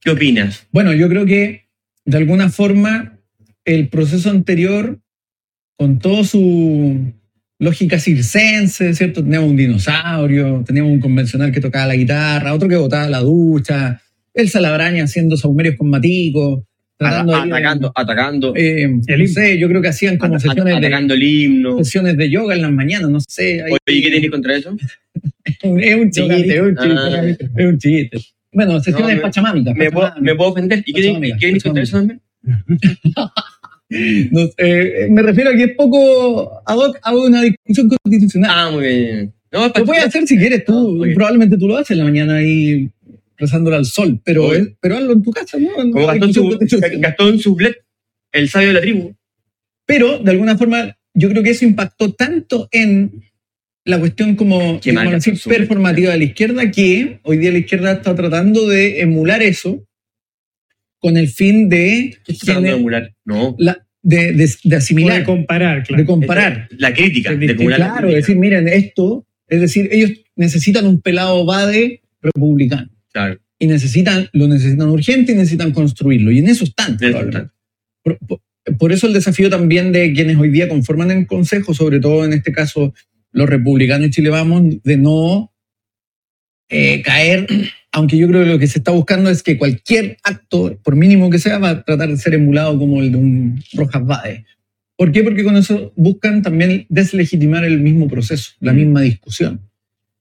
¿Qué 0.00 0.10
opinas? 0.10 0.66
Bueno, 0.72 0.92
yo 0.92 1.08
creo 1.08 1.24
que 1.24 1.68
de 2.04 2.16
alguna 2.16 2.48
forma 2.48 3.20
el 3.64 3.88
proceso 3.88 4.28
anterior, 4.28 4.98
con 5.76 6.00
toda 6.00 6.24
su 6.24 7.12
lógica 7.58 7.98
circense, 7.98 8.94
¿cierto? 8.94 9.22
Teníamos 9.22 9.50
un 9.50 9.56
dinosaurio, 9.56 10.62
teníamos 10.66 10.92
un 10.92 11.00
convencional 11.00 11.50
que 11.52 11.60
tocaba 11.60 11.86
la 11.86 11.96
guitarra, 11.96 12.54
otro 12.54 12.68
que 12.68 12.76
botaba 12.76 13.08
la 13.08 13.20
ducha, 13.20 14.00
el 14.34 14.48
Salabraña 14.48 15.04
haciendo 15.04 15.36
saumerios 15.36 15.74
con 15.76 15.90
maticos, 15.90 16.62
tratando 16.96 17.32
de- 17.32 17.38
atacando, 17.40 17.92
atacando, 17.94 18.52
Eh, 18.56 18.82
El 19.06 19.20
no 19.20 19.26
sé, 19.28 19.58
yo 19.58 19.68
creo 19.68 19.82
que 19.82 19.88
hacían 19.88 20.18
como 20.18 20.38
sesiones 20.38 20.72
de, 20.74 20.86
atacando 20.86 21.14
el 21.14 21.22
himno. 21.22 21.78
sesiones 21.78 22.16
de 22.16 22.30
yoga 22.30 22.54
en 22.54 22.62
las 22.62 22.72
mañanas, 22.72 23.10
no 23.10 23.18
sé. 23.20 23.62
ahí- 23.62 23.72
Oye, 23.72 24.02
¿qué 24.02 24.10
tienes 24.10 24.30
contra 24.30 24.56
eso? 24.56 24.76
es 25.44 25.96
un 25.96 26.10
chiste, 26.10 26.54
es 26.54 26.60
un 26.62 26.76
chiste, 26.76 26.94
Ah. 26.96 27.24
es 27.56 27.66
un 27.66 27.78
chiste. 27.78 28.18
Bueno, 28.52 28.80
sesiones 28.80 29.08
No, 29.10 29.16
me- 29.16 29.20
pachamámicas. 29.22 29.74
¿Me 29.76 29.90
puedo, 29.90 30.06
pachamámicas. 30.08 30.22
me 30.22 30.34
puedo 30.36 30.50
ofender? 30.52 30.82
¿Y 30.86 30.92
qué 30.92 31.02
tienes 31.38 31.62
contra 31.62 31.82
eso 31.82 31.96
también? 31.98 32.20
No, 34.30 34.48
eh, 34.58 35.08
me 35.10 35.22
refiero 35.22 35.50
a 35.50 35.54
que 35.56 35.64
es 35.64 35.74
poco 35.76 36.60
ad 36.66 36.76
hoc 36.76 36.98
a 37.02 37.16
una 37.16 37.42
discusión 37.42 37.88
constitucional. 37.88 38.50
Ah, 38.52 38.70
muy 38.70 38.84
bien. 38.86 39.32
No, 39.50 39.66
lo 39.66 39.84
puedes 39.86 40.04
hacer 40.04 40.26
si 40.26 40.36
quieres 40.36 40.64
tú, 40.64 41.02
Ah, 41.04 41.08
probablemente 41.14 41.56
tú 41.56 41.66
lo 41.68 41.76
haces 41.78 41.92
en 41.92 41.98
la 41.98 42.04
mañana 42.04 42.36
ahí 42.36 42.88
rezándole 43.38 43.76
al 43.76 43.86
sol, 43.86 44.20
pero, 44.24 44.52
es- 44.52 44.68
pero 44.80 44.96
hazlo 44.96 45.12
en 45.12 45.22
tu 45.22 45.30
casa, 45.30 45.58
¿no? 45.58 45.68
Como 45.74 46.06
Gastón, 46.06 46.32
constitucional. 46.34 46.98
Gastón 47.00 47.38
Sublet, 47.38 47.76
el 48.32 48.48
sabio 48.50 48.68
de 48.68 48.74
la 48.74 48.80
tribu. 48.82 49.14
Pero 49.86 50.18
de 50.18 50.30
alguna 50.32 50.58
forma 50.58 50.96
yo 51.14 51.30
creo 51.30 51.42
que 51.42 51.50
eso 51.50 51.64
impactó 51.64 52.12
tanto 52.12 52.68
en 52.70 53.22
la 53.86 53.98
cuestión 53.98 54.36
como 54.36 54.78
digamos 54.84 55.14
así, 55.14 55.48
performativa 55.48 56.12
de 56.12 56.18
la 56.18 56.24
izquierda 56.24 56.70
que 56.70 57.20
hoy 57.22 57.38
día 57.38 57.50
la 57.52 57.58
izquierda 57.58 57.92
está 57.92 58.14
tratando 58.14 58.68
de 58.68 59.00
emular 59.00 59.40
eso 59.42 59.82
con 61.00 61.16
el 61.16 61.28
fin 61.28 61.68
de, 61.68 62.16
¿Qué 62.24 62.32
estás 62.32 62.46
tratando 62.46 62.88
de? 62.88 63.12
No. 63.24 63.54
la- 63.58 63.84
de, 64.02 64.32
de- 64.32 64.54
de 64.64 64.76
asimilar, 64.76 65.18
de 65.18 65.24
comparar, 65.24 65.82
claro. 65.82 66.02
de 66.02 66.06
comparar. 66.06 66.68
La 66.78 66.94
crítica. 66.94 67.32
Es 67.32 67.38
De 67.40 67.54
Claro, 67.56 67.96
crítica. 67.96 68.16
decir, 68.16 68.36
miren, 68.36 68.68
esto, 68.68 69.26
es 69.48 69.60
decir, 69.60 69.88
ellos 69.92 70.12
necesitan 70.36 70.86
un 70.86 71.00
pelado 71.00 71.44
Bade 71.44 72.00
republicano. 72.22 72.88
Claro. 73.12 73.38
Y 73.58 73.66
necesitan, 73.66 74.28
lo 74.32 74.46
necesitan 74.48 74.88
urgente 74.88 75.32
y 75.32 75.34
necesitan 75.34 75.72
construirlo. 75.72 76.30
Y 76.30 76.38
en 76.38 76.48
eso 76.48 76.64
están. 76.64 76.96
En 77.00 77.08
eso. 77.16 77.50
Por, 78.02 78.18
por- 78.18 78.40
por 78.78 78.92
eso 78.92 79.06
el 79.06 79.14
desafío 79.14 79.48
también 79.50 79.92
de 79.92 80.12
quienes 80.12 80.36
hoy 80.36 80.50
día 80.50 80.68
conforman 80.68 81.10
el 81.10 81.26
Consejo, 81.26 81.72
sobre 81.74 82.00
todo 82.00 82.24
en 82.24 82.34
este 82.34 82.52
caso 82.52 82.92
los 83.32 83.48
republicanos 83.48 84.08
y 84.08 84.10
Chile 84.10 84.28
Vamos, 84.30 84.62
de 84.84 84.96
no 84.98 85.52
eh, 86.68 87.02
caer, 87.02 87.46
aunque 87.92 88.16
yo 88.16 88.28
creo 88.28 88.44
que 88.44 88.50
lo 88.50 88.58
que 88.58 88.66
se 88.66 88.78
está 88.78 88.90
buscando 88.90 89.30
es 89.30 89.42
que 89.42 89.58
cualquier 89.58 90.18
acto, 90.22 90.78
por 90.82 90.96
mínimo 90.96 91.30
que 91.30 91.38
sea, 91.38 91.58
va 91.58 91.70
a 91.70 91.82
tratar 91.82 92.08
de 92.08 92.16
ser 92.16 92.34
emulado 92.34 92.78
como 92.78 93.00
el 93.00 93.12
de 93.12 93.18
un 93.18 93.62
Rojas 93.72 94.04
Bade. 94.04 94.44
¿Por 94.96 95.12
qué? 95.12 95.22
Porque 95.22 95.44
con 95.44 95.56
eso 95.56 95.92
buscan 95.96 96.42
también 96.42 96.86
deslegitimar 96.88 97.64
el 97.64 97.80
mismo 97.80 98.08
proceso, 98.08 98.52
la 98.60 98.72
misma 98.72 99.00
discusión. 99.00 99.60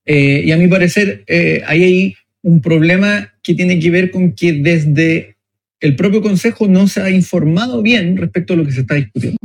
Eh, 0.06 0.44
y 0.46 0.52
a 0.52 0.58
mi 0.58 0.68
parecer, 0.68 1.24
eh, 1.28 1.64
ahí 1.66 1.84
hay 1.84 2.16
un 2.44 2.62
problema 2.62 3.34
que 3.44 3.54
tiene 3.54 3.80
que 3.80 3.90
ver 3.90 4.12
con 4.12 4.34
que 4.34 4.54
desde 4.54 5.36
el 5.80 5.96
propio 5.96 6.22
Consejo 6.22 6.68
no 6.68 6.88
se 6.88 7.02
ha 7.02 7.10
informado 7.10 7.82
bien 7.82 8.18
respecto 8.18 8.54
a 8.54 8.58
lo 8.58 8.66
que 8.66 8.72
se 8.72 8.82
está 8.82 8.96
discutiendo. 8.96 9.38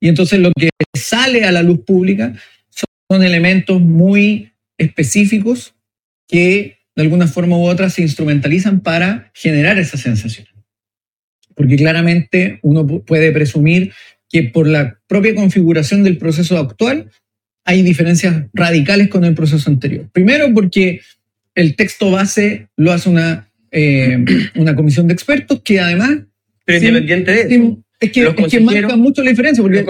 Y 0.00 0.08
entonces 0.08 0.38
lo 0.38 0.50
que 0.58 0.70
sale 0.94 1.44
a 1.44 1.52
la 1.52 1.62
luz 1.62 1.80
pública 1.80 2.34
son 3.10 3.22
elementos 3.22 3.80
muy 3.80 4.52
específicos 4.78 5.74
que 6.26 6.79
de 7.00 7.06
alguna 7.06 7.26
forma 7.26 7.56
u 7.56 7.62
otra 7.62 7.88
se 7.88 8.02
instrumentalizan 8.02 8.80
para 8.80 9.30
generar 9.34 9.78
esa 9.78 9.96
sensación. 9.96 10.46
Porque 11.54 11.76
claramente 11.76 12.58
uno 12.62 12.86
pu- 12.86 13.04
puede 13.04 13.32
presumir 13.32 13.92
que 14.28 14.42
por 14.44 14.68
la 14.68 14.98
propia 15.06 15.34
configuración 15.34 16.02
del 16.02 16.18
proceso 16.18 16.58
actual 16.58 17.10
hay 17.64 17.82
diferencias 17.82 18.44
radicales 18.52 19.08
con 19.08 19.24
el 19.24 19.34
proceso 19.34 19.70
anterior. 19.70 20.08
Primero 20.12 20.52
porque 20.52 21.00
el 21.54 21.74
texto 21.74 22.10
base 22.10 22.68
lo 22.76 22.92
hace 22.92 23.08
una, 23.08 23.50
eh, 23.70 24.24
una 24.56 24.74
comisión 24.76 25.06
de 25.08 25.14
expertos 25.14 25.62
que 25.62 25.80
además 25.80 26.10
Pero 26.66 26.80
Sí. 26.80 26.86
independiente 26.86 27.32
de 27.32 27.40
eso, 27.40 27.48
Sí, 27.48 27.78
es 28.00 28.12
que, 28.12 28.56
es 28.56 28.62
marca 28.62 28.96
mucho 28.96 29.22
la 29.24 29.30
diferencia. 29.30 29.62
Porque 29.62 29.82
los 29.82 29.88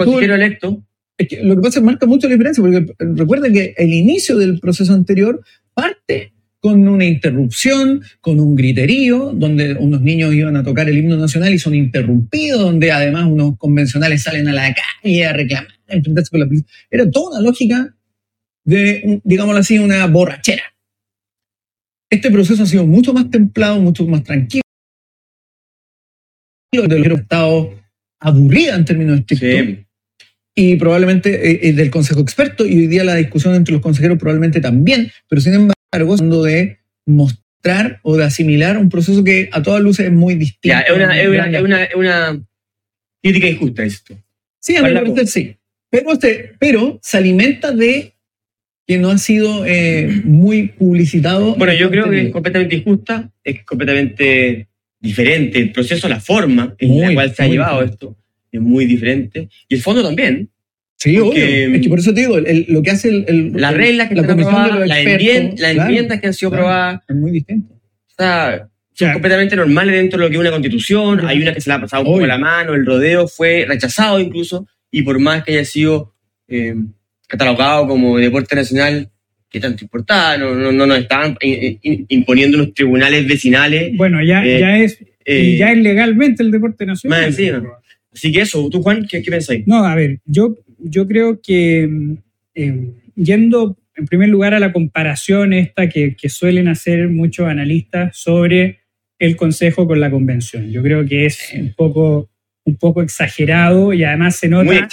es 1.17 1.27
que 1.27 1.43
lo 1.43 1.55
que 1.55 1.61
pasa 1.61 1.67
es 1.69 1.75
que 1.75 1.81
marca 1.81 2.05
mucho 2.07 2.27
la 2.27 2.33
diferencia, 2.33 2.63
porque 2.63 2.85
recuerda 2.99 3.51
que 3.51 3.75
el 3.77 3.93
inicio 3.93 4.37
del 4.37 4.59
proceso 4.59 4.93
anterior 4.93 5.43
parte 5.75 6.33
con 6.61 6.87
una 6.87 7.05
interrupción, 7.05 8.03
con 8.21 8.39
un 8.39 8.55
griterío, 8.55 9.31
donde 9.33 9.73
unos 9.73 10.01
niños 10.01 10.33
iban 10.33 10.55
a 10.55 10.63
tocar 10.63 10.87
el 10.87 10.97
himno 10.97 11.17
nacional 11.17 11.51
y 11.53 11.59
son 11.59 11.73
interrumpidos, 11.73 12.61
donde 12.61 12.91
además 12.91 13.25
unos 13.25 13.57
convencionales 13.57 14.21
salen 14.21 14.47
a 14.47 14.53
la 14.53 14.73
calle 14.73 15.25
a 15.25 15.33
reclamar, 15.33 15.71
a 15.87 15.95
enfrentarse 15.95 16.29
con 16.29 16.39
la 16.39 16.45
policía. 16.45 16.67
Era 16.91 17.09
toda 17.09 17.39
una 17.39 17.41
lógica 17.41 17.95
de, 18.63 19.19
digámoslo 19.23 19.59
así, 19.59 19.79
una 19.79 20.05
borrachera. 20.05 20.61
Este 22.11 22.29
proceso 22.29 22.61
ha 22.61 22.67
sido 22.67 22.85
mucho 22.85 23.11
más 23.11 23.31
templado, 23.31 23.79
mucho 23.79 24.05
más 24.05 24.23
tranquilo, 24.23 24.61
de 26.71 26.99
lo 26.99 27.03
que 27.03 27.09
ha 27.09 27.21
estado 27.21 27.73
aburrida 28.19 28.75
en 28.75 28.85
términos 28.85 29.19
estrictos 29.19 29.49
sí. 29.49 29.85
y 30.53 30.75
probablemente 30.75 31.51
eh, 31.51 31.69
eh, 31.69 31.73
del 31.73 31.89
Consejo 31.89 32.19
Experto, 32.19 32.67
y 32.67 32.77
hoy 32.77 32.87
día 32.87 33.03
la 33.03 33.15
discusión 33.15 33.55
entre 33.55 33.73
los 33.73 33.81
consejeros 33.81 34.19
probablemente 34.19 34.61
también, 34.61 35.11
pero 35.27 35.41
sin 35.41 35.53
embargo, 35.53 35.80
tratando 36.01 36.43
de 36.43 36.79
mostrar 37.05 37.99
o 38.03 38.17
de 38.17 38.23
asimilar 38.23 38.77
un 38.77 38.89
proceso 38.89 39.23
que 39.23 39.49
a 39.51 39.61
todas 39.61 39.81
luces 39.81 40.07
es 40.07 40.11
muy 40.11 40.35
distinto. 40.35 40.69
Ya, 40.69 40.79
es 40.81 40.95
una, 40.95 41.19
es 41.19 41.27
una, 41.27 41.45
es 41.57 41.61
una, 41.63 41.83
es 41.83 41.95
una 41.95 42.41
crítica 43.21 43.47
injusta 43.47 43.83
esto. 43.83 44.17
Sí, 44.59 44.75
a 44.75 44.79
mi 44.79 44.81
¿Cuál 44.81 44.91
es 44.91 44.93
la 44.95 45.01
parecer 45.15 45.27
sí. 45.27 45.55
Pero, 45.89 46.13
este- 46.13 46.53
pero 46.59 46.99
se 47.03 47.17
alimenta 47.17 47.71
de 47.71 48.13
que 48.87 48.97
no 48.97 49.09
ha 49.11 49.17
sido 49.17 49.65
eh, 49.65 50.21
muy 50.23 50.69
publicitado. 50.69 51.55
Bueno, 51.55 51.73
yo 51.73 51.89
creo 51.91 52.09
que 52.09 52.27
es 52.27 52.31
completamente 52.31 52.77
injusta, 52.77 53.31
es 53.43 53.63
completamente 53.63 54.67
diferente. 54.99 55.59
El 55.59 55.71
proceso, 55.71 56.07
la 56.07 56.19
forma 56.19 56.75
en 56.79 56.99
la 56.99 57.05
Muy, 57.07 57.13
cual 57.13 57.35
se 57.35 57.43
ha 57.43 57.47
llevado 57.47 57.79
diferente. 57.81 57.93
esto 57.93 58.17
es 58.51 58.61
muy 58.61 58.85
diferente. 58.85 59.49
Y 59.67 59.75
el 59.75 59.81
fondo 59.81 60.03
también. 60.03 60.49
Sí, 61.03 61.17
porque- 61.17 61.65
obvio. 61.65 61.75
Es 61.77 61.81
que 61.81 61.89
por 61.89 61.99
eso 61.99 62.13
te 62.13 62.21
digo, 62.21 62.37
el- 62.37 62.45
el- 62.47 62.65
lo 62.69 62.81
que 62.83 62.91
hace 62.91 63.09
el, 63.09 63.53
Las 63.55 63.73
reglas 63.73 64.07
que 64.09 64.15
la 64.15 64.21
están 64.21 64.39
comisión 64.39 64.79
de 64.81 64.87
las 64.87 65.75
enmiendas 65.75 66.21
que 66.21 66.27
han 66.27 66.33
sido 66.33 66.51
claro. 66.51 66.67
aprobadas, 66.67 67.01
es 67.09 67.15
muy 67.15 67.31
distinto. 67.31 67.73
o 67.73 68.13
sea, 68.23 68.67
son 68.93 69.13
completamente 69.13 69.55
normales 69.55 69.95
dentro 69.95 70.19
de 70.19 70.25
lo 70.25 70.29
que 70.29 70.35
es 70.35 70.41
una 70.41 70.51
constitución. 70.51 71.25
Hay 71.25 71.41
una 71.41 71.53
que 71.55 71.61
se 71.61 71.69
la 71.71 71.77
ha 71.77 71.81
pasado 71.81 72.03
un 72.03 72.05
poco 72.05 72.17
Obvio. 72.17 72.27
la 72.27 72.37
mano, 72.37 72.75
el 72.75 72.85
rodeo 72.85 73.27
fue 73.27 73.65
rechazado 73.67 74.19
incluso, 74.19 74.67
y 74.91 75.01
por 75.01 75.17
más 75.17 75.43
que 75.43 75.53
haya 75.53 75.65
sido 75.65 76.13
eh, 76.47 76.75
catalogado 77.27 77.87
como 77.87 78.17
deporte 78.19 78.55
nacional, 78.55 79.09
¿qué 79.49 79.59
tanto 79.59 79.83
importaba? 79.85 80.37
No, 80.37 80.53
no, 80.53 80.71
no 80.71 80.85
nos 80.85 80.99
estaban 80.99 81.35
eh, 81.41 81.77
eh, 81.81 82.05
imponiendo 82.09 82.57
unos 82.59 82.73
tribunales 82.75 83.25
vecinales. 83.27 83.95
Bueno, 83.97 84.21
ya, 84.23 84.45
Eh, 84.45 84.59
ya 84.59 84.77
es 84.77 84.99
eh, 85.25 85.55
ya 85.57 85.71
es 85.71 85.77
legalmente 85.79 86.43
el 86.43 86.51
deporte 86.51 86.85
nacional. 86.85 87.19
más 87.21 87.27
encima. 87.29 87.63
Así 88.13 88.31
que 88.31 88.41
eso, 88.41 88.69
tú 88.69 88.81
Juan, 88.83 89.07
¿qué, 89.09 89.23
qué 89.23 89.31
pensáis? 89.31 89.65
No, 89.65 89.83
a 89.85 89.95
ver, 89.95 90.19
yo, 90.25 90.55
yo 90.83 91.07
creo 91.07 91.41
que 91.41 91.89
eh, 92.55 92.91
yendo 93.15 93.77
en 93.95 94.05
primer 94.05 94.29
lugar 94.29 94.53
a 94.53 94.59
la 94.59 94.71
comparación 94.73 95.53
esta 95.53 95.87
que, 95.89 96.15
que 96.15 96.29
suelen 96.29 96.67
hacer 96.67 97.09
muchos 97.09 97.47
analistas 97.47 98.17
sobre 98.17 98.79
el 99.19 99.35
Consejo 99.35 99.85
con 99.87 99.99
la 99.99 100.09
Convención. 100.09 100.71
Yo 100.71 100.81
creo 100.81 101.05
que 101.05 101.25
es 101.25 101.51
un 101.53 101.73
poco, 101.75 102.29
un 102.63 102.75
poco 102.77 103.01
exagerado 103.03 103.93
y 103.93 104.03
además 104.03 104.37
se 104.37 104.47
nota 104.49 104.87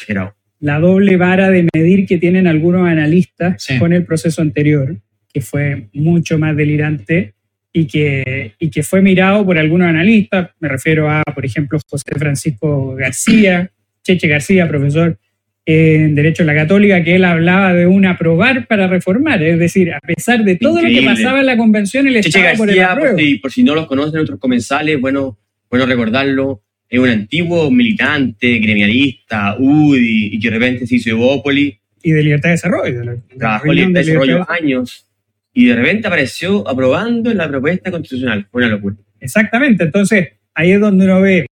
la 0.60 0.80
doble 0.80 1.16
vara 1.16 1.50
de 1.50 1.68
medir 1.72 2.04
que 2.06 2.18
tienen 2.18 2.46
algunos 2.48 2.86
analistas 2.88 3.62
Sí. 3.62 3.78
con 3.78 3.92
el 3.92 4.04
proceso 4.04 4.42
anterior, 4.42 4.98
que 5.32 5.40
fue 5.40 5.88
mucho 5.92 6.36
más 6.38 6.56
delirante 6.56 7.34
y 7.72 7.86
que, 7.86 8.54
y 8.58 8.68
que 8.70 8.82
fue 8.82 9.00
mirado 9.00 9.46
por 9.46 9.56
algunos 9.56 9.86
analistas. 9.88 10.50
Me 10.58 10.68
refiero 10.68 11.08
a, 11.08 11.22
por 11.22 11.46
ejemplo, 11.46 11.78
José 11.88 12.10
Francisco 12.18 12.94
García, 12.96 13.70
Cheche 14.02 14.26
García, 14.26 14.66
profesor 14.68 15.16
en 15.70 16.14
Derecho 16.14 16.44
a 16.44 16.46
la 16.46 16.54
Católica 16.54 17.04
que 17.04 17.16
él 17.16 17.24
hablaba 17.26 17.74
de 17.74 17.86
un 17.86 18.06
aprobar 18.06 18.66
para 18.66 18.86
reformar. 18.86 19.42
Es 19.42 19.58
decir, 19.58 19.92
a 19.92 20.00
pesar 20.00 20.42
de 20.42 20.56
todo 20.56 20.80
lo 20.80 20.88
que 20.88 21.02
pasaba 21.02 21.40
en 21.40 21.46
la 21.46 21.58
convención, 21.58 22.06
él 22.06 22.14
Cheche 22.22 22.28
estaba 22.38 22.54
por 22.56 22.70
el 22.70 22.76
García, 22.76 22.98
por 23.10 23.20
si, 23.20 23.34
por 23.36 23.52
si 23.52 23.62
no 23.64 23.74
los 23.74 23.86
conocen 23.86 24.14
nuestros 24.14 24.38
comensales, 24.40 24.98
bueno, 24.98 25.38
bueno 25.68 25.84
recordarlo, 25.84 26.62
es 26.88 26.98
un 26.98 27.10
antiguo 27.10 27.70
militante, 27.70 28.58
gremialista, 28.60 29.56
UDI, 29.58 30.30
y 30.32 30.38
que 30.40 30.48
de 30.50 30.58
repente 30.58 30.86
se 30.86 30.96
hizo 30.96 31.10
Evópoli, 31.10 31.78
Y 32.02 32.12
de 32.12 32.22
libertad 32.22 32.48
de 32.48 32.52
desarrollo. 32.52 32.98
de 33.00 33.04
la- 33.04 33.12
de 33.12 33.18
la 33.32 33.38
trabajó 33.38 33.66
en 33.66 33.74
libertad 33.74 33.92
de 33.92 34.00
de 34.00 34.06
desarrollo 34.06 34.32
libertad- 34.32 34.54
años, 34.62 35.06
y 35.52 35.66
de 35.66 35.74
repente 35.76 36.06
apareció 36.08 36.66
aprobando 36.66 37.34
la 37.34 37.46
propuesta 37.46 37.90
constitucional. 37.90 38.46
Fue 38.50 38.62
una 38.62 38.70
locura. 38.70 38.96
Exactamente. 39.20 39.84
Entonces, 39.84 40.28
ahí 40.54 40.72
es 40.72 40.80
donde 40.80 41.04
uno 41.04 41.20
ve 41.20 41.46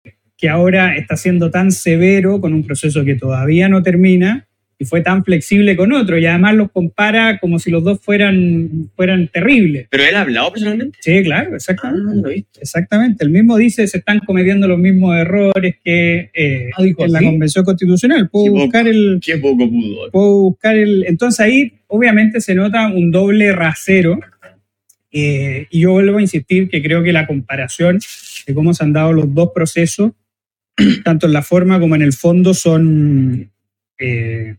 que 0.43 0.49
ahora 0.49 0.97
está 0.97 1.17
siendo 1.17 1.53
tan 1.53 1.71
severo 1.71 2.41
con 2.41 2.53
un 2.53 2.65
proceso 2.65 3.05
que 3.05 3.15
todavía 3.15 3.69
no 3.69 3.81
termina 3.81 4.49
y 4.77 4.85
fue 4.85 5.01
tan 5.01 5.23
flexible 5.25 5.77
con 5.77 5.93
otro. 5.93 6.19
Y 6.19 6.27
además 6.27 6.57
los 6.57 6.73
compara 6.73 7.39
como 7.39 7.61
si 7.61 7.71
los 7.71 7.85
dos 7.85 8.01
fueran, 8.01 8.91
fueran 8.97 9.29
terribles. 9.29 9.87
¿Pero 9.89 10.03
él 10.03 10.17
ha 10.17 10.23
hablado 10.23 10.51
personalmente? 10.51 10.99
Sí, 11.01 11.23
claro, 11.23 11.51
Ah, 11.53 11.55
exactamente. 11.55 12.03
no 12.17 12.23
lo 12.23 12.29
he 12.31 12.35
visto. 12.35 12.59
Exactamente. 12.61 13.23
El 13.25 13.31
mismo 13.31 13.57
dice 13.57 13.87
se 13.87 13.99
están 13.99 14.19
cometiendo 14.27 14.67
los 14.67 14.81
mismos 14.81 15.15
errores 15.17 15.77
que 15.85 16.31
eh, 16.35 16.71
Ah, 16.77 16.83
dijo 16.83 17.05
en 17.05 17.13
la. 17.13 17.21
Convención 17.23 17.65
Constitucional. 17.65 18.29
Puedo 18.29 18.47
Qué 18.47 18.51
poco. 18.51 18.63
buscar 18.65 18.89
el, 18.89 19.21
Qué 19.25 19.37
poco 19.37 19.71
pudo. 19.71 20.11
puedo 20.11 20.41
buscar 20.41 20.77
el. 20.77 21.05
Entonces 21.07 21.39
ahí 21.39 21.73
obviamente 21.87 22.41
se 22.41 22.57
nota 22.57 22.89
un 22.89 23.13
doble 23.13 23.53
rasero. 23.53 24.19
eh, 25.13 25.67
y 25.71 25.81
yo 25.83 25.93
vuelvo 25.93 26.19
a 26.19 26.23
insistir 26.23 26.69
que 26.69 26.83
creo 26.83 27.05
que 27.05 27.13
la 27.13 27.27
comparación 27.29 28.01
de 28.47 28.55
cómo 28.55 28.75
se 28.75 28.83
han 28.83 28.93
dado 28.93 29.13
los 29.13 29.33
dos 29.33 29.51
procesos, 29.55 30.11
tanto 31.05 31.27
en 31.27 31.33
la 31.33 31.43
forma 31.43 31.79
como 31.81 31.95
en 31.95 32.03
el 32.03 32.13
fondo, 32.13 32.55
son, 32.55 33.51
eh, 33.99 34.57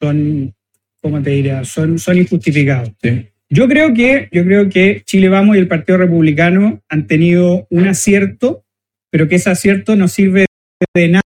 son 0.00 0.54
¿cómo 1.00 1.22
te 1.22 1.30
diría? 1.30 1.64
Son, 1.64 1.98
son 1.98 2.18
injustificados. 2.18 2.92
Sí. 3.02 3.28
Yo 3.50 3.66
creo 3.66 3.94
que, 3.94 4.28
yo 4.30 4.44
creo 4.44 4.68
que 4.68 5.02
Chile 5.06 5.28
Vamos 5.28 5.56
y 5.56 5.58
el 5.58 5.68
Partido 5.68 5.96
Republicano 5.98 6.82
han 6.88 7.06
tenido 7.06 7.66
un 7.70 7.86
acierto, 7.86 8.66
pero 9.10 9.26
que 9.26 9.36
ese 9.36 9.48
acierto 9.50 9.96
no 9.96 10.06
sirve 10.06 10.46
de 10.94 11.08
nada. 11.08 11.22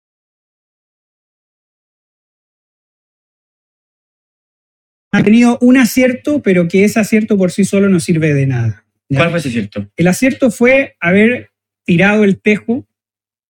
Han 5.12 5.24
tenido 5.24 5.58
un 5.62 5.78
acierto, 5.78 6.42
pero 6.42 6.68
que 6.68 6.84
ese 6.84 7.00
acierto 7.00 7.38
por 7.38 7.52
sí 7.52 7.66
solo 7.66 7.88
no 7.88 8.00
sirve 8.00 8.34
de 8.34 8.48
nada. 8.48 8.86
¿ya? 9.10 9.20
¿Cuál 9.20 9.30
fue 9.30 9.40
ese 9.40 9.52
cierto? 9.52 9.88
El 9.96 10.08
acierto 10.08 10.52
fue 10.52 10.96
haber 11.00 11.52
tirado 11.86 12.24
el 12.24 12.42
tejo 12.42 12.88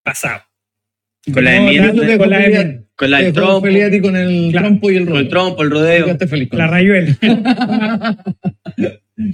pasado. 0.03 0.46
Con 1.33 1.43
la 1.43 1.59
No, 1.59 1.73
dando- 1.73 2.17
con 2.17 2.29
la 2.29 2.45
enmienda. 2.45 2.83
Con 2.95 3.11
la 3.11 3.21
del 3.21 3.33
trompo, 3.33 3.61
Feliati 3.61 3.99
con 4.01 4.15
el 4.15 4.49
Claro. 4.51 4.67
trompo 4.69 4.89
y 4.91 4.95
el 4.95 5.05
con 5.05 5.09
el 5.17 5.17
rodeo. 5.25 5.29
trompo, 5.29 5.63
el 5.63 5.69
rodeo. 5.69 6.17
Feliz 6.27 6.49
con 6.49 6.57
La 6.59 6.67
rayuela. 6.67 7.15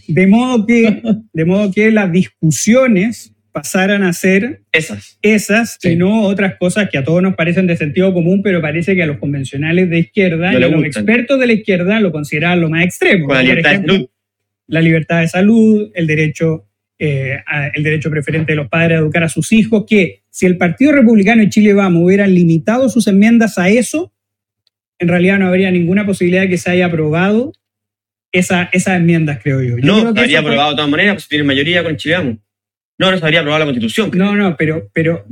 De 0.08 0.28
modo 0.28 0.66
que, 0.66 1.02
de 1.34 1.46
modo 1.46 1.72
que 1.72 1.92
las 1.92 2.12
discusiones 2.12 3.34
pasaran 3.52 4.02
a 4.04 4.14
ser 4.14 4.64
Esas. 4.72 5.20
esas 5.22 5.78
Sí. 5.80 5.90
y 5.92 5.96
no 5.96 6.22
otras 6.24 6.56
cosas 6.58 6.90
que 6.90 6.98
a 6.98 7.04
todos 7.04 7.22
nos 7.22 7.36
parecen 7.36 7.68
de 7.68 7.76
sentido 7.78 8.14
común, 8.14 8.42
pero 8.44 8.62
parece 8.62 8.96
que 8.96 9.04
a 9.04 9.06
los 9.08 9.18
convencionales 9.18 9.90
de 9.90 10.00
izquierda 10.00 10.52
No 10.54 10.60
y 10.60 10.64
a 10.64 10.68
los 10.70 10.84
expertos 10.86 11.40
de 11.40 11.48
la 11.48 11.54
izquierda 11.54 12.00
lo 12.00 12.12
consideran 12.12 12.62
lo 12.62 12.70
más 12.70 12.84
extremo. 12.86 13.28
Con 13.28 13.36
la 13.36 13.44
libertad 13.44 13.72
de 13.72 13.78
salud. 13.88 14.08
la 14.68 14.82
libertad 14.82 15.20
de 15.22 15.28
salud, 15.28 15.92
el 15.94 16.08
derecho, 16.08 16.66
eh, 17.00 17.38
a- 17.46 17.68
el 17.68 17.84
derecho 17.84 18.10
preferente 18.10 18.52
de 18.54 18.56
los 18.58 18.70
padres 18.70 18.98
a 18.98 19.02
educar 19.02 19.24
a 19.24 19.30
sus 19.30 19.52
hijos, 19.52 19.86
que 19.88 20.24
si 20.30 20.46
el 20.46 20.58
Partido 20.58 20.92
Republicano 20.92 21.44
y 21.44 21.50
Chile 21.50 21.74
Vamos 21.74 22.04
hubieran 22.04 22.34
limitado 22.34 22.88
sus 22.90 23.08
enmiendas 23.08 23.58
a 23.58 23.70
eso, 23.70 24.14
en 25.00 25.08
realidad 25.08 25.40
no 25.40 25.48
habría 25.48 25.72
ninguna 25.72 26.06
posibilidad 26.06 26.44
de 26.44 26.50
que 26.50 26.58
se 26.58 26.70
haya 26.72 26.86
aprobado 26.86 27.52
esa, 28.32 28.70
esas 28.72 28.98
enmiendas, 28.98 29.40
creo 29.44 29.62
yo. 29.62 29.78
Yo 29.78 29.86
No, 29.86 29.94
creo 30.00 30.08
se 30.10 30.14
que 30.14 30.20
habría 30.22 30.42
fue- 30.42 30.50
aprobado 30.52 30.70
de 30.72 30.76
todas 30.78 30.92
maneras, 30.92 31.14
pues 31.16 31.28
tiene 31.28 31.44
mayoría 31.44 31.84
con 31.84 31.98
Chile 31.98 32.16
Vamos. 32.18 32.38
No, 33.00 33.12
no 33.12 33.18
se 33.18 33.24
habría 33.26 33.40
aprobado 33.40 33.60
la 33.60 33.66
constitución. 33.66 34.10
creo. 34.12 34.26
No, 34.26 34.36
no, 34.36 34.56
pero, 34.56 34.90
pero, 34.94 35.26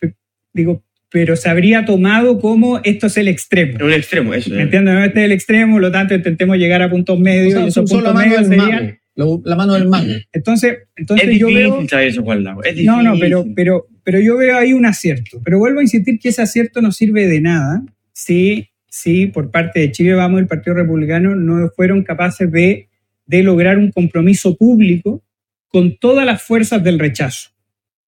pe- 0.00 0.14
digo, 0.54 0.84
pero 1.10 1.36
se 1.36 1.48
habría 1.48 1.84
tomado 1.84 2.38
como 2.40 2.80
esto 2.84 3.06
es 3.08 3.16
el 3.16 3.28
extremo. 3.28 3.84
Un 3.84 3.92
extremo, 3.92 4.34
eso. 4.34 4.50
¿Me 4.54 4.62
entiendes? 4.62 4.94
No, 4.94 5.04
Este 5.04 5.20
es 5.20 5.24
el 5.26 5.32
extremo, 5.32 5.74
por 5.74 5.82
lo 5.82 5.92
tanto 5.92 6.14
intentemos 6.14 6.56
llegar 6.56 6.80
a 6.82 6.88
puntos 6.90 7.16
O 7.16 7.20
medios 7.20 7.52
sea, 7.54 7.64
y 7.64 7.68
esos 7.68 7.90
puntos 7.90 8.14
medios 8.14 8.46
serían... 8.46 8.97
La, 9.44 9.56
mano 9.56 9.74
del 9.74 9.88
mago. 9.88 10.12
Entonces, 10.32 10.72
Es 10.72 10.88
entonces 10.96 11.38
yo 11.38 11.48
veo... 11.48 11.80
eso. 11.82 12.22
Es. 12.62 12.84
No, 12.84 13.02
no, 13.02 13.18
pero, 13.18 13.44
pero, 13.56 13.88
pero 14.04 14.20
yo 14.20 14.36
veo 14.36 14.56
ahí 14.56 14.72
un 14.72 14.86
acierto. 14.86 15.40
Pero 15.44 15.58
vuelvo 15.58 15.80
a 15.80 15.82
insistir 15.82 16.20
que 16.20 16.28
ese 16.28 16.42
acierto 16.42 16.80
no 16.80 16.92
sirve 16.92 17.26
de 17.26 17.40
nada 17.40 17.82
si, 18.12 18.68
si 18.88 19.26
por 19.26 19.50
parte 19.50 19.80
de 19.80 19.90
Chile 19.90 20.14
Vamos 20.14 20.38
y 20.38 20.42
el 20.42 20.48
Partido 20.48 20.76
Republicano 20.76 21.34
no 21.34 21.68
fueron 21.70 22.04
capaces 22.04 22.50
de, 22.52 22.88
de 23.26 23.42
lograr 23.42 23.76
un 23.76 23.90
compromiso 23.90 24.56
público 24.56 25.24
con 25.66 25.96
todas 25.96 26.24
las 26.24 26.40
fuerzas 26.40 26.84
del 26.84 27.00
rechazo. 27.00 27.50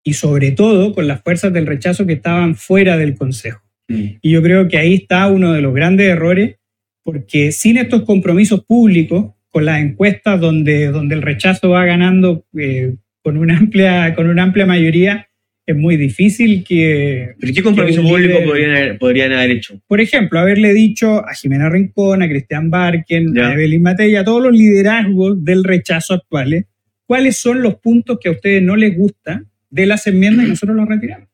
Y 0.04 0.14
sobre 0.14 0.52
todo 0.52 0.94
con 0.94 1.08
las 1.08 1.22
fuerzas 1.22 1.52
del 1.52 1.66
rechazo 1.66 2.06
que 2.06 2.14
estaban 2.14 2.54
fuera 2.54 2.96
del 2.96 3.16
Consejo. 3.16 3.62
Mm. 3.88 4.04
Y 4.22 4.30
yo 4.30 4.42
creo 4.42 4.68
que 4.68 4.78
ahí 4.78 4.94
está 4.94 5.26
uno 5.26 5.52
de 5.52 5.60
los 5.60 5.74
grandes 5.74 6.06
errores, 6.08 6.56
porque 7.02 7.50
sin 7.50 7.78
estos 7.78 8.02
compromisos 8.02 8.64
públicos, 8.64 9.32
con 9.50 9.64
las 9.64 9.80
encuestas 9.80 10.40
donde, 10.40 10.86
donde 10.88 11.14
el 11.16 11.22
rechazo 11.22 11.70
va 11.70 11.84
ganando 11.84 12.46
eh, 12.56 12.94
con, 13.22 13.36
una 13.36 13.56
amplia, 13.58 14.14
con 14.14 14.28
una 14.28 14.42
amplia 14.44 14.64
mayoría, 14.66 15.26
es 15.66 15.76
muy 15.76 15.96
difícil 15.96 16.64
que, 16.64 17.34
¿Pero 17.38 17.52
qué 17.54 17.62
compromiso 17.62 18.02
público 18.02 18.38
líder- 18.38 18.44
podrían 18.46 18.70
haber, 18.70 18.98
podrían 18.98 19.32
haber 19.32 19.50
hecho? 19.52 19.80
por 19.86 20.00
ejemplo, 20.00 20.38
haberle 20.40 20.72
dicho 20.72 21.24
a 21.24 21.34
Jimena 21.34 21.68
Rincón, 21.68 22.22
a 22.22 22.28
Cristian 22.28 22.70
Barken, 22.70 23.34
Ya. 23.34 23.48
a 23.48 23.52
Evelyn 23.54 23.82
Matei, 23.82 24.16
a 24.16 24.24
todos 24.24 24.42
los 24.42 24.52
liderazgos 24.52 25.44
del 25.44 25.62
rechazo 25.64 26.14
actuales, 26.14 26.64
cuáles 27.06 27.36
son 27.36 27.62
los 27.62 27.76
puntos 27.76 28.18
que 28.20 28.28
a 28.28 28.32
ustedes 28.32 28.62
no 28.62 28.74
les 28.76 28.96
gusta 28.96 29.44
de 29.68 29.86
las 29.86 30.06
enmiendas 30.06 30.46
y 30.46 30.48
nosotros 30.50 30.76
los 30.76 30.88
retiramos. 30.88 31.28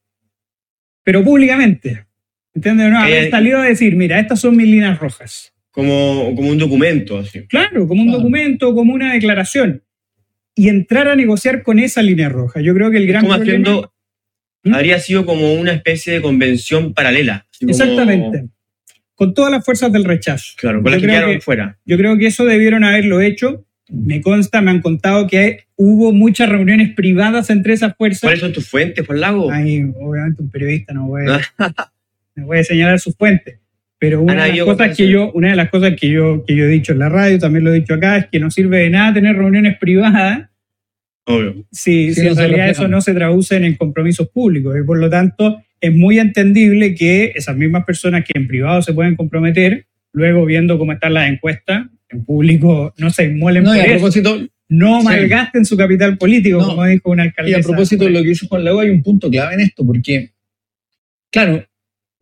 Pero 1.04 1.22
públicamente. 1.22 2.04
¿Entiendes? 2.54 2.90
No, 2.90 2.98
haber 2.98 3.24
Eh, 3.24 3.30
salido 3.30 3.58
a 3.60 3.64
decir, 3.64 3.94
mira, 3.96 4.18
estas 4.18 4.40
son 4.40 4.56
mis 4.56 4.66
líneas 4.66 4.98
rojas. 4.98 5.52
Como, 5.76 6.34
como 6.34 6.48
un 6.48 6.56
documento, 6.58 7.18
así. 7.18 7.46
Claro, 7.46 7.86
como 7.86 8.00
un 8.00 8.08
Claro. 8.08 8.20
documento, 8.20 8.74
como 8.74 8.94
una 8.94 9.12
declaración. 9.12 9.82
Y 10.54 10.68
entrar 10.70 11.06
a 11.06 11.14
negociar 11.14 11.62
con 11.62 11.78
esa 11.78 12.00
línea 12.02 12.30
roja. 12.30 12.62
Yo 12.62 12.72
creo 12.74 12.90
que 12.90 12.96
el 12.96 13.06
gran 13.06 13.24
Como 13.26 13.36
problema- 13.36 13.62
haciendo. 13.68 13.92
¿Mm? 14.64 14.74
Habría 14.74 14.98
sido 14.98 15.26
como 15.26 15.52
una 15.52 15.72
especie 15.72 16.14
de 16.14 16.22
convención 16.22 16.94
paralela. 16.94 17.46
como- 17.60 17.70
Exactamente. 17.70 18.46
Con 19.14 19.32
todas 19.34 19.50
las 19.50 19.64
fuerzas 19.64 19.92
del 19.92 20.04
rechazo. 20.04 20.54
Claro, 20.58 20.78
con 20.82 20.86
Yo 20.86 20.90
las 20.92 21.00
que 21.02 21.06
quedaron 21.06 21.34
que- 21.34 21.40
fuera. 21.40 21.78
Yo 21.84 21.96
creo 21.98 22.16
que 22.18 22.26
eso 22.26 22.44
debieron 22.46 22.82
haberlo 22.84 23.20
hecho. 23.20 23.64
Me 23.90 24.20
consta, 24.22 24.60
me 24.62 24.70
han 24.72 24.80
contado 24.80 25.26
que 25.28 25.60
hubo 25.76 26.12
muchas 26.12 26.48
reuniones 26.48 26.94
privadas 26.94 27.50
entre 27.50 27.74
esas 27.74 27.94
fuerzas. 27.96 28.22
¿Cuáles 28.22 28.40
son 28.40 28.52
tus 28.54 28.66
fuentes, 28.68 29.06
Juan 29.06 29.20
Lago? 29.20 29.50
Hay, 29.52 29.84
obviamente, 30.00 30.42
un 30.42 30.50
periodista 30.50 30.92
no 30.94 31.06
puede, 31.06 31.26
no 32.34 32.46
puede 32.46 32.64
señalar 32.64 32.98
sus 32.98 33.14
fuentes. 33.14 33.58
Pero 33.98 34.20
una 34.20 34.44
de, 34.44 34.52
las 34.56 34.64
cosas 34.66 34.96
que 34.96 35.08
yo, 35.08 35.32
una 35.32 35.50
de 35.50 35.56
las 35.56 35.70
cosas 35.70 35.94
que 35.98 36.08
yo, 36.10 36.44
que 36.46 36.54
yo 36.54 36.64
he 36.64 36.68
dicho 36.68 36.92
en 36.92 36.98
la 36.98 37.08
radio, 37.08 37.38
también 37.38 37.64
lo 37.64 37.70
he 37.72 37.80
dicho 37.80 37.94
acá, 37.94 38.18
es 38.18 38.26
que 38.26 38.38
no 38.38 38.50
sirve 38.50 38.80
de 38.80 38.90
nada 38.90 39.14
tener 39.14 39.34
reuniones 39.36 39.78
privadas 39.78 40.50
Obvio. 41.24 41.64
si, 41.72 42.12
Sí, 42.12 42.14
si 42.14 42.22
no 42.26 42.30
en 42.32 42.36
realidad 42.36 42.68
eso 42.68 42.88
no 42.88 43.00
se 43.00 43.14
traduce 43.14 43.56
en 43.56 43.74
compromisos 43.76 44.28
públicos. 44.28 44.76
Y 44.78 44.84
por 44.84 44.98
lo 44.98 45.08
tanto, 45.08 45.62
es 45.80 45.94
muy 45.94 46.18
entendible 46.18 46.94
que 46.94 47.32
esas 47.34 47.56
mismas 47.56 47.84
personas 47.84 48.22
que 48.24 48.32
en 48.38 48.46
privado 48.46 48.82
se 48.82 48.92
pueden 48.92 49.16
comprometer, 49.16 49.86
luego 50.12 50.44
viendo 50.44 50.78
cómo 50.78 50.92
están 50.92 51.14
las 51.14 51.30
encuestas, 51.30 51.86
en 52.10 52.24
público 52.24 52.92
no 52.98 53.08
se 53.10 53.24
inmuelen 53.24 53.64
No, 53.64 53.74
y 53.74 53.78
por 53.78 53.82
a 53.84 53.88
eso. 53.88 53.94
propósito, 53.98 54.46
No 54.68 55.00
Sí. 55.00 55.06
malgasten 55.06 55.64
su 55.64 55.76
capital 55.76 56.18
político, 56.18 56.58
No. 56.58 56.66
como 56.68 56.84
dijo 56.86 57.08
una 57.10 57.24
Y 57.24 57.28
alcaldesa. 57.28 57.58
a 57.60 57.62
propósito 57.62 58.04
de 58.04 58.10
lo 58.10 58.22
que 58.22 58.30
hizo 58.32 58.46
Juan 58.48 58.64
Lago, 58.64 58.80
hay 58.80 58.90
un 58.90 59.00
punto 59.02 59.30
clave 59.30 59.54
en 59.54 59.60
esto, 59.60 59.86
porque, 59.86 60.32
claro, 61.30 61.64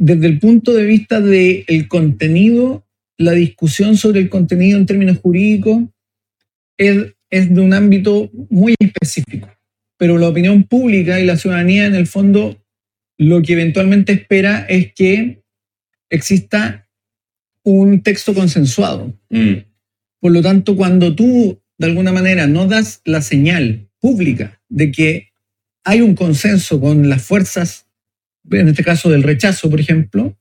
desde 0.05 0.27
el 0.27 0.39
punto 0.39 0.75
de 0.75 0.85
vista 0.85 1.23
del 1.23 1.89
contenido, 1.89 2.85
la 3.17 3.33
discusión 3.33 3.97
sobre 3.97 4.21
el 4.21 4.29
contenido 4.29 4.79
en 4.79 4.85
términos 4.85 5.19
jurídicos 5.19 5.85
es, 6.77 7.15
es 7.31 7.55
de 7.55 7.61
un 7.63 7.73
ámbito 7.73 8.31
muy 8.51 8.75
específico. 8.79 9.49
Pero 9.97 10.19
la 10.19 10.29
opinión 10.29 10.65
pública 10.65 11.21
y 11.21 11.25
la 11.25 11.39
ciudadanía, 11.39 11.87
en 11.87 11.95
el 11.95 12.07
fondo, 12.07 12.63
lo 13.17 13.41
que 13.41 13.55
eventualmente 13.55 14.13
espera 14.13 14.67
es 14.69 14.93
que 14.93 15.43
exista 16.11 16.87
un 17.63 18.03
texto 18.03 18.35
consensuado. 18.35 19.19
Mm. 19.31 19.55
Por 20.21 20.33
lo 20.33 20.43
tanto, 20.43 20.77
cuando 20.77 21.15
tú 21.15 21.63
de 21.79 21.87
alguna 21.87 22.13
manera 22.13 22.47
no 22.47 22.67
das 22.67 23.01
la 23.07 23.23
señal 23.23 23.89
pública 24.01 24.61
de 24.69 24.93
que 24.93 25.33
hay 25.83 26.03
un 26.03 26.15
consenso 26.15 26.79
con 26.79 27.09
las 27.09 27.23
fuerzas, 27.23 27.87
en 28.51 28.69
este 28.69 28.85
caso 28.85 29.11
del 29.11 29.23
rechazo, 29.23 29.71
por 29.71 29.81
ejemplo, 29.81 30.37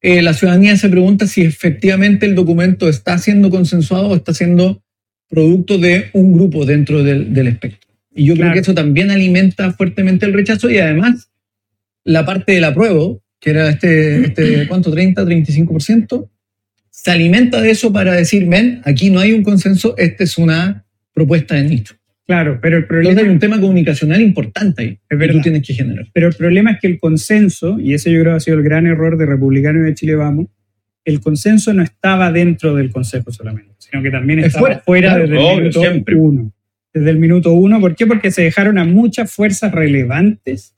eh, 0.00 0.22
la 0.22 0.32
ciudadanía 0.32 0.76
se 0.76 0.88
pregunta 0.88 1.26
si 1.26 1.42
efectivamente 1.42 2.26
el 2.26 2.34
documento 2.34 2.88
está 2.88 3.18
siendo 3.18 3.50
consensuado 3.50 4.08
o 4.08 4.16
está 4.16 4.32
siendo 4.32 4.82
producto 5.28 5.78
de 5.78 6.10
un 6.14 6.32
grupo 6.32 6.64
dentro 6.64 7.02
del, 7.02 7.32
del 7.34 7.48
espectro. 7.48 7.88
Y 8.14 8.24
yo 8.24 8.34
Claro. 8.34 8.50
creo 8.50 8.54
que 8.54 8.60
eso 8.70 8.74
también 8.74 9.10
alimenta 9.10 9.72
fuertemente 9.72 10.26
el 10.26 10.32
rechazo 10.32 10.70
y 10.70 10.78
además 10.78 11.30
la 12.04 12.24
parte 12.24 12.52
del 12.52 12.64
apruebo 12.64 13.22
que 13.40 13.50
era 13.50 13.70
este, 13.70 14.26
este 14.26 14.66
¿cuánto? 14.68 14.90
30, 14.92 15.24
35%, 15.24 16.28
se 16.90 17.10
alimenta 17.10 17.60
de 17.60 17.70
eso 17.70 17.92
para 17.92 18.12
decir, 18.14 18.46
ven, 18.46 18.82
aquí 18.84 19.10
no 19.10 19.20
hay 19.20 19.32
un 19.32 19.42
consenso, 19.42 19.94
esta 19.96 20.24
es 20.24 20.36
una 20.38 20.84
propuesta 21.14 21.54
de 21.54 21.64
nicho. 21.64 21.94
Claro, 22.30 22.60
pero 22.62 22.76
el 22.76 22.84
Entonces 22.84 23.04
problema, 23.04 23.20
hay 23.22 23.28
un 23.28 23.38
tema 23.40 23.60
comunicacional 23.60 24.20
importante 24.20 24.82
ahí, 24.82 24.98
que 25.08 25.16
verdad. 25.16 25.34
tú 25.34 25.40
tienes 25.40 25.66
que 25.66 25.74
generar. 25.74 26.06
pero 26.12 26.28
el 26.28 26.34
problema 26.34 26.70
es 26.72 26.78
que 26.80 26.86
el 26.86 27.00
consenso, 27.00 27.80
y 27.80 27.94
ese 27.94 28.12
yo 28.12 28.20
creo 28.20 28.34
ha 28.36 28.40
sido 28.40 28.56
el 28.56 28.62
gran 28.62 28.86
error 28.86 29.18
de 29.18 29.26
Republicano 29.26 29.80
y 29.80 29.82
de 29.82 29.94
Chile 29.94 30.14
Vamos, 30.14 30.46
el 31.04 31.20
consenso 31.20 31.72
no 31.74 31.82
estaba 31.82 32.30
dentro 32.30 32.76
del 32.76 32.90
Consejo 32.92 33.32
solamente, 33.32 33.72
sino 33.78 34.00
que 34.02 34.10
también 34.12 34.38
Es 34.38 34.46
estaba 34.46 34.66
fuera, 34.66 34.80
fuera, 34.84 35.08
claro, 35.08 35.22
desde 35.24 35.38
obvio, 35.38 35.50
el 35.50 35.56
minuto 35.62 35.80
siempre. 35.80 36.14
uno. 36.14 36.52
Desde 36.94 37.10
el 37.10 37.18
minuto 37.18 37.52
uno. 37.52 37.80
¿Por 37.80 37.96
qué? 37.96 38.06
Porque 38.06 38.30
se 38.30 38.42
dejaron 38.42 38.78
a 38.78 38.84
muchas 38.84 39.32
fuerzas 39.32 39.72
relevantes. 39.72 40.74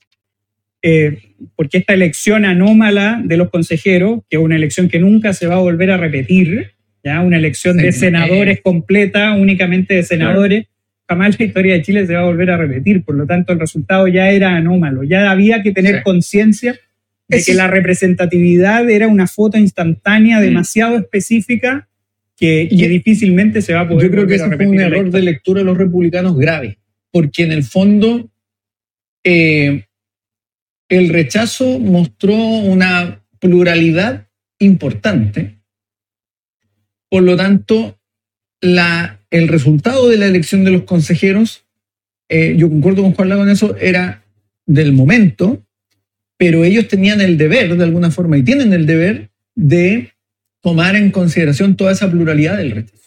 eh, 0.81 1.17
porque 1.55 1.77
esta 1.79 1.93
elección 1.93 2.45
anómala 2.45 3.21
de 3.23 3.37
los 3.37 3.49
consejeros, 3.49 4.21
que 4.29 4.37
es 4.37 4.41
una 4.43 4.55
elección 4.55 4.89
que 4.89 4.99
nunca 4.99 5.33
se 5.33 5.45
va 5.47 5.55
a 5.55 5.59
volver 5.59 5.91
a 5.91 5.97
repetir, 5.97 6.71
ya 7.03 7.21
una 7.21 7.37
elección 7.37 7.75
Sí, 7.75 7.81
de 7.81 7.87
no, 7.91 7.97
senadores 7.97 8.61
completa, 8.63 9.33
únicamente 9.33 9.93
de 9.95 10.03
senadores, 10.03 10.65
jamás 11.13 11.39
la 11.39 11.45
historia 11.45 11.73
de 11.75 11.81
Chile 11.81 12.05
se 12.07 12.13
va 12.15 12.21
a 12.21 12.25
volver 12.25 12.49
a 12.51 12.57
repetir. 12.57 13.03
Por 13.03 13.15
lo 13.15 13.25
tanto, 13.25 13.53
el 13.53 13.59
resultado 13.59 14.07
ya 14.07 14.29
era 14.29 14.55
anómalo. 14.55 15.03
Ya 15.03 15.29
había 15.31 15.61
que 15.63 15.71
tener 15.71 15.97
Sí. 15.97 16.03
conciencia 16.03 16.79
de 17.27 17.43
que 17.43 17.53
la 17.53 17.67
representatividad 17.67 18.89
era 18.89 19.07
una 19.07 19.27
foto 19.27 19.57
instantánea 19.57 20.39
demasiado 20.41 20.97
específica 20.97 21.87
que, 22.35 22.67
que 22.69 22.75
Y- 22.75 22.87
difícilmente 22.87 23.61
se 23.61 23.73
va 23.73 23.81
a 23.81 23.87
poder 23.87 24.07
Yo 24.07 24.11
creo 24.11 24.27
que 24.27 24.35
ese 24.35 24.55
fue 24.55 24.67
un 24.67 24.79
error 24.79 25.09
de 25.09 25.21
lectura 25.21 25.59
de 25.61 25.65
los 25.65 25.77
republicanos 25.77 26.37
grave, 26.37 26.77
porque 27.11 27.43
en 27.43 27.51
el 27.51 27.63
fondo 27.63 28.29
eh, 29.23 29.85
el 30.89 31.09
rechazo 31.09 31.79
mostró 31.79 32.35
una 32.35 33.23
pluralidad 33.39 34.27
importante. 34.59 35.59
Por 37.09 37.23
lo 37.23 37.37
tanto, 37.37 37.99
la, 38.61 39.19
el 39.33 39.47
resultado 39.47 40.07
de 40.09 40.17
la 40.17 40.27
elección 40.27 40.63
de 40.63 40.71
los 40.71 40.83
consejeros, 40.83 41.65
eh, 42.29 42.55
yo 42.57 42.69
concuerdo 42.69 43.01
con 43.01 43.13
Juan 43.13 43.29
Lago 43.29 43.43
en 43.43 43.49
eso, 43.49 43.75
era 43.77 44.23
del 44.65 44.93
momento, 44.93 45.61
pero 46.37 46.63
ellos 46.63 46.87
tenían 46.87 47.19
el 47.19 47.37
deber, 47.37 47.75
de 47.75 47.83
alguna 47.83 48.11
forma, 48.11 48.37
y 48.37 48.43
tienen 48.43 48.73
el 48.73 48.85
deber 48.85 49.29
de 49.55 50.11
tomar 50.61 50.95
en 50.95 51.11
consideración 51.11 51.75
toda 51.75 51.91
esa 51.91 52.09
pluralidad 52.11 52.57
del 52.57 52.71
rechazo. 52.71 53.03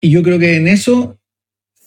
Y 0.00 0.10
yo 0.10 0.22
creo 0.22 0.38
que 0.38 0.56
en 0.56 0.68
eso, 0.68 1.18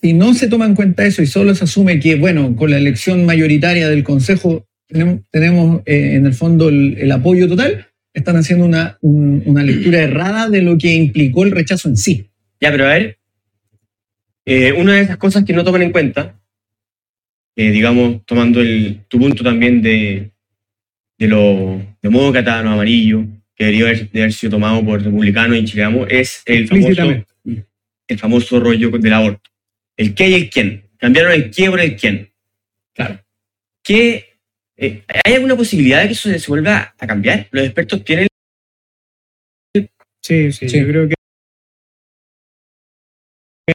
si 0.01 0.13
no 0.13 0.33
se 0.33 0.47
toma 0.47 0.65
en 0.65 0.75
cuenta 0.75 1.05
eso 1.05 1.21
y 1.21 1.27
solo 1.27 1.53
se 1.55 1.65
asume 1.65 1.99
que, 1.99 2.15
bueno, 2.15 2.55
con 2.55 2.71
la 2.71 2.77
elección 2.77 3.25
mayoritaria 3.25 3.87
del 3.89 4.03
Consejo 4.03 4.65
tenemos, 4.87 5.19
tenemos, 5.29 5.81
eh, 5.85 6.15
en 6.15 6.25
el 6.25 6.33
fondo 6.33 6.69
el, 6.69 6.97
el 6.97 7.11
apoyo 7.11 7.47
total, 7.47 7.85
están 8.11 8.37
haciendo 8.37 8.65
una, 8.65 8.97
un- 9.01 9.43
una 9.45 9.61
lectura 9.61 9.99
errada 10.01 10.49
de 10.49 10.63
lo 10.63 10.79
que 10.79 10.93
implicó 10.95 11.43
el 11.43 11.51
rechazo 11.51 11.89
en 11.89 11.95
sí. 11.97 12.25
Ya, 12.59 12.71
pero 12.71 12.85
a 12.87 12.89
ver, 12.89 13.18
eh, 14.49 14.73
una 14.73 14.93
de 14.95 15.01
esas 15.01 15.17
cosas 15.17 15.45
que 15.45 15.53
no 15.53 15.63
toman 15.63 15.83
en 15.83 15.91
cuenta, 15.91 16.39
eh, 17.55 17.71
digamos, 17.71 18.25
tomando 18.25 18.61
el, 18.61 19.01
tu 19.07 19.19
punto 19.19 19.43
también 19.43 19.81
de, 19.81 20.31
de 21.17 21.27
los 21.27 21.81
demócratas, 22.01 22.63
los 22.63 22.73
amarillos, 22.73 23.25
que 23.55 23.65
debería 23.65 23.85
haber, 23.85 24.09
de 24.09 24.21
haber 24.21 24.33
sido 24.33 24.51
tomado 24.51 24.83
por 24.83 25.03
republicanos 25.03 25.57
y 25.57 25.65
chileamos, 25.65 26.07
es 26.09 26.41
el 26.45 26.67
famoso, 26.67 27.25
el 28.07 28.17
famoso 28.17 28.59
rollo 28.59 28.89
del 28.89 29.13
aborto. 29.13 29.49
El 29.97 30.15
qué 30.15 30.29
y 30.29 30.33
el 30.33 30.49
quién. 30.49 30.89
Cambiaron 30.97 31.33
el 31.33 31.51
qué 31.51 31.69
por 31.69 31.79
el 31.79 31.95
quién. 31.95 32.31
Claro. 32.93 33.19
¿Qué, 33.83 34.39
eh, 34.77 35.03
¿Hay 35.25 35.33
alguna 35.33 35.55
posibilidad 35.55 36.01
de 36.01 36.07
que 36.07 36.13
eso 36.13 36.29
se 36.29 36.47
vuelva 36.47 36.95
a 36.97 37.07
cambiar? 37.07 37.47
Los 37.51 37.65
expertos 37.65 38.03
tienen 38.03 38.27
Sí, 40.21 40.51
sí, 40.51 40.69
Sí. 40.69 40.79
yo 40.79 40.87
creo 40.87 41.07
que 41.09 41.15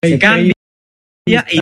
se 0.03 0.19
cambia 0.19 0.54
y, 1.27 1.35
y- 1.35 1.61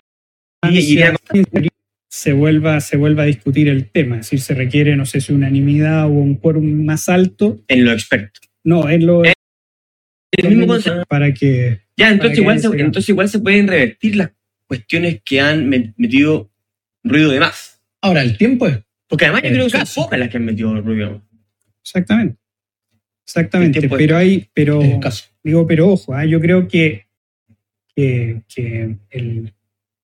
y 0.69 1.69
se 2.09 2.33
vuelva, 2.33 2.81
se 2.81 2.97
vuelva 2.97 3.23
a 3.23 3.27
discutir 3.27 3.69
el 3.69 3.91
tema. 3.91 4.17
Es 4.17 4.27
decir, 4.27 4.41
se 4.41 4.55
requiere, 4.55 4.97
no 4.97 5.07
sé 5.07 5.21
si 5.21 5.33
unanimidad 5.33 6.07
o 6.07 6.11
un 6.11 6.35
quórum 6.37 6.85
más 6.85 7.09
alto. 7.09 7.63
en 7.69 7.85
los 7.85 7.95
expertos. 7.95 8.43
No, 8.65 8.89
es 8.89 9.03
lo 9.03 9.23
El 9.25 10.49
mismo 10.49 10.67
concepto. 10.67 11.05
para 11.09 11.33
que 11.33 11.81
Ya, 11.97 12.11
entonces 12.11 12.39
igual, 12.39 12.61
se, 12.61 12.67
entonces 12.69 13.09
igual 13.09 13.29
se 13.29 13.39
pueden 13.41 13.67
revertir 13.67 14.17
las 14.17 14.31
cuestiones 14.67 15.21
que 15.25 15.41
han 15.41 15.69
me- 15.69 15.95
metido 15.97 16.51
ruido 17.03 17.31
de 17.33 17.41
más. 17.41 17.81
Ahora, 18.01 18.23
el 18.23 18.37
tiempo 18.37 18.67
es 18.69 18.79
Porque 19.09 19.25
además 19.27 19.43
yo 19.43 19.51
creo 19.51 19.67
que 19.69 19.87
son 19.87 20.05
pocas 20.05 20.19
las 20.19 20.29
que 20.29 20.37
han 20.37 20.45
metido 20.45 20.81
ruido 20.81 21.07
de 21.09 21.15
más. 21.15 21.23
Exactamente. 21.83 22.37
Exactamente. 23.25 23.89
Pero 23.89 24.17
hay, 24.17 24.49
pero 24.53 24.81
digo, 25.43 25.67
pero 25.67 25.89
ojo, 25.91 26.15
ah, 26.15 26.25
yo 26.25 26.41
creo 26.41 26.69
que, 26.69 27.07
que, 27.97 28.43
que 28.55 28.97
el, 29.11 29.53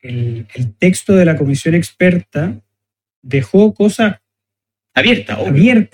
el- 0.01 0.47
el 0.55 0.75
texto 0.77 1.15
de 1.17 1.25
la 1.25 1.37
comisión 1.37 1.75
experta 1.75 2.61
dejó 3.23 3.75
cosas 3.75 4.17
abiertas, 4.95 5.39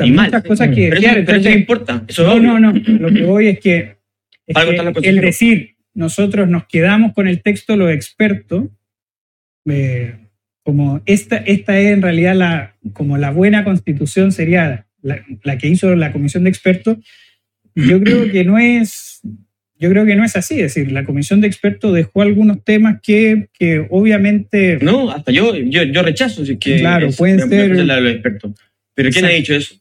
y 0.07 0.11
mal, 0.13 0.27
muchas 0.27 0.43
sí. 0.43 0.49
cosas 0.49 0.69
que 0.69 0.89
Pero, 0.89 0.95
desear. 0.97 1.19
eso, 1.19 1.27
pero 1.27 1.39
eso 1.39 1.49
no 1.49 1.55
Entonces, 1.55 1.57
importa. 1.57 2.05
Eso 2.09 2.23
es 2.37 2.43
no, 2.43 2.59
no, 2.61 2.73
no. 2.73 2.81
Lo 2.99 3.13
que 3.13 3.23
voy 3.25 3.49
es 3.49 3.61
que, 3.61 3.97
es 4.47 4.57
Algo 4.57 4.93
que 5.01 5.09
el 5.09 5.21
decir 5.21 5.77
nosotros 5.95 6.49
nos 6.49 6.67
quedamos 6.67 7.13
con 7.15 7.29
el 7.29 7.41
texto 7.43 7.77
los 7.77 7.91
expertos, 7.93 8.65
eh, 9.67 10.17
como 10.65 11.03
esta, 11.07 11.37
esta 11.37 11.79
es 11.79 11.87
en 11.93 12.03
realidad 12.03 12.35
la, 12.35 12.77
como 12.95 13.17
la 13.19 13.31
buena 13.31 13.65
constitución 13.65 14.33
sería 14.33 14.87
la, 15.03 15.25
la 15.43 15.59
que 15.59 15.69
hizo 15.69 15.95
la 15.95 16.11
comisión 16.13 16.45
de 16.45 16.51
expertos, 16.51 16.97
yo 17.75 18.01
creo 18.01 18.31
que 18.33 18.45
no 18.45 18.59
es, 18.59 19.14
yo 19.79 19.91
creo 19.91 20.07
que 20.07 20.15
no 20.17 20.25
es 20.25 20.37
así, 20.37 20.55
es 20.55 20.75
decir, 20.75 20.93
la 20.93 21.05
comisión 21.05 21.41
de 21.41 21.47
expertos 21.49 21.93
dejó 21.95 22.23
algunos 22.23 22.63
temas 22.65 23.01
que, 23.03 23.49
que 23.59 23.87
obviamente 23.91 24.79
No, 24.81 25.11
hasta 25.11 25.33
yo, 25.33 25.55
yo, 25.57 25.83
yo 25.83 26.03
rechazo. 26.03 26.45
Si 26.47 26.57
que 26.59 26.77
Claro, 26.79 27.09
es 27.09 27.17
pueden 27.17 27.49
ser- 27.49 27.71
cosa 27.73 27.85
la 27.85 27.95
de 27.97 28.01
los 28.01 28.13
expertos. 28.13 28.53
Pero 28.95 29.11
¿quién 29.11 29.25
ha 29.25 29.29
dicho 29.31 29.55
eso? 29.55 29.75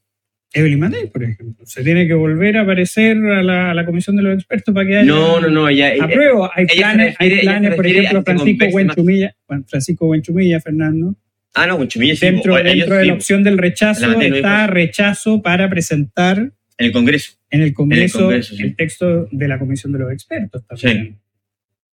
Evelyn 0.55 0.79
Matei, 0.79 1.07
por 1.07 1.23
ejemplo, 1.23 1.65
se 1.65 1.83
tiene 1.83 2.07
que 2.07 2.13
volver 2.13 2.57
a 2.57 2.61
aparecer 2.61 3.17
a 3.17 3.41
la, 3.41 3.71
a 3.71 3.73
la 3.73 3.85
comisión 3.85 4.15
de 4.15 4.21
los 4.23 4.35
expertos 4.35 4.73
para 4.73 4.85
que 4.87 4.97
haya 4.97 5.05
No, 5.05 5.39
no, 5.39 5.49
no. 5.49 5.67
Ella, 5.67 5.93
ella- 5.93 6.03
Apruebo, 6.05 6.49
hay 6.53 6.65
ella 6.69 6.75
planes, 6.75 7.15
hay 7.17 7.29
refiere- 7.29 7.41
planes 7.43 7.75
por 7.75 7.87
ejemplo, 7.87 8.23
Francisco. 8.23 8.65
Buenchumilla, 8.71 9.35
bueno, 9.47 9.63
Francisco 9.67 10.05
Buenchumilla, 10.05 10.59
Fernando, 10.59 11.15
ah, 11.55 11.65
no, 11.65 11.77
con 11.77 11.87
Chumilla 11.87 12.15
sí. 12.15 12.25
dentro, 12.27 12.55
dentro 12.61 12.95
de 12.97 13.05
la 13.05 13.13
opción 13.13 13.43
del 13.43 13.57
rechazo 13.57 14.19
está 14.21 14.67
rechazo 14.67 15.41
para 15.41 15.69
presentar 15.71 16.51
en 16.83 16.87
el 16.87 16.91
Congreso. 16.93 17.33
en 17.49 17.61
el 17.61 17.73
Congreso, 17.73 18.17
el, 18.19 18.23
Congreso, 18.25 18.55
sí. 18.55 18.71
texto 18.75 19.27
de 19.31 19.47
la 19.47 19.57
comisión 19.59 19.91
de 19.93 19.99
los 19.99 20.11
expertos 20.11 20.63
también. 20.67 21.19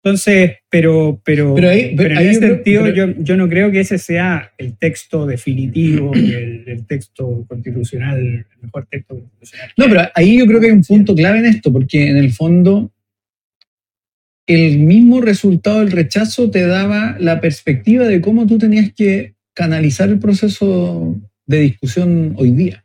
Entonces, 0.03 0.57
pero, 0.69 1.19
pero, 1.25 1.55
Pero 1.55 1.69
ahí- 1.69 1.95
pero 1.97 2.11
en 2.11 2.17
ahí 2.19 2.25
yo 2.25 2.31
ese 2.31 2.39
creo- 2.39 2.53
sentido 2.55 2.83
pero- 2.83 2.95
yo, 2.95 3.13
yo 3.23 3.37
no 3.37 3.49
creo 3.49 3.71
que 3.71 3.79
ese 3.79 3.97
sea 3.97 4.51
el 4.59 4.77
texto 4.77 5.25
definitivo, 5.25 6.11
el, 6.13 6.63
el 6.67 6.85
texto 6.85 7.43
constitucional, 7.47 8.19
el 8.19 8.45
mejor 8.61 8.85
texto 8.85 9.15
constitucional. 9.15 9.71
No, 9.77 9.85
pero 9.89 10.01
ahí 10.13 10.37
yo 10.37 10.45
creo 10.45 10.59
que 10.59 10.67
hay 10.67 10.71
un 10.73 10.83
punto 10.83 11.15
clave 11.15 11.39
en 11.39 11.45
esto, 11.47 11.73
porque 11.73 12.07
en 12.07 12.17
el 12.17 12.31
fondo 12.33 12.91
el 14.47 14.77
mismo 14.77 15.21
resultado 15.21 15.79
del 15.79 15.91
rechazo 15.91 16.51
te 16.51 16.67
daba 16.67 17.17
la 17.19 17.41
perspectiva 17.41 18.05
de 18.07 18.21
cómo 18.21 18.45
tú 18.45 18.59
tenías 18.59 18.93
que 18.93 19.33
canalizar 19.55 20.09
el 20.09 20.19
proceso 20.19 21.19
de 21.47 21.61
discusión 21.61 22.35
hoy 22.37 22.51
día. 22.51 22.84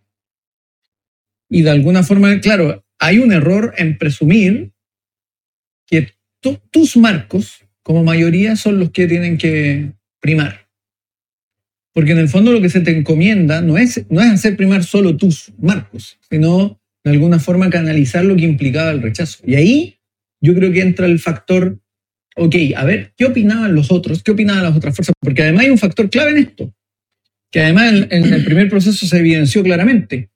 Y 1.51 1.63
de 1.63 1.71
alguna 1.71 2.03
forma, 2.05 2.41
claro, 2.41 2.85
hay 2.99 3.19
un 3.19 3.33
error 3.33 3.75
en 3.77 3.99
presumir 3.99 4.71
que 5.87 6.13
tu- 6.41 6.61
tus 6.71 6.97
marcos, 6.97 7.65
como 7.83 8.05
mayoría, 8.05 8.57
son 8.57 8.79
los 8.79 8.91
que 8.91 9.07
tienen 9.09 9.37
que 9.37 9.93
primar. 10.21 10.69
Porque 11.93 12.13
en 12.13 12.19
el 12.19 12.29
fondo 12.29 12.53
lo 12.53 12.61
que 12.61 12.69
se 12.71 12.81
te 12.81 12.97
encomienda 12.97 13.61
no 13.63 13.77
es, 13.77 14.07
no 14.11 14.21
es 14.21 14.29
hacer 14.31 14.57
primar 14.57 14.85
solo 14.85 15.17
tus 15.17 15.53
marcos, 15.59 16.19
sino 16.31 16.81
de 17.03 17.11
alguna 17.11 17.41
forma 17.41 17.69
canalizar 17.69 18.25
lo 18.25 18.37
que 18.37 18.45
implicaba 18.45 18.93
el 18.93 19.03
rechazo. 19.03 19.43
Y 19.45 19.57
ahí 19.57 19.99
yo 20.41 20.55
creo 20.55 20.71
que 20.71 20.83
entra 20.83 21.07
el 21.07 21.19
factor, 21.19 21.81
ok, 22.37 22.55
a 22.77 22.85
ver, 22.85 23.13
¿qué 23.17 23.25
opinaban 23.25 23.75
los 23.75 23.91
otros? 23.91 24.23
¿Qué 24.23 24.31
opinaban 24.31 24.63
las 24.63 24.77
otras 24.77 24.95
fuerzas? 24.95 25.15
Porque 25.21 25.43
además 25.43 25.65
hay 25.65 25.71
un 25.71 25.79
factor 25.79 26.09
clave 26.09 26.31
en 26.31 26.39
esto, 26.39 26.73
que 27.51 27.61
además 27.61 27.93
en 28.09 28.33
el 28.33 28.45
primer 28.45 28.69
proceso 28.69 29.05
se 29.05 29.19
evidenció 29.19 29.65
claramente. 29.65 30.31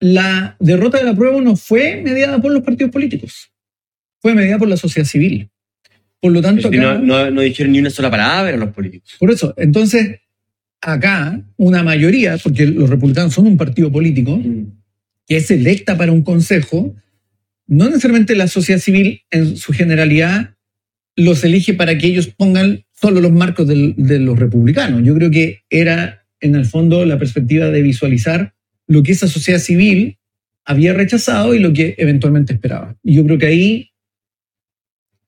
La 0.00 0.56
derrota 0.60 0.98
de 0.98 1.04
la 1.04 1.14
prueba 1.14 1.40
no 1.40 1.56
fue 1.56 2.00
mediada 2.02 2.40
por 2.40 2.52
los 2.52 2.62
partidos 2.62 2.92
políticos, 2.92 3.50
fue 4.20 4.34
mediada 4.34 4.58
por 4.58 4.68
la 4.68 4.76
sociedad 4.76 5.06
civil. 5.06 5.50
Por 6.20 6.32
lo 6.32 6.40
tanto, 6.42 6.68
acá- 6.68 6.76
no, 6.80 6.98
no, 7.00 7.30
no 7.30 7.40
dijeron 7.40 7.72
ni 7.72 7.78
una 7.80 7.90
sola 7.90 8.10
palabra 8.10 8.56
los 8.56 8.70
políticos. 8.70 9.16
por 9.18 9.30
eso, 9.30 9.54
entonces, 9.56 10.20
acá 10.80 11.40
una 11.56 11.82
mayoría, 11.82 12.36
porque 12.38 12.66
los 12.66 12.88
republicanos 12.88 13.34
son 13.34 13.46
un 13.46 13.56
partido 13.56 13.90
político, 13.90 14.40
que 15.26 15.36
es 15.36 15.50
electa 15.50 15.96
para 15.96 16.12
un 16.12 16.22
consejo, 16.22 16.94
no 17.66 17.86
necesariamente 17.86 18.34
la 18.34 18.48
sociedad 18.48 18.80
civil 18.80 19.22
en 19.30 19.56
su 19.56 19.72
generalidad 19.72 20.54
los 21.16 21.42
elige 21.44 21.74
para 21.74 21.98
que 21.98 22.06
ellos 22.06 22.28
pongan 22.28 22.84
solo 22.92 23.20
los 23.20 23.32
marcos 23.32 23.66
del- 23.66 23.94
de 23.96 24.20
los 24.20 24.38
republicanos. 24.38 25.02
Yo 25.04 25.14
creo 25.16 25.30
que 25.30 25.62
era, 25.68 26.24
en 26.40 26.54
el 26.54 26.64
fondo, 26.64 27.04
la 27.04 27.18
perspectiva 27.18 27.70
de 27.70 27.82
visualizar 27.82 28.54
lo 28.88 29.02
que 29.02 29.12
esa 29.12 29.28
sociedad 29.28 29.60
civil 29.60 30.18
había 30.64 30.92
rechazado 30.92 31.54
y 31.54 31.60
lo 31.60 31.72
que 31.72 31.94
eventualmente 31.98 32.52
esperaba. 32.52 32.96
Y 33.02 33.14
yo 33.14 33.24
creo 33.24 33.38
que 33.38 33.46
ahí 33.46 33.90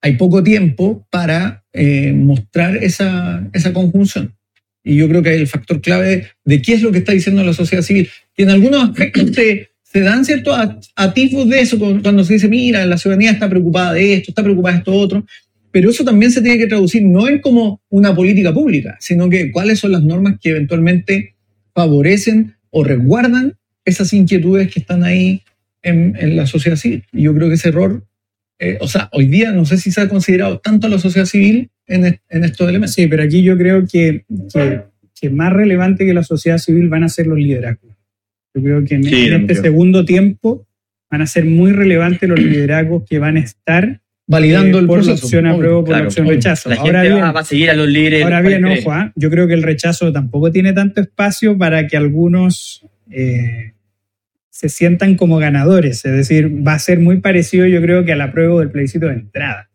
hay 0.02 0.16
poco 0.16 0.42
tiempo 0.42 1.06
para 1.11 1.64
eh, 1.72 2.12
mostrar 2.12 2.76
esa, 2.78 3.48
esa 3.52 3.72
conjunción. 3.72 4.34
Y 4.82 4.96
yo 4.96 5.08
creo 5.08 5.22
que 5.22 5.34
el 5.34 5.46
factor 5.46 5.80
clave 5.80 6.28
de 6.44 6.62
qué 6.62 6.74
es 6.74 6.82
lo 6.82 6.90
que 6.90 6.98
está 6.98 7.12
diciendo 7.12 7.44
la 7.44 7.52
sociedad 7.52 7.82
civil. 7.82 8.08
Y 8.36 8.42
en 8.42 8.50
algunos 8.50 8.82
aspectos 8.82 9.30
se, 9.34 9.68
se 9.82 10.00
dan 10.00 10.24
ciertos 10.24 10.56
atisbos 10.96 11.48
de 11.48 11.61
eso 11.61 11.78
cuando 11.78 12.24
se 12.24 12.34
dice, 12.34 12.48
mira, 12.48 12.84
la 12.86 12.96
ciudadanía 12.96 13.32
está 13.32 13.48
preocupada 13.48 13.92
de 13.92 14.14
esto, 14.14 14.30
está 14.30 14.42
preocupada 14.42 14.74
de 14.74 14.78
esto 14.78 14.92
otro. 14.92 15.26
Pero 15.70 15.90
eso 15.90 16.04
también 16.04 16.32
se 16.32 16.42
tiene 16.42 16.58
que 16.58 16.66
traducir 16.66 17.02
no 17.04 17.28
en 17.28 17.40
como 17.40 17.82
una 17.90 18.14
política 18.14 18.52
pública, 18.52 18.96
sino 19.00 19.28
que 19.28 19.52
cuáles 19.52 19.78
son 19.78 19.92
las 19.92 20.02
normas 20.02 20.38
que 20.40 20.50
eventualmente 20.50 21.36
favorecen 21.74 22.56
o 22.71 22.85
resguardan 22.85 23.57
esas 23.85 24.12
inquietudes 24.12 24.73
que 24.73 24.81
están 24.81 25.05
ahí 25.05 25.43
en, 25.83 26.16
en 26.18 26.37
la 26.37 26.47
sociedad 26.47 26.77
civil. 26.77 27.05
Y 27.12 27.23
yo 27.23 27.35
creo 27.35 27.49
que 27.49 27.55
ese 27.55 27.71
error 27.71 28.05
eh, 28.62 28.77
o 28.79 28.87
sea, 28.87 29.09
hoy 29.12 29.27
día 29.27 29.53
no 29.53 29.64
sé 29.64 29.79
si 29.79 29.91
se 29.91 30.03
ha 30.03 30.09
considerado 30.09 30.59
tanto 30.59 30.87
a 30.87 30.91
la 30.91 30.99
sociedad 30.99 31.25
civil 31.25 31.71
en, 31.87 32.21
en 32.29 32.45
estos 32.45 32.68
elementos. 32.68 32.95
Sí, 32.95 33.07
pero 33.07 33.23
aquí 33.23 33.43
yo 33.43 33.57
creo 33.57 33.87
que, 33.91 34.27
que, 35.18 35.31
más 35.31 35.53
relevante 35.55 36.05
que 36.05 36.12
la 36.12 36.23
sociedad 36.23 36.59
civil 36.59 36.91
van 36.91 37.03
a 37.03 37.09
ser 37.09 37.27
los 37.27 37.39
liderazgos. 37.39 37.97
Yo 38.55 38.62
creo 38.62 38.85
que 38.85 38.97
en, 38.97 39.07
este 39.07 39.55
segundo 39.55 40.05
tiempo 40.05 40.66
van 41.11 41.23
a 41.23 41.27
ser 41.27 41.47
muy 41.47 41.73
relevantes 41.73 42.29
los 42.29 42.39
liderazgos 42.39 43.05
que 43.09 43.18
van 43.18 43.39
a 43.39 43.41
estar 43.41 44.03
validando 44.31 44.78
eh, 44.78 44.83
el 44.83 44.87
por 44.87 45.05
la 45.05 45.12
opción 45.12 45.47
apruebo, 45.47 45.85
por 45.85 45.97
la 45.97 46.05
opción 46.05 46.28
rechazo. 46.28 46.68
La 46.68 46.76
ahora 46.76 47.03
bien, 47.03 47.16
va, 47.16 47.31
a 47.31 47.45
seguir 47.45 47.68
a 47.70 47.74
los 47.74 47.89
líderes. 47.89 48.22
Ahora 48.22 48.41
bien, 48.41 48.64
ojo, 48.64 48.93
¿ah? 48.93 49.12
yo 49.16 49.28
creo 49.28 49.49
que 49.49 49.55
el 49.55 49.62
rechazo 49.62 50.12
tampoco 50.12 50.53
tiene 50.53 50.72
tanto 50.72 51.01
espacio 51.01 51.59
para 51.59 51.89
que 51.89 51.97
algunos 51.97 52.87
eh, 53.11 53.72
se 54.51 54.68
sientan 54.68 55.16
como 55.16 55.39
ganadores. 55.39 56.05
Es 56.05 56.12
decir, 56.12 56.66
va 56.66 56.74
a 56.74 56.78
ser 56.78 57.01
muy 57.01 57.20
parecido, 57.20 57.66
yo 57.66 57.83
creo, 57.83 58.05
que 58.05 58.12
a 58.12 58.16
la 58.16 58.31
prueba 58.31 58.61
del 58.61 58.70
plebiscito 58.70 59.07
de 59.07 59.14
entrada. 59.14 59.68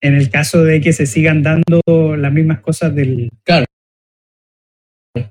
En 0.00 0.14
el 0.14 0.30
caso 0.30 0.64
de 0.64 0.80
que 0.80 0.92
se 0.92 1.06
sigan 1.06 1.42
dando 1.42 2.16
las 2.16 2.32
mismas 2.32 2.60
cosas 2.60 2.94
del, 2.94 3.28
claro. 3.42 3.66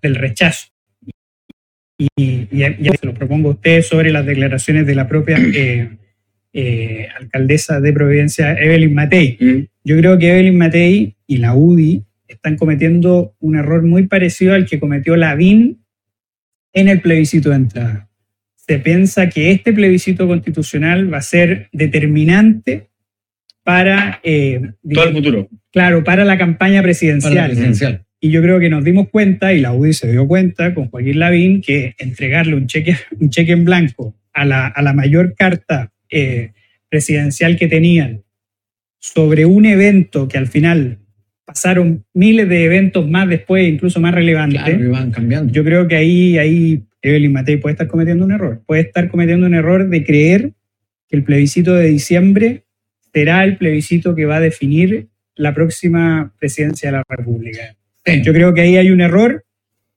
del 0.01 0.15
rechazo. 0.15 0.67
Y, 2.17 2.47
ya 2.51 2.75
se 2.99 3.05
lo 3.05 3.13
propongo 3.13 3.49
a 3.49 3.53
usted 3.53 3.83
sobre 3.83 4.11
las 4.11 4.25
declaraciones 4.25 4.85
de 4.85 4.95
la 4.95 5.07
propia 5.07 5.37
eh, 5.39 5.97
eh, 6.53 7.07
alcaldesa 7.19 7.79
de 7.79 7.93
Providencia, 7.93 8.53
Evelyn 8.53 8.93
Matei. 8.93 9.37
Mm. 9.39 9.67
Yo 9.83 9.97
creo 9.97 10.17
que 10.17 10.31
Evelyn 10.31 10.57
Matei 10.57 11.15
y 11.27 11.37
la 11.37 11.55
UDI 11.55 12.03
están 12.27 12.57
cometiendo 12.57 13.35
un 13.39 13.55
error 13.55 13.83
muy 13.83 14.07
parecido 14.07 14.53
al 14.53 14.65
que 14.65 14.79
cometió 14.79 15.15
Lavín 15.15 15.83
en 16.73 16.87
el 16.87 17.01
plebiscito 17.01 17.49
de 17.49 17.55
entrada 17.55 18.11
se 18.71 18.79
piensa 18.79 19.27
que 19.27 19.51
este 19.51 19.73
plebiscito 19.73 20.27
constitucional 20.27 21.13
va 21.13 21.17
a 21.17 21.21
ser 21.21 21.67
determinante 21.73 22.87
para... 23.63 24.21
Eh, 24.23 24.61
Todo 24.93 25.07
el 25.09 25.13
futuro. 25.13 25.49
Claro, 25.73 26.05
para 26.05 26.23
la 26.23 26.37
campaña 26.37 26.81
presidencial. 26.81 28.05
Y 28.21 28.29
yo 28.29 28.41
creo 28.41 28.61
que 28.61 28.69
nos 28.69 28.85
dimos 28.85 29.09
cuenta, 29.09 29.51
y 29.51 29.59
la 29.59 29.73
UDI 29.73 29.91
se 29.91 30.11
dio 30.11 30.25
cuenta 30.25 30.73
con 30.73 30.87
Joaquín 30.87 31.19
Lavín, 31.19 31.61
que 31.61 31.95
entregarle 31.97 32.55
un 32.55 32.67
cheque, 32.67 32.95
un 33.19 33.29
cheque 33.29 33.51
en 33.51 33.65
blanco 33.65 34.15
a 34.31 34.45
la, 34.45 34.67
a 34.67 34.81
la 34.81 34.93
mayor 34.93 35.35
carta 35.35 35.90
eh, 36.11 36.51
presidencial 36.89 37.57
que 37.57 37.67
tenían 37.67 38.23
sobre 38.99 39.45
un 39.45 39.65
evento 39.65 40.27
que 40.27 40.37
al 40.37 40.47
final 40.47 40.99
pasaron 41.45 42.05
miles 42.13 42.47
de 42.47 42.65
eventos 42.65 43.09
más 43.09 43.27
después, 43.27 43.67
incluso 43.67 43.99
más 43.99 44.13
relevantes. 44.13 44.61
Claro, 44.61 45.11
cambiando. 45.11 45.51
Yo 45.51 45.63
creo 45.63 45.87
que 45.87 45.95
ahí, 45.95 46.37
ahí 46.37 46.83
Evelyn 47.01 47.33
Matei 47.33 47.57
puede 47.57 47.73
estar 47.73 47.87
cometiendo 47.87 48.23
un 48.23 48.31
error. 48.31 48.61
Puede 48.65 48.81
estar 48.81 49.09
cometiendo 49.09 49.47
un 49.47 49.55
error 49.55 49.89
de 49.89 50.03
creer 50.05 50.53
que 51.09 51.17
el 51.17 51.23
plebiscito 51.23 51.73
de 51.73 51.87
diciembre 51.87 52.63
será 53.13 53.43
el 53.43 53.57
plebiscito 53.57 54.15
que 54.15 54.25
va 54.25 54.37
a 54.37 54.41
definir 54.41 55.07
la 55.35 55.53
próxima 55.53 56.33
presidencia 56.39 56.91
de 56.91 56.97
la 56.97 57.03
República. 57.07 57.75
Yo 58.23 58.33
creo 58.33 58.53
que 58.53 58.61
ahí 58.61 58.77
hay 58.77 58.91
un 58.91 59.01
error 59.01 59.43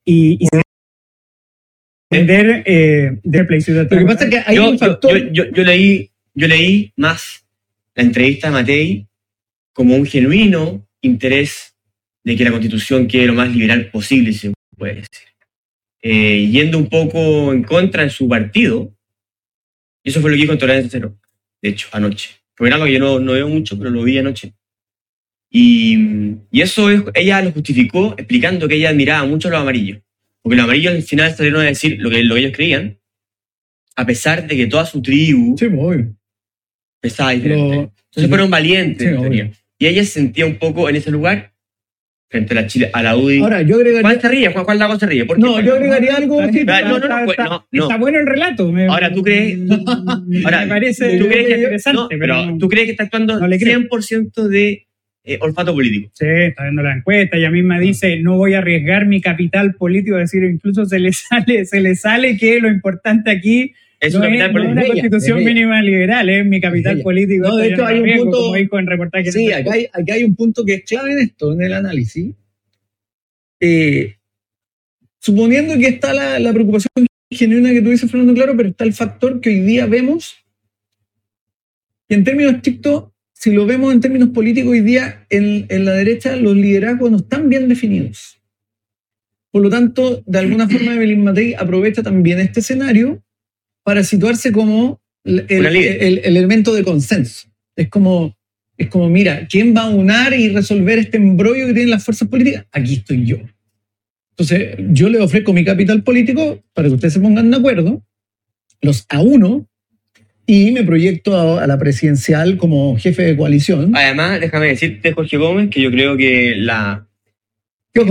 y, 0.04 0.38
y 0.40 0.48
entender 2.16 2.62
eh, 2.66 3.18
del 3.22 3.46
plebiscito. 3.46 3.82
Lo 3.82 3.88
que 3.88 4.06
pasa 4.06 4.24
es 4.24 4.30
que 4.30 4.42
hay 4.46 4.56
yo, 4.56 4.70
un 4.70 4.78
factor... 4.78 5.32
yo, 5.32 5.44
yo, 5.50 5.64
leí, 5.64 6.10
yo 6.34 6.46
leí 6.46 6.92
más 6.96 7.44
la 7.94 8.02
entrevista 8.02 8.48
de 8.48 8.52
Matei 8.52 9.06
como 9.72 9.96
un 9.96 10.06
genuino 10.06 10.86
interés 11.00 11.74
de 12.24 12.36
que 12.36 12.44
la 12.44 12.50
constitución 12.50 13.06
quede 13.06 13.26
lo 13.26 13.34
más 13.34 13.54
liberal 13.54 13.90
posible, 13.90 14.32
si 14.32 14.38
se 14.38 14.52
puede 14.76 14.94
decir. 14.94 15.28
Eh, 16.02 16.48
yendo 16.50 16.78
un 16.78 16.88
poco 16.88 17.52
en 17.52 17.62
contra 17.62 18.02
de 18.02 18.10
su 18.10 18.28
partido. 18.28 18.94
Y 20.02 20.10
eso 20.10 20.20
fue 20.20 20.30
lo 20.30 20.36
que 20.36 20.42
dijo 20.42 20.52
en 20.52 20.58
Tolerancia 20.58 20.90
Cero, 20.90 21.18
de 21.62 21.70
hecho, 21.70 21.88
anoche. 21.92 22.30
Fue 22.54 22.70
algo 22.70 22.86
que 22.86 22.92
yo 22.92 22.98
no, 22.98 23.18
no 23.20 23.32
veo 23.32 23.48
mucho, 23.48 23.78
pero 23.78 23.90
lo 23.90 24.02
vi 24.02 24.18
anoche. 24.18 24.52
Y, 25.50 25.96
y 26.50 26.60
eso 26.60 26.88
ella 27.14 27.42
lo 27.42 27.52
justificó 27.52 28.14
explicando 28.18 28.68
que 28.68 28.74
ella 28.74 28.90
admiraba 28.90 29.26
mucho 29.26 29.48
a 29.48 29.52
los 29.52 29.60
amarillos. 29.60 30.03
Porque 30.44 30.56
los 30.56 30.64
amarillos 30.64 30.92
al 30.92 31.02
final 31.02 31.34
salieron 31.34 31.62
a 31.62 31.64
decir 31.64 31.96
lo 31.98 32.10
que, 32.10 32.22
lo 32.22 32.34
que 32.34 32.42
ellos 32.42 32.52
creían, 32.54 32.98
a 33.96 34.04
pesar 34.04 34.46
de 34.46 34.54
que 34.54 34.66
toda 34.66 34.84
su 34.84 35.00
tribu 35.00 35.56
sí, 35.58 35.68
muy. 35.68 36.14
pensaba 37.00 37.30
diferente. 37.30 37.92
Entonces 38.10 38.28
fueron 38.28 38.50
valientes. 38.50 39.18
y 39.78 39.86
ella 39.86 40.04
se 40.04 40.10
sentía 40.10 40.44
un 40.44 40.56
poco 40.56 40.90
en 40.90 40.96
ese 40.96 41.10
lugar 41.10 41.54
frente 42.28 42.52
a 42.52 42.60
la 42.60 42.66
Chile, 42.66 42.90
a 42.92 43.02
la 43.02 43.16
UDI. 43.16 43.40
Ahora, 43.40 43.62
yo 43.62 43.76
agregaría... 43.76 44.02
¿Cuál 44.02 44.20
se 44.20 44.28
ríe? 44.28 44.52
¿Cuál, 44.52 44.64
cuál 44.66 44.78
lado 44.78 44.98
se 44.98 45.06
ríe? 45.06 45.24
no, 45.24 45.60
yo 45.60 45.74
agregaría 45.76 46.16
algo... 46.16 46.42
Está, 46.42 46.82
no, 46.82 46.98
no, 46.98 47.08
no, 47.08 47.30
está, 47.30 47.66
no, 47.70 47.82
está, 47.84 47.96
bueno 47.96 48.18
el 48.18 48.26
relato. 48.26 48.70
Me, 48.70 48.86
ahora, 48.86 49.14
¿tú 49.14 49.22
crees...? 49.22 49.58
ahora, 50.44 50.60
me 50.62 50.68
parece 50.68 51.18
¿tú 51.18 51.26
crees 51.26 51.46
que, 51.46 51.54
interesante, 51.54 52.18
pero, 52.18 52.58
¿tú 52.58 52.68
crees 52.68 52.84
que 52.84 52.90
está 52.90 53.04
actuando 53.04 53.40
100% 53.40 54.48
de 54.48 54.88
eh, 55.24 55.38
olfato 55.40 55.72
político? 55.74 56.10
Sí, 56.12 56.26
está 56.26 56.64
viendo 56.64 56.82
la 56.82 56.96
encuesta. 56.96 57.36
Ella 57.36 57.50
misma 57.50 57.78
dice, 57.78 58.20
no 58.20 58.36
voy 58.36 58.54
a 58.54 58.58
arriesgar 58.58 59.06
mi 59.06 59.20
capital 59.20 59.74
político. 59.74 60.18
Es 60.18 60.30
decir, 60.30 60.48
incluso 60.48 60.84
se 60.86 60.98
le 60.98 61.12
sale, 61.12 61.64
se 61.64 61.80
le 61.80 61.96
sale 61.96 62.36
que 62.36 62.60
lo 62.60 62.68
importante 62.68 63.30
aquí 63.30 63.74
es 64.00 64.12
no 64.12 64.20
una, 64.20 64.46
es, 64.46 64.52
no 64.52 64.70
una 64.70 64.86
constitución 64.86 65.44
mínima 65.44 65.80
liberal, 65.80 66.28
es 66.28 66.44
mi 66.44 66.60
capital 66.60 67.00
político. 67.00 67.48
No, 67.48 67.56
de 67.56 67.68
hecho 67.68 67.86
hay 67.86 68.00
un 68.00 68.18
punto, 68.18 68.38
como 68.38 68.54
dijo 68.54 68.78
en 68.78 68.86
reportaje. 68.86 69.32
Sí, 69.32 69.50
acá 69.50 69.72
hay, 69.72 69.86
acá 69.92 70.14
hay 70.14 70.24
un 70.24 70.36
punto 70.36 70.64
que 70.64 70.74
es 70.74 70.84
clave 70.84 71.12
en 71.12 71.18
esto, 71.20 71.52
en 71.52 71.62
el 71.62 71.72
análisis, 71.72 72.34
eh, 73.60 74.16
suponiendo 75.20 75.78
que 75.78 75.86
está 75.86 76.12
la, 76.12 76.52
preocupación 76.52 77.06
genuina 77.30 77.70
que 77.70 77.80
tú 77.80 77.90
dices, 77.90 78.10
Fernando, 78.10 78.34
claro, 78.34 78.54
pero 78.56 78.68
está 78.68 78.84
el 78.84 78.92
factor 78.92 79.40
que 79.40 79.48
hoy 79.48 79.60
día 79.60 79.86
vemos, 79.86 80.36
que 82.06 82.14
en 82.16 82.24
términos 82.24 82.54
estrictos, 82.56 83.04
si 83.44 83.52
lo 83.52 83.66
vemos 83.66 83.92
en 83.92 84.00
términos 84.00 84.30
políticos, 84.30 84.70
hoy 84.70 84.80
día 84.80 85.26
en, 85.28 85.66
la 85.68 85.92
derecha 85.92 86.34
los 86.34 86.56
liderazgos 86.56 87.10
no 87.10 87.18
están 87.18 87.50
bien 87.50 87.68
definidos. 87.68 88.40
Por 89.50 89.60
lo 89.60 89.68
tanto, 89.68 90.22
de 90.24 90.38
alguna 90.38 90.66
forma, 90.66 90.94
Evelyn 90.94 91.22
Matei 91.22 91.52
aprovecha 91.52 92.02
también 92.02 92.40
este 92.40 92.60
escenario 92.60 93.22
para 93.82 94.02
situarse 94.02 94.50
como 94.50 95.02
el, 95.24 95.44
el, 95.50 96.20
elemento 96.24 96.72
de 96.74 96.84
consenso. 96.84 97.46
Es 97.76 97.90
como, 97.90 98.34
es 98.78 98.88
como, 98.88 99.10
mira, 99.10 99.46
¿quién 99.46 99.76
va 99.76 99.82
a 99.82 99.90
unar 99.90 100.32
y 100.32 100.48
resolver 100.48 100.98
este 100.98 101.18
embrollo 101.18 101.66
que 101.66 101.74
tienen 101.74 101.90
las 101.90 102.02
fuerzas 102.02 102.26
políticas? 102.28 102.64
Aquí 102.72 102.94
estoy 102.94 103.26
yo. 103.26 103.36
Entonces, 104.30 104.74
yo 104.88 105.10
le 105.10 105.20
ofrezco 105.20 105.52
mi 105.52 105.66
capital 105.66 106.02
político 106.02 106.64
para 106.72 106.88
que 106.88 106.94
ustedes 106.94 107.12
se 107.12 107.20
pongan 107.20 107.50
de 107.50 107.58
acuerdo, 107.58 108.02
los 108.80 109.04
a 109.10 109.20
uno, 109.20 109.68
y 110.46 110.72
me 110.72 110.84
proyecto 110.84 111.58
a, 111.60 111.66
la 111.66 111.78
presidencial 111.78 112.56
como 112.56 112.96
jefe 112.98 113.22
de 113.22 113.36
coalición. 113.36 113.92
Además, 113.94 114.40
déjame 114.40 114.68
decirte, 114.68 115.12
Jorge 115.12 115.36
Gómez, 115.36 115.70
que 115.70 115.80
yo 115.80 115.90
creo 115.90 116.16
que 116.16 116.54
la 116.56 117.06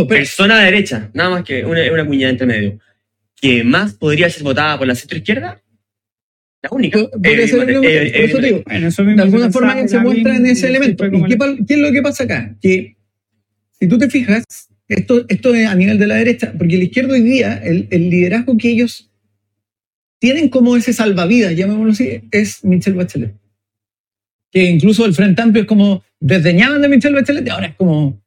persona 0.08 0.60
de 0.60 0.66
derecha, 0.66 1.10
nada 1.14 1.30
más 1.30 1.44
que 1.44 1.66
una, 1.66 1.82
una 1.92 2.06
cuñada 2.06 2.32
entre 2.32 2.48
medio, 2.48 2.80
que 3.40 3.64
más 3.64 3.94
podría 3.94 4.30
ser 4.30 4.44
votada 4.44 4.78
por 4.78 4.88
la 4.88 4.96
centro 4.96 5.18
izquierda, 5.18 5.62
la 6.64 6.70
única. 6.72 6.98
Eh, 6.98 7.10
eh, 7.24 8.24
eso 8.24 8.40
digo, 8.40 8.64
de 8.66 9.22
alguna 9.22 9.52
forma 9.52 9.88
se 9.88 10.00
muestra 10.00 10.38
en 10.38 10.46
ese 10.46 10.68
elemento. 10.68 11.06
¿Y 11.06 11.24
qué, 11.26 11.38
qué, 11.68 11.74
es 11.74 11.80
lo 11.80 11.92
que 11.92 12.02
pasa 12.02 12.24
acá? 12.24 12.56
Que 12.62 12.96
si 13.78 13.88
tú 13.88 13.98
te 13.98 14.10
fijas, 14.10 14.46
esto, 14.88 15.26
esto 15.28 15.54
es 15.54 15.68
a 15.68 15.76
nivel 15.76 16.00
de 16.00 16.08
la 16.08 16.16
derecha, 16.16 16.54
porque 16.58 16.78
la 16.78 16.86
izquierda 16.86 17.14
hoy 17.14 17.22
día, 17.22 17.60
el, 17.62 17.88
el 17.92 18.10
liderazgo 18.10 18.58
que 18.58 18.70
ellos 18.70 19.12
tienen 20.24 20.48
como 20.48 20.78
ese 20.78 20.94
salvavidas, 20.94 21.54
llamémoslo 21.54 21.92
así, 21.92 22.22
es 22.32 22.64
Michelle 22.64 22.96
Bachelet. 22.96 23.36
Que 24.50 24.64
incluso 24.64 25.06
el 25.06 25.14
Frente 25.14 25.42
Amplio 25.42 25.64
es 25.64 25.68
como 25.68 26.02
desdeñaban 26.18 26.82
de 26.82 26.88
Michelle 26.88 27.14
Bachelet 27.14 27.46
y 27.46 27.50
ahora 27.50 27.68
es 27.68 27.76
como 27.76 28.24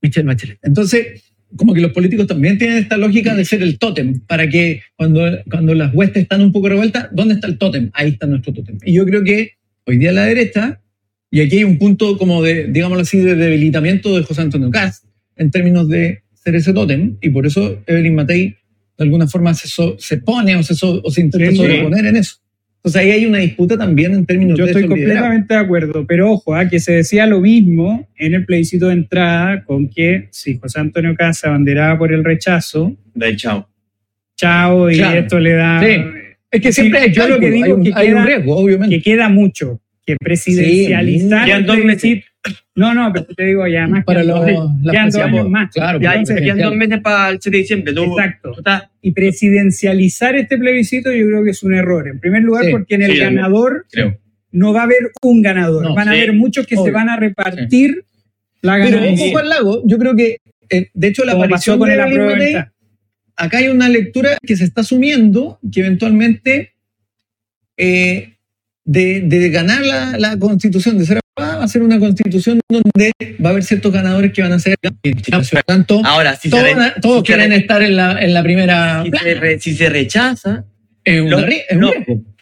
Michelle 0.00 0.28
Bachelet. 0.28 0.60
Entonces, 0.62 1.32
como 1.56 1.74
que 1.74 1.80
los 1.80 1.90
políticos 1.90 2.28
también 2.28 2.58
tienen 2.58 2.78
esta 2.78 2.96
lógica 2.96 3.34
de 3.34 3.44
ser 3.44 3.60
el 3.60 3.80
tótem, 3.80 4.20
para 4.20 4.48
que 4.48 4.82
cuando, 4.94 5.20
cuando 5.50 5.74
las 5.74 5.92
huestes 5.92 6.22
están 6.22 6.42
un 6.42 6.52
poco 6.52 6.68
revueltas, 6.68 7.08
¿dónde 7.10 7.34
está 7.34 7.48
el 7.48 7.58
tótem? 7.58 7.90
Ahí 7.92 8.10
está 8.10 8.28
nuestro 8.28 8.52
tótem. 8.52 8.78
Y 8.84 8.92
yo 8.92 9.04
creo 9.04 9.24
que 9.24 9.54
hoy 9.84 9.98
día 9.98 10.12
la 10.12 10.26
derecha, 10.26 10.80
y 11.28 11.40
aquí 11.40 11.56
hay 11.56 11.64
un 11.64 11.76
punto 11.76 12.18
como 12.18 12.40
de, 12.40 12.68
digámoslo 12.68 13.02
así, 13.02 13.18
de 13.18 13.34
debilitamiento 13.34 14.16
de 14.16 14.22
José 14.22 14.42
Antonio 14.42 14.70
Cast, 14.70 15.06
en 15.34 15.50
términos 15.50 15.88
de 15.88 16.22
ser 16.34 16.54
ese 16.54 16.72
tótem, 16.72 17.16
y 17.20 17.30
por 17.30 17.46
eso 17.46 17.82
Evelyn 17.88 18.14
Matei, 18.14 18.58
de 19.02 19.06
alguna 19.08 19.26
forma 19.26 19.52
se, 19.54 19.68
so- 19.68 19.96
se 19.98 20.16
pone 20.18 20.56
o 20.56 20.62
se, 20.62 20.74
so- 20.74 21.00
o 21.04 21.10
se 21.10 21.20
intenta 21.20 21.46
Sí, 21.50 21.56
sí. 21.56 21.62
sobreponer 21.62 22.06
en 22.06 22.16
eso. 22.16 22.36
Entonces 22.76 23.00
ahí 23.02 23.10
hay 23.12 23.26
una 23.26 23.38
disputa 23.38 23.78
también 23.78 24.12
en 24.12 24.26
términos 24.26 24.58
Yo 24.58 24.64
de 24.64 24.72
estoy 24.72 24.84
esos 24.84 24.96
liderazgos. 24.96 25.20
completamente 25.22 25.54
de 25.54 25.60
acuerdo, 25.60 26.06
pero 26.06 26.32
ojo, 26.32 26.54
ah, 26.54 26.68
que 26.68 26.80
se 26.80 26.92
decía 26.94 27.26
lo 27.26 27.40
mismo 27.40 28.08
en 28.16 28.34
el 28.34 28.44
plebiscito 28.44 28.88
de 28.88 28.94
entrada 28.94 29.62
con 29.64 29.88
que 29.88 30.26
si 30.32 30.58
José 30.58 30.80
Antonio 30.80 31.14
Casa 31.14 31.48
abanderaba 31.48 31.96
por 31.96 32.12
el 32.12 32.24
rechazo, 32.24 32.96
De 33.14 33.36
chao. 33.36 33.68
chao, 34.36 34.90
y 34.90 34.96
Claro. 34.96 35.20
esto 35.20 35.38
le 35.38 35.52
da... 35.52 35.80
Sí. 35.80 35.96
Es 36.50 36.60
que 36.60 36.72
siempre 36.72 36.98
Sí, 37.00 37.06
hay, 37.06 37.12
yo 37.14 37.28
lo 37.28 37.38
que 37.38 37.50
digo 37.50 37.64
hay 37.66 37.72
un, 37.72 37.84
que 37.84 37.92
hay 37.94 38.12
un 38.12 38.26
riesgo, 38.26 38.56
obviamente. 38.56 38.96
que 38.96 39.02
queda 39.02 39.28
mucho, 39.28 39.80
que 40.04 40.16
presidencializar... 40.16 41.46
Sí, 41.98 42.22
No, 42.74 42.92
no, 42.94 43.12
pero 43.12 43.26
te 43.26 43.44
digo, 43.44 43.66
ya 43.68 43.86
más 43.86 44.04
para 44.04 44.24
los, 44.24 44.40
dos- 44.40 44.70
las 44.82 44.92
quedan 44.92 45.10
dos 45.10 45.22
años 45.22 45.48
más. 45.48 45.70
Claro, 45.72 46.00
Ya, 46.00 46.22
quedan 46.24 46.58
dos 46.58 46.74
meses 46.74 47.00
para 47.00 47.28
el 47.30 47.38
7 47.40 47.56
de 47.56 47.62
diciembre. 47.62 47.92
Tú, 47.94 48.04
Exacto. 48.18 48.52
tú 48.52 48.60
estás- 48.60 48.84
Y 49.00 49.12
presidencializar 49.12 50.34
este 50.36 50.58
plebiscito 50.58 51.12
yo 51.12 51.26
creo 51.26 51.44
que 51.44 51.50
es 51.50 51.62
un 51.62 51.74
error. 51.74 52.08
En 52.08 52.18
primer 52.18 52.42
lugar, 52.42 52.64
Sí, 52.64 52.70
porque 52.72 52.94
en 52.96 53.02
el 53.02 53.12
sí, 53.12 53.18
ganador 53.18 53.86
creo. 53.90 54.18
no 54.50 54.72
va 54.72 54.80
a 54.80 54.84
haber 54.84 55.12
un 55.22 55.42
ganador. 55.42 55.82
No, 55.84 55.94
van 55.94 56.08
a 56.08 56.12
haber 56.12 56.32
muchos 56.32 56.66
que 56.66 56.76
se 56.76 56.90
van 56.90 57.08
a 57.08 57.16
repartir 57.16 58.04
la 58.60 58.76
Pero 58.82 58.98
ganancia. 59.00 59.26
ojo 59.26 59.38
al 59.38 59.48
lago, 59.48 59.82
yo 59.86 59.98
creo 59.98 60.16
que, 60.16 60.38
eh, 60.70 60.88
de 60.94 61.06
hecho, 61.08 61.24
la 61.24 61.32
Como 61.32 61.44
aparición 61.44 61.78
con 61.78 61.88
de 61.88 61.94
el 61.94 62.18
venta. 62.38 62.72
acá 63.36 63.58
hay 63.58 63.68
una 63.68 63.88
lectura 63.88 64.36
que 64.44 64.56
se 64.56 64.64
está 64.64 64.80
asumiendo 64.82 65.58
que 65.72 65.80
eventualmente 65.80 66.72
eh, 67.76 68.34
de, 68.84 69.20
de 69.22 69.50
ganar 69.50 69.84
la, 69.84 70.18
la 70.18 70.38
constitución, 70.38 70.98
de 70.98 71.06
ser 71.06 71.20
va 71.38 71.62
a 71.62 71.68
ser 71.68 71.82
una 71.82 71.98
constitución 71.98 72.60
donde 72.68 73.12
va 73.42 73.48
a 73.48 73.52
haber 73.52 73.62
ciertos 73.64 73.92
ganadores 73.92 74.32
que 74.32 74.42
van 74.42 74.52
a 74.52 74.58
ser. 74.58 74.76
Por 74.82 75.62
tanto, 75.64 76.00
Ahora, 76.04 76.36
si 76.36 76.50
todos, 76.50 76.64
se, 76.64 76.74
re- 76.74 76.92
todos 77.00 77.14
si 77.20 77.20
se 77.20 77.26
quieren 77.26 77.50
re- 77.50 77.56
estar 77.56 77.82
en 77.82 77.96
la, 77.96 78.20
en 78.22 78.34
la 78.34 78.42
primera. 78.42 79.02
si 79.04 79.10
se 79.10 79.34
re- 79.34 79.60
si 79.60 79.74
se 79.74 79.88
rechaza, 79.88 80.64
Es 81.04 81.20
un 81.20 81.30
lo- 81.30 81.40
ri- 81.40 81.62
es 81.68 81.76
un 81.76 81.80
no. 81.80 81.90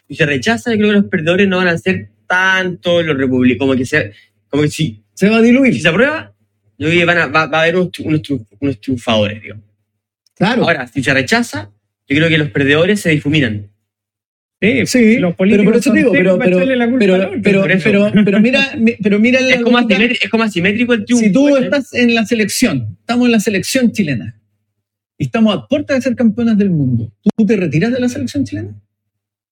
si 0.07 0.15
se 0.15 0.25
rechaza, 0.25 0.71
yo 0.71 0.77
creo 0.77 0.89
que 0.89 0.95
los 0.97 1.05
perdedores 1.05 1.47
no 1.47 1.57
van 1.57 1.69
a 1.69 1.77
ser 1.77 2.09
tanto 2.27 3.01
los 3.01 3.17
republicanos. 3.17 3.59
Como 3.59 3.75
que, 3.77 3.85
sea, 3.85 4.03
como 4.49 4.63
que 4.63 4.69
si, 4.69 5.03
Se 5.13 5.29
va 5.29 5.37
a 5.37 5.41
diluir. 5.41 5.73
si 5.73 5.81
se 5.81 5.87
aprueba, 5.87 6.33
yo 6.77 6.87
creo 6.87 6.99
que 6.99 7.05
van 7.05 7.17
a, 7.17 7.25
va, 7.27 7.45
va 7.47 7.59
a 7.59 7.61
haber 7.61 7.75
unos, 7.77 7.97
unos, 7.99 8.21
unos 8.59 8.81
triunfadores. 8.81 9.41
Digo. 9.41 9.55
Claro. 10.35 10.63
Ahora, 10.63 10.87
si 10.87 11.01
se 11.03 11.13
rechaza, 11.13 11.69
yo 12.07 12.15
creo 12.17 12.27
que 12.29 12.37
los 12.37 12.49
perdedores 12.49 12.99
se 12.99 13.09
difuminan. 13.11 13.67
Sí, 14.61 14.85
Sí, 14.85 15.17
los 15.17 15.31
pero 15.31 15.37
políticos 15.37 15.65
por 15.65 15.75
eso 15.75 15.83
son 15.83 15.95
digo, 15.95 16.11
secos 16.11 16.17
pero, 16.23 16.37
pero, 16.39 16.57
echarle 16.57 16.75
la 16.75 16.85
culpa 16.85 16.99
pero, 16.99 17.15
al 17.15 17.21
otro. 17.21 17.39
pero, 17.43 17.61
por 17.61 17.71
eso. 17.71 17.83
pero, 17.83 18.11
pero 18.25 18.41
mira, 18.41 18.59
mi- 18.77 18.95
pero 19.01 19.19
mira 19.19 19.39
Es 19.39 19.61
como, 19.61 19.79
es 19.79 20.29
como 20.29 20.43
asimétrico 20.43 20.93
el 20.93 21.03
triunfo. 21.05 21.25
si 21.25 21.31
tú 21.31 21.45
¿cachai? 21.47 21.63
estás 21.63 21.93
en 21.95 22.13
la 22.13 22.25
selección, 22.27 22.95
estamos 22.99 23.25
en 23.25 23.31
la 23.31 23.39
selección 23.39 23.91
chilena 23.91 24.39
y 25.17 25.23
estamos 25.25 25.55
a 25.55 25.67
puerta 25.67 25.95
de 25.95 26.01
ser 26.01 26.15
campeonas 26.15 26.57
del 26.59 26.69
mundo, 26.69 27.11
¿tú 27.35 27.45
te 27.45 27.55
retiras 27.57 27.91
de 27.91 27.99
la 27.99 28.07
selección 28.09 28.43
chilena? 28.45 28.75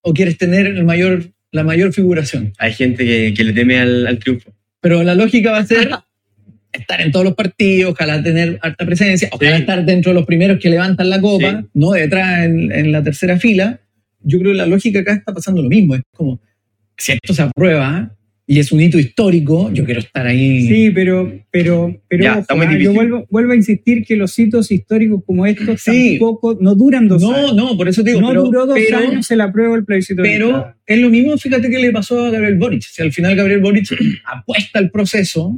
¿O 0.02 0.14
quieres 0.14 0.38
tener 0.38 0.66
el 0.66 0.84
mayor, 0.84 1.24
la 1.50 1.64
mayor 1.64 1.92
figuración? 1.92 2.52
Hay 2.58 2.72
gente 2.72 3.04
que, 3.04 3.34
que 3.34 3.44
le 3.44 3.52
teme 3.52 3.78
al, 3.80 4.06
al 4.06 4.18
triunfo. 4.18 4.52
Pero 4.80 5.02
la 5.02 5.14
lógica 5.16 5.50
va 5.50 5.58
a 5.58 5.66
ser 5.66 5.90
estar 6.72 7.00
en 7.00 7.10
todos 7.10 7.24
los 7.24 7.34
partidos, 7.34 7.92
ojalá 7.94 8.22
tener 8.22 8.58
harta 8.62 8.86
presencia, 8.86 9.28
ojalá 9.32 9.56
Sí. 9.56 9.60
estar 9.62 9.84
dentro 9.84 10.12
de 10.12 10.14
los 10.14 10.24
primeros 10.26 10.58
que 10.60 10.70
levantan 10.70 11.10
la 11.10 11.20
copa, 11.20 11.62
Sí. 11.62 11.68
no 11.74 11.90
detrás 11.90 12.44
en, 12.44 12.70
en 12.70 12.92
la 12.92 13.02
tercera 13.02 13.38
fila. 13.38 13.80
Yo 14.22 14.38
creo 14.38 14.52
que 14.52 14.58
la 14.58 14.66
lógica 14.66 15.00
acá 15.00 15.14
está 15.14 15.32
pasando 15.32 15.62
lo 15.62 15.68
mismo. 15.68 15.94
Es 15.94 16.02
como, 16.14 16.40
si 16.96 17.12
esto 17.12 17.32
se 17.34 17.42
aprueba 17.42 18.14
y 18.46 18.58
es 18.58 18.72
un 18.72 18.80
hito 18.80 18.98
histórico, 18.98 19.70
yo 19.72 19.84
quiero 19.84 20.00
estar 20.00 20.26
ahí. 20.26 20.66
Sí, 20.66 20.90
pero, 20.90 21.32
pero, 21.52 22.02
pero 22.08 22.22
Ya, 22.24 22.38
ojo, 22.38 22.60
ah, 22.60 22.76
yo 22.78 22.92
vuelvo, 22.92 23.24
vuelvo 23.30 23.52
a 23.52 23.56
insistir 23.56 24.04
que 24.04 24.16
los 24.16 24.36
hitos 24.38 24.72
históricos 24.72 25.22
como 25.24 25.46
estos 25.46 25.80
Sí. 25.82 26.18
tampoco 26.18 26.58
no 26.60 26.74
duran 26.74 27.06
dos 27.06 27.22
no, 27.22 27.32
años. 27.32 27.54
no, 27.54 27.76
por 27.76 27.88
eso 27.88 28.02
te 28.02 28.10
digo. 28.10 28.20
no 28.22 28.28
pero, 28.30 28.42
duró 28.44 28.66
dos 28.66 28.76
pero- 28.76 28.98
años 28.98 29.30
el 29.30 29.40
apruebo 29.40 29.74
del 29.76 29.84
plebiscito. 29.84 30.22
de 30.22 30.28
Pero 30.28 30.74
es 30.84 30.98
lo 30.98 31.10
mismo, 31.10 31.38
fíjate 31.38 31.70
que 31.70 31.78
le 31.78 31.92
pasó 31.92 32.24
a 32.26 32.30
Gabriel 32.30 32.58
Boric. 32.58 32.82
Si 32.82 33.00
al 33.00 33.12
final 33.12 33.36
Gabriel 33.36 33.60
Boric 33.60 33.86
apuesta 34.26 34.80
al 34.80 34.90
proceso, 34.90 35.56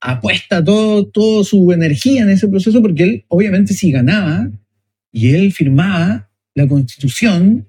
apuesta 0.00 0.64
todo, 0.64 1.06
toda 1.06 1.44
su 1.44 1.72
energía 1.72 2.22
en 2.22 2.30
ese 2.30 2.48
proceso, 2.48 2.80
porque 2.82 3.02
él, 3.02 3.24
obviamente, 3.28 3.74
si 3.74 3.90
ganaba 3.90 4.50
y 5.12 5.34
él 5.34 5.52
firmaba 5.52 6.30
la 6.54 6.66
constitución, 6.66 7.66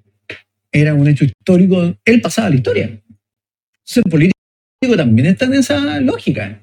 era 0.79 0.93
un 0.93 1.07
hecho 1.07 1.25
histórico, 1.25 1.95
él 2.03 2.21
pasaba 2.21 2.49
la 2.49 2.55
historia. 2.55 2.83
Entonces, 2.85 3.97
el 4.03 4.11
político 4.11 4.95
también 4.97 5.27
está 5.29 5.45
en 5.45 5.53
esa 5.55 5.99
lógica. 6.01 6.61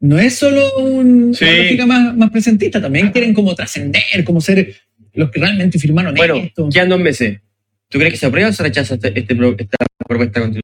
No 0.00 0.18
es 0.18 0.34
solo 0.36 0.78
un- 0.78 1.34
Sí. 1.34 1.44
una 1.44 1.56
lógica 1.58 1.86
más, 1.86 2.16
más 2.16 2.30
presentista, 2.30 2.80
también 2.80 3.10
quieren 3.10 3.34
como 3.34 3.54
trascender, 3.54 4.22
como 4.24 4.40
ser 4.40 4.74
los 5.14 5.30
que 5.30 5.40
realmente 5.40 5.78
firmaron 5.78 6.14
Bueno, 6.14 6.36
esto. 6.36 6.68
quedan 6.72 6.88
dos 6.90 7.00
meses. 7.00 7.40
¿Tú 7.88 7.98
crees 7.98 8.12
que 8.12 8.18
se 8.18 8.26
aprueba 8.26 8.50
o 8.50 8.52
se 8.52 8.62
rechaza 8.62 8.94
este, 8.94 9.18
este 9.18 9.34
pro- 9.34 9.56
esta 9.58 9.76
propuesta 10.06 10.40
constitucional? 10.40 10.62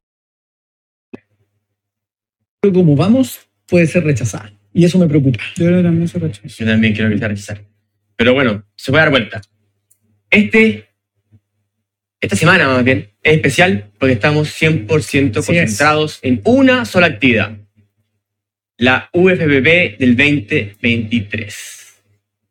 Pero 2.61 2.73
como 2.73 2.95
vamos, 2.95 3.39
puede 3.67 3.87
ser 3.87 4.03
rechazada. 4.03 4.53
Y 4.73 4.85
eso 4.85 4.97
me 4.99 5.07
preocupa. 5.07 5.39
Yo 5.55 5.65
creo 5.65 5.77
que 5.77 5.83
también 5.83 6.07
se 6.07 6.19
rechazó. 6.19 6.47
Yo 6.47 6.65
también 6.65 6.93
creo 6.93 7.09
que 7.09 7.17
se 7.17 7.27
rechazar. 7.27 7.65
Pero 8.15 8.33
bueno, 8.33 8.63
se 8.75 8.91
puede 8.91 9.03
dar 9.03 9.11
vuelta. 9.11 9.41
Este, 10.29 10.85
esta 12.25 12.35
semana 12.35 12.67
más 12.67 12.83
bien, 12.83 13.11
es 13.21 13.33
especial 13.33 13.91
porque 13.99 14.13
estamos 14.13 14.49
100% 14.59 14.89
Así 14.97 15.19
es. 15.27 15.45
concentrados 15.45 16.19
en 16.23 16.41
una 16.43 16.85
sola 16.85 17.05
actividad. 17.07 17.55
La 18.77 19.09
UFPP 19.13 19.99
del 19.99 20.17
2023. 20.17 21.93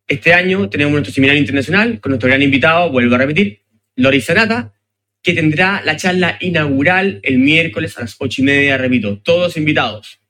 Este 0.06 0.32
año 0.32 0.70
tenemos 0.70 0.92
nuestro 0.92 1.12
seminario 1.12 1.40
internacional 1.40 2.00
con 2.00 2.10
nuestro 2.10 2.28
gran 2.28 2.40
invitado, 2.40 2.90
vuelvo 2.92 3.16
a 3.16 3.18
repetir, 3.18 3.62
Loris 3.96 4.26
Sanata, 4.26 4.72
que 5.22 5.32
tendrá 5.32 5.82
la 5.84 5.96
charla 5.96 6.36
inaugural 6.40 7.18
el 7.24 7.38
miércoles 7.38 7.98
a 7.98 8.02
las 8.02 8.14
ocho 8.18 8.42
y 8.42 8.44
media, 8.44 8.78
repito, 8.78 9.18
todos 9.18 9.56
invitados. 9.56 10.20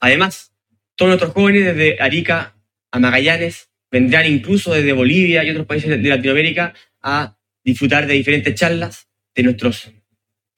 Además, 0.00 0.52
todos 0.96 1.10
nuestros 1.10 1.32
jóvenes 1.32 1.66
desde 1.66 2.00
Arica 2.00 2.56
a 2.90 2.98
Magallanes 2.98 3.68
vendrán 3.90 4.26
incluso 4.26 4.72
desde 4.72 4.94
Bolivia 4.94 5.44
y 5.44 5.50
otros 5.50 5.66
países 5.66 5.90
de 5.90 6.08
Latinoamérica 6.08 6.72
a 7.02 7.36
disfrutar 7.64 8.06
de 8.06 8.14
diferentes 8.14 8.54
charlas 8.54 9.08
de 9.34 9.42
nuestros 9.42 9.92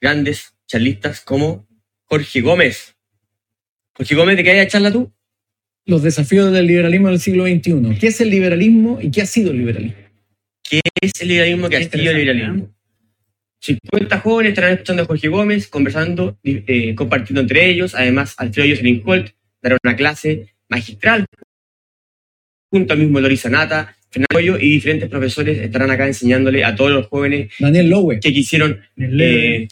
grandes 0.01 0.55
charlistas 0.67 1.21
como 1.21 1.67
Jorge 2.05 2.41
Gómez. 2.41 2.97
Jorge 3.95 4.15
Gómez, 4.15 4.37
¿de 4.37 4.45
qué 4.45 4.51
haya 4.51 4.67
charla 4.67 4.93
tú? 4.93 5.13
Los 5.87 6.03
desafíos 6.03 6.53
del 6.53 6.67
liberalismo 6.67 7.09
del 7.09 7.21
siglo 7.21 7.45
XXI. 7.45 7.99
¿Qué 8.01 8.07
es 8.09 8.21
el 8.21 8.31
liberalismo 8.31 8.99
y 9.01 9.11
qué 9.11 9.23
ha 9.23 9.27
sido 9.27 9.51
el 9.51 9.59
liberalismo? 9.59 9.99
¿Qué 10.63 10.81
es 11.01 11.21
el 11.21 11.29
liberalismo 11.29 11.69
que 11.69 11.77
ha 11.77 11.83
sido 11.83 12.11
el 12.11 12.17
liberalismo? 12.17 12.75
50 13.61 14.21
jóvenes 14.21 14.51
estarán 14.51 14.73
escuchando 14.73 15.03
a 15.03 15.07
Jorge 15.07 15.29
Gómez, 15.29 15.69
conversando, 15.69 16.39
eh, 16.43 16.95
compartiendo 16.95 17.41
entre 17.41 17.71
ellos. 17.71 17.95
Además, 17.95 18.35
Alfredo 18.37 18.69
Jocelyn 18.69 19.03
Holt 19.05 19.31
dará 19.63 19.79
una 19.83 19.97
clase 19.97 20.55
magistral 20.69 21.25
junto 22.71 22.93
al 22.93 22.99
mismo 22.99 23.21
Loris 23.21 23.41
Sanata, 23.41 23.97
Fernando 24.15 24.59
y 24.61 24.71
diferentes 24.71 25.09
profesores 25.09 25.59
estarán 25.59 25.91
acá 25.91 26.07
enseñándole 26.07 26.65
a 26.65 26.75
todos 26.75 26.91
los 26.91 27.07
jóvenes 27.09 27.53
Daniel 27.59 27.89
Lowe. 27.91 28.19
que 28.21 28.33
quisieron 28.33 28.81
eh, 28.97 29.69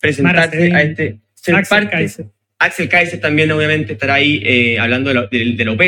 presentarse 0.00 0.68
Mara 0.68 0.78
a 0.78 0.82
este 0.82 1.18
ser 1.34 1.54
Axel 1.54 1.78
parte. 1.78 1.90
Kaiser. 1.96 2.26
Axel 2.58 2.88
Kaiser 2.88 3.20
también 3.20 3.50
obviamente 3.52 3.92
estará 3.94 4.14
ahí 4.14 4.40
eh, 4.44 4.78
hablando 4.78 5.08
de 5.08 5.14
la, 5.14 5.26
de, 5.26 5.44
de 5.56 5.64
la 5.64 5.72
OP, 5.72 5.80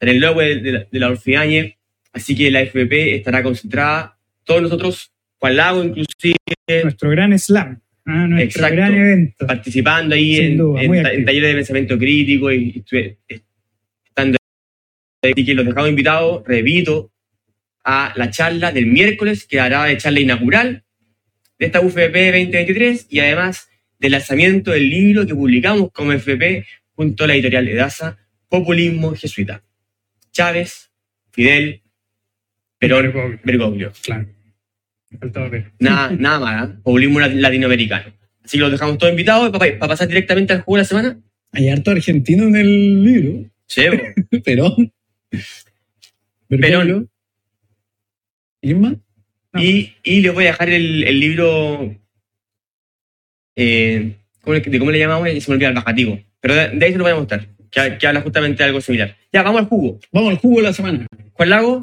Daniel 0.00 0.20
Lowe 0.20 0.60
de, 0.60 0.72
la- 0.72 0.86
de 0.90 0.98
la 0.98 1.08
Orfiañe, 1.08 1.76
así 2.12 2.34
que 2.36 2.50
la 2.50 2.60
FPP 2.62 2.92
estará 3.16 3.42
concentrada, 3.42 4.16
todos 4.44 4.62
nosotros, 4.62 5.10
Juan 5.38 5.56
Lago 5.56 5.82
inclusive, 5.84 6.36
nuestro 6.84 7.10
gran 7.10 7.36
slam, 7.38 7.80
ah, 8.06 8.26
nuestro 8.28 8.62
Exacto. 8.64 8.76
gran 8.76 8.94
evento. 8.94 9.46
participando 9.46 10.14
ahí 10.14 10.36
en, 10.36 10.56
duda, 10.56 10.82
en 10.82 11.02
ta- 11.02 11.10
talleres 11.24 11.48
de 11.50 11.54
pensamiento 11.54 11.98
crítico 11.98 12.52
y, 12.52 12.82
y 12.92 13.16
estando 14.06 14.36
así 15.22 15.44
que 15.44 15.54
los 15.54 15.66
dejamos 15.66 15.90
invitados, 15.90 16.42
repito, 16.46 17.10
a 17.84 18.12
la 18.16 18.30
charla 18.30 18.72
del 18.72 18.86
miércoles, 18.86 19.46
que 19.46 19.60
hará 19.60 19.84
de 19.84 19.96
charla 19.96 20.20
inaugural 20.20 20.84
de 21.58 21.66
esta 21.66 21.80
UFP 21.80 22.12
2023 22.32 23.06
y 23.10 23.20
además 23.20 23.68
del 23.98 24.12
lanzamiento 24.12 24.70
del 24.70 24.88
libro 24.88 25.26
que 25.26 25.34
publicamos 25.34 25.90
como 25.92 26.12
FP 26.12 26.66
junto 26.94 27.24
a 27.24 27.26
la 27.26 27.34
editorial 27.34 27.68
Edasa, 27.68 28.18
Populismo 28.48 29.14
Jesuita. 29.14 29.62
Chávez, 30.32 30.90
Fidel, 31.32 31.82
Perón, 32.78 33.40
Bergoglio. 33.44 33.92
Claro. 34.02 34.26
Nada, 35.78 36.10
nada 36.18 36.38
más, 36.40 36.68
¿eh? 36.70 36.72
populismo 36.82 37.20
lat- 37.20 37.34
latinoamericano. 37.34 38.12
Así 38.44 38.56
que 38.56 38.62
los 38.62 38.70
dejamos 38.72 38.96
todos 38.98 39.10
invitados 39.10 39.50
para, 39.50 39.78
para 39.78 39.88
pasar 39.90 40.08
directamente 40.08 40.52
al 40.52 40.62
juego 40.62 40.76
de 40.76 40.82
la 40.82 40.88
semana. 40.88 41.20
Hay 41.52 41.68
harto 41.68 41.90
argentino 41.90 42.44
en 42.44 42.56
el 42.56 43.04
libro. 43.04 43.50
Sí. 43.66 43.82
Perón. 44.44 44.92
Perón. 46.48 47.10
No. 48.62 48.96
Y, 49.62 49.94
y 50.04 50.20
les 50.20 50.32
voy 50.32 50.44
a 50.44 50.48
dejar 50.48 50.68
el, 50.70 51.04
el 51.04 51.18
libro. 51.20 51.94
eh, 53.56 54.16
¿cómo 54.42 54.54
le- 54.54 54.60
¿De 54.60 54.78
cómo 54.78 54.90
le 54.90 54.98
llamamos? 54.98 55.28
Y 55.28 55.40
se 55.40 55.50
me 55.50 55.54
olvida 55.54 55.68
el 55.68 55.74
bajativo. 55.74 56.18
Pero 56.40 56.54
de, 56.54 56.68
de 56.70 56.86
ahí 56.86 56.92
se 56.92 56.98
lo 56.98 57.04
voy 57.04 57.12
a 57.12 57.16
mostrar. 57.16 57.46
Que, 57.70 57.98
que 57.98 58.06
habla 58.06 58.20
justamente 58.22 58.62
de 58.62 58.68
algo 58.68 58.80
similar. 58.80 59.16
Ya, 59.32 59.42
vamos 59.42 59.60
al 59.62 59.66
jugo. 59.68 59.98
Vamos 60.12 60.30
al 60.30 60.38
jugo 60.38 60.56
de 60.58 60.62
la 60.64 60.72
semana. 60.72 61.06
Juan 61.32 61.50
Lago, 61.50 61.82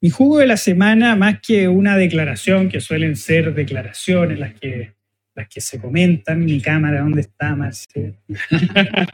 Mi 0.00 0.10
jugo 0.10 0.38
de 0.38 0.46
la 0.46 0.56
semana, 0.56 1.16
más 1.16 1.40
que 1.40 1.66
una 1.68 1.96
declaración, 1.96 2.68
que 2.68 2.80
suelen 2.80 3.16
ser 3.16 3.54
declaraciones 3.54 4.38
las 4.38 4.54
que, 4.54 4.92
las 5.34 5.48
que 5.48 5.60
se 5.60 5.80
comentan, 5.80 6.44
mi 6.44 6.60
cámara, 6.60 7.00
¿dónde 7.00 7.22
está, 7.22 7.54
Marce? 7.56 8.14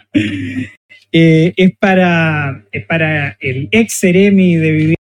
Eh, 1.12 1.52
es, 1.56 1.72
para, 1.76 2.64
es 2.70 2.86
para 2.86 3.36
el 3.40 3.68
ex 3.72 3.98
Ceremi 3.98 4.54
de 4.54 4.72
de 4.72 4.94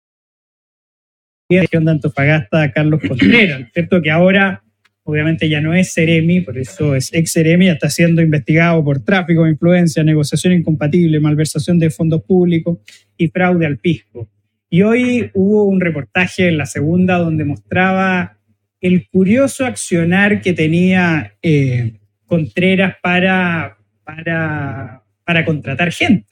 región 1.49 1.85
de 1.85 1.93
Antofagasta, 1.93 2.71
Carlos 2.73 3.01
Contreras, 3.07 3.71
¿cierto? 3.73 4.03
Que 4.03 4.11
ahora 4.11 4.63
obviamente 5.05 5.49
ya 5.49 5.63
no 5.63 5.73
es 5.73 5.95
Ceremi, 5.95 6.43
por 6.43 6.59
eso 6.59 6.95
es 6.95 7.13
ex 7.15 7.33
Ceremi, 7.33 7.67
ya 7.67 7.73
está 7.73 7.89
siendo 7.89 8.21
investigado 8.21 8.85
por 8.85 9.03
tráfico 9.03 9.45
de 9.45 9.53
influencia, 9.53 10.05
negociación 10.05 10.53
incompatible, 10.53 11.19
malversación 11.19 11.79
de 11.79 11.89
fondos 11.89 12.23
públicos 12.23 12.79
y 13.17 13.29
fraude 13.29 13.65
al 13.65 13.79
fisco. 13.79 14.29
Y 14.69 14.83
hoy 14.83 15.31
hubo 15.33 15.65
un 15.65 15.81
reportaje 15.81 16.49
en 16.49 16.59
la 16.59 16.67
segunda 16.67 17.17
donde 17.17 17.47
mostraba 17.47 18.37
el 18.83 19.09
curioso 19.09 19.65
accionar 19.65 20.43
que 20.43 20.53
tenía 20.53 21.33
eh, 21.43 21.95
Contreras 22.27 22.97
para, 23.03 23.79
para, 24.05 25.03
para 25.25 25.45
contratar 25.47 25.91
gente. 25.91 26.27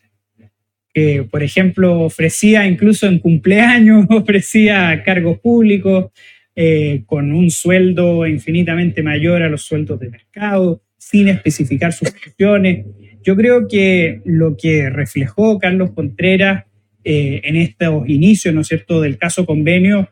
Que, 0.97 1.25
por 1.31 1.43
ejemplo, 1.43 2.01
ofrecía 2.01 2.67
incluso 2.67 3.07
en 3.07 3.19
cumpleaños, 3.19 4.07
ofrecía 4.11 5.03
cargos 5.05 5.39
públicos, 5.41 6.07
eh, 6.55 7.03
con 7.05 7.35
un 7.35 7.51
sueldo 7.51 8.27
infinitamente 8.27 9.03
mayor 9.03 9.43
a 9.43 9.51
los 9.51 9.61
sueldos 9.61 10.01
de 10.01 10.09
mercado, 10.09 10.81
sin 10.97 11.29
especificar 11.29 11.93
sus 11.93 12.09
funciones. 12.09 12.87
Yo 13.23 13.37
creo 13.37 13.69
que 13.69 14.23
lo 14.25 14.57
que 14.57 14.89
reflejó 14.89 15.59
Carlos 15.59 15.91
Contreras 15.91 16.65
eh, 17.05 17.43
en 17.45 17.57
estos 17.57 18.09
inicios, 18.09 18.55
¿no 18.55 18.63
es 18.63 18.69
cierto?, 18.69 19.03
del 19.03 19.19
caso 19.19 19.45
convenio, 19.45 20.09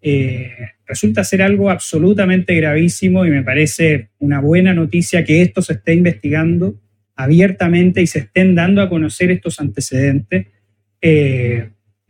eh, 0.00 0.48
resulta 0.86 1.24
ser 1.24 1.42
algo 1.42 1.68
absolutamente 1.68 2.54
gravísimo 2.54 3.26
y 3.26 3.30
me 3.30 3.42
parece 3.42 4.08
una 4.18 4.40
buena 4.40 4.72
noticia 4.72 5.24
que 5.24 5.42
esto 5.42 5.60
se 5.60 5.74
esté 5.74 5.92
investigando 5.92 6.80
abiertamente 7.22 8.02
y 8.02 8.06
se 8.06 8.20
estén 8.20 8.54
dando 8.54 8.82
a 8.82 8.88
conocer 8.88 9.30
estos 9.30 9.60
antecedentes 9.60 10.46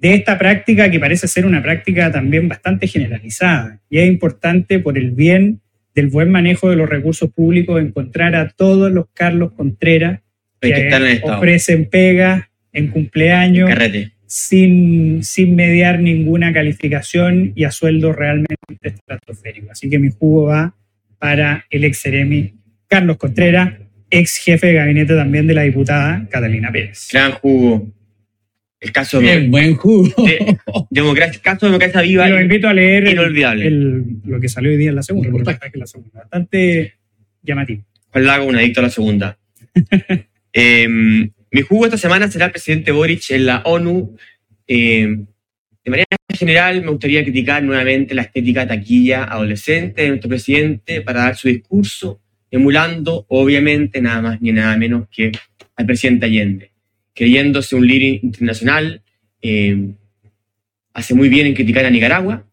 de 0.02 0.14
esta 0.14 0.36
práctica 0.36 0.90
que 0.90 0.98
parece 0.98 1.28
ser 1.28 1.46
una 1.46 1.62
práctica 1.62 2.10
también 2.10 2.48
bastante 2.48 2.88
generalizada. 2.88 3.80
Y 3.88 3.98
es 3.98 4.08
importante 4.08 4.80
por 4.80 4.98
el 4.98 5.12
bien 5.12 5.60
del 5.94 6.08
buen 6.08 6.30
manejo 6.30 6.70
de 6.70 6.76
los 6.76 6.88
recursos 6.88 7.30
públicos 7.32 7.80
encontrar 7.80 8.34
a 8.34 8.48
todos 8.48 8.90
los 8.90 9.06
Carlos 9.14 9.52
Contreras 9.52 10.20
que, 10.60 11.20
ofrecen 11.22 11.88
pega 11.88 12.50
en 12.72 12.88
cumpleaños 12.88 13.70
sin, 14.26 15.22
sin 15.22 15.54
mediar 15.54 16.00
ninguna 16.00 16.52
calificación 16.52 17.52
y 17.54 17.64
a 17.64 17.70
sueldo 17.70 18.12
realmente 18.12 18.56
estratosférico. 18.82 19.70
Así 19.70 19.90
que 19.90 19.98
mi 19.98 20.10
jugo 20.10 20.46
va 20.46 20.74
para 21.18 21.66
el 21.70 21.84
ex 21.84 22.04
Carlos 22.88 23.18
Contreras, 23.18 23.74
ex 24.12 24.36
jefe 24.38 24.68
de 24.68 24.74
gabinete 24.74 25.16
también 25.16 25.46
de 25.46 25.54
la 25.54 25.62
diputada 25.62 26.26
Catalina 26.30 26.70
Pérez. 26.70 27.08
Gran 27.12 27.32
jugo. 27.32 27.92
El 28.78 28.92
caso 28.92 29.20
de, 29.20 29.48
buen 29.48 29.74
jugo. 29.76 30.24
De, 30.24 30.58
democracia, 30.90 31.40
caso 31.42 31.66
de 31.66 31.72
democracia 31.72 32.00
viva. 32.02 32.28
Lo 32.28 32.40
invito 32.40 32.68
a 32.68 32.74
leer 32.74 33.08
inolvidable. 33.08 33.70
lo 34.24 34.40
que 34.40 34.48
salió 34.48 34.70
hoy 34.70 34.76
día 34.76 34.90
en 34.90 34.96
la 34.96 35.02
segunda. 35.02 35.28
En 35.28 35.80
la 35.80 35.86
segunda. 35.86 36.20
Bastante 36.20 36.94
llamativo. 37.42 37.84
Juan 38.10 38.24
Lago, 38.26 38.46
un 38.46 38.56
adicto 38.56 38.80
a 38.80 38.82
la 38.84 38.90
segunda. 38.90 39.38
eh, 40.52 40.88
mi 40.88 41.60
jugo 41.62 41.84
esta 41.84 41.98
semana 41.98 42.30
será 42.30 42.46
el 42.46 42.50
presidente 42.50 42.92
Boric 42.92 43.30
en 43.30 43.46
la 43.46 43.62
ONU. 43.64 44.16
Eh, 44.66 45.16
de 45.84 45.90
manera 45.90 46.06
general, 46.32 46.82
me 46.82 46.90
gustaría 46.90 47.22
criticar 47.22 47.62
nuevamente 47.62 48.14
la 48.14 48.22
estética 48.22 48.66
taquilla 48.66 49.24
adolescente 49.24 50.02
de 50.02 50.08
nuestro 50.08 50.28
presidente 50.28 51.02
para 51.02 51.20
dar 51.20 51.36
su 51.36 51.48
discurso, 51.48 52.21
emulando, 52.52 53.26
obviamente, 53.28 54.00
nada 54.00 54.22
más 54.22 54.40
ni 54.40 54.52
nada 54.52 54.76
menos 54.76 55.08
que 55.10 55.32
al 55.74 55.86
presidente 55.86 56.26
Allende 56.26 56.72
creyéndose 57.14 57.76
un 57.76 57.86
líder 57.86 58.20
internacional, 58.22 59.02
eh, 59.40 59.90
hace 60.94 61.14
muy 61.14 61.28
bien 61.28 61.46
en 61.46 61.54
criticar 61.54 61.84
a 61.84 61.90
Nicaragua, 61.90 62.46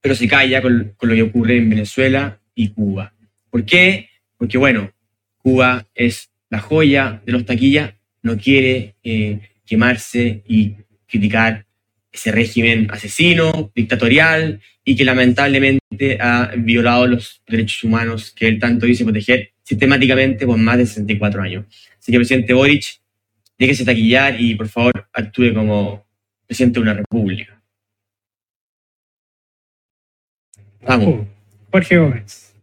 pero 0.00 0.14
se 0.14 0.28
calla 0.28 0.60
con, 0.62 0.94
con, 0.96 1.08
lo 1.08 1.14
que 1.14 1.22
ocurre 1.22 1.56
en 1.56 1.70
Venezuela 1.70 2.40
y 2.54 2.68
Cuba. 2.68 3.14
¿Por 3.50 3.64
qué? 3.64 4.08
Porque, 4.36 4.58
bueno, 4.58 4.92
Cuba 5.38 5.86
es 5.94 6.30
la 6.50 6.60
joya 6.60 7.22
de 7.24 7.32
los 7.32 7.44
taquillas, 7.44 7.94
no 8.22 8.36
quiere 8.36 8.96
eh, 9.02 9.40
quemarse 9.64 10.42
y 10.46 10.74
criticar 11.06 11.66
ese 12.12 12.30
régimen 12.30 12.88
asesino, 12.90 13.72
dictatorial 13.74 14.60
y 14.84 14.94
que 14.96 15.04
lamentablemente 15.04 16.18
ha 16.20 16.52
violado 16.56 17.06
los 17.06 17.42
derechos 17.48 17.82
humanos 17.84 18.32
que 18.32 18.48
él 18.48 18.58
tanto 18.58 18.86
dice 18.86 19.04
proteger 19.04 19.52
sistemáticamente 19.62 20.46
por 20.46 20.58
más 20.58 20.76
de 20.78 20.86
64 20.86 21.42
años. 21.42 21.64
Así 21.98 22.12
que, 22.12 22.18
presidente 22.18 22.52
Boric, 22.52 23.00
déjese 23.58 23.84
taquillar 23.84 24.38
y 24.40 24.54
por 24.54 24.68
favor 24.68 25.08
actúe 25.12 25.54
como 25.54 26.04
presidente 26.46 26.78
de 26.78 26.82
una 26.82 26.94
república. 26.94 27.62
Vamos. 30.82 31.26
Jorge 31.70 31.96
Gómez. 31.96 32.54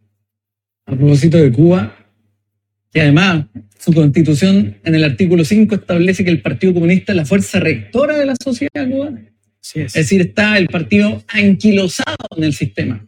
A 0.86 0.94
propósito 0.94 1.38
de 1.38 1.50
Cuba, 1.50 1.96
que 2.92 3.00
además 3.00 3.46
su 3.78 3.92
constitución 3.92 4.78
en 4.84 4.94
el 4.94 5.04
artículo 5.04 5.44
5 5.44 5.74
establece 5.74 6.24
que 6.24 6.30
el 6.30 6.42
Partido 6.42 6.74
Comunista 6.74 7.12
es 7.12 7.16
la 7.16 7.24
fuerza 7.24 7.60
rectora 7.60 8.18
de 8.18 8.26
la 8.26 8.34
sociedad 8.42 8.88
cubana. 8.88 9.29
Es. 9.74 9.92
decir, 9.92 10.20
está 10.20 10.58
el 10.58 10.68
partido 10.68 11.22
anquilosado 11.28 12.16
en 12.36 12.44
el 12.44 12.52
sistema. 12.52 13.06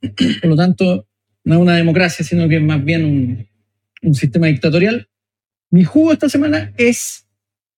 Por 0.40 0.50
lo 0.50 0.56
tanto, 0.56 1.06
no 1.44 1.54
es 1.54 1.60
una 1.60 1.76
democracia, 1.76 2.24
sino 2.24 2.48
que 2.48 2.56
es 2.56 2.62
más 2.62 2.84
bien 2.84 3.04
un, 3.04 3.48
un 4.02 4.14
sistema 4.14 4.46
dictatorial. 4.46 5.08
Mi 5.70 5.84
jugo 5.84 6.12
esta 6.12 6.28
semana 6.28 6.72
es 6.76 7.26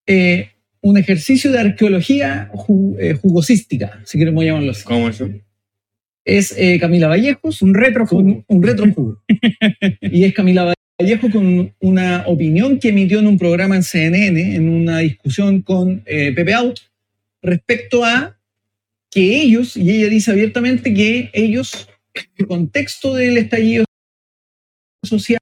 eh, 0.07 0.49
un 0.81 0.97
ejercicio 0.97 1.51
de 1.51 1.59
arqueología 1.59 2.51
eh, 2.99 3.13
jugosística, 3.13 4.01
si 4.05 4.17
queremos 4.17 4.43
llamarlo 4.43 4.71
así. 4.71 4.83
¿Cómo 4.83 5.09
eso? 5.09 5.29
Es 6.23 6.55
eh, 6.57 6.79
Camila 6.79 7.07
Vallejos. 7.07 7.61
Un 7.61 7.73
retro 7.73 8.05
jugo. 8.05 8.43
Un, 8.47 8.63
retro 8.63 8.91
jugo. 8.91 9.23
y 10.01 10.23
es 10.23 10.33
Camila 10.33 10.73
Vallejo 10.99 11.29
con 11.29 11.73
una 11.79 12.23
opinión 12.27 12.79
que 12.79 12.89
emitió 12.89 13.19
en 13.19 13.27
un 13.27 13.37
programa 13.37 13.75
en 13.75 13.83
CNN, 13.83 14.55
en 14.55 14.69
una 14.69 14.99
discusión 14.99 15.61
con 15.61 16.01
Pepe 16.01 16.53
Out, 16.53 16.79
respecto 17.41 18.03
a 18.05 18.39
que 19.09 19.41
ellos, 19.41 19.75
y 19.75 19.91
ella 19.91 20.07
dice 20.07 20.31
abiertamente 20.31 20.93
que 20.93 21.29
ellos, 21.33 21.87
en 22.13 22.23
el 22.37 22.47
contexto 22.47 23.13
del 23.13 23.37
estallido 23.37 23.85
social, 25.03 25.39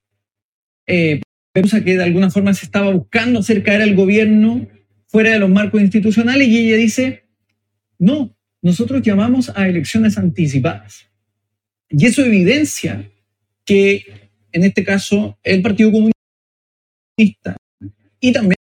eh, 0.88 1.22
que 1.54 1.98
de 1.98 2.04
alguna 2.04 2.30
forma 2.30 2.54
se 2.54 2.66
estaba 2.66 2.92
buscando 2.92 3.40
hacer 3.40 3.64
caer 3.64 3.82
al 3.82 3.96
gobierno 3.96 4.68
fuera 5.08 5.32
de 5.32 5.40
los 5.40 5.50
marcos 5.50 5.82
institucionales 5.82 6.48
y 6.48 6.68
ella 6.68 6.78
dice, 6.78 7.26
no, 7.98 8.36
nosotros 8.62 9.02
llamamos 9.02 9.52
a 9.56 9.68
elecciones 9.68 10.18
anticipadas. 10.18 11.10
Y 11.90 12.06
eso 12.06 12.24
evidencia 12.24 13.12
que 13.66 14.32
en 14.52 14.64
este 14.64 14.84
caso 14.84 15.38
el 15.44 15.62
Partido 15.62 15.92
Comunista 15.92 17.58
y 18.20 18.32
también 18.32 18.59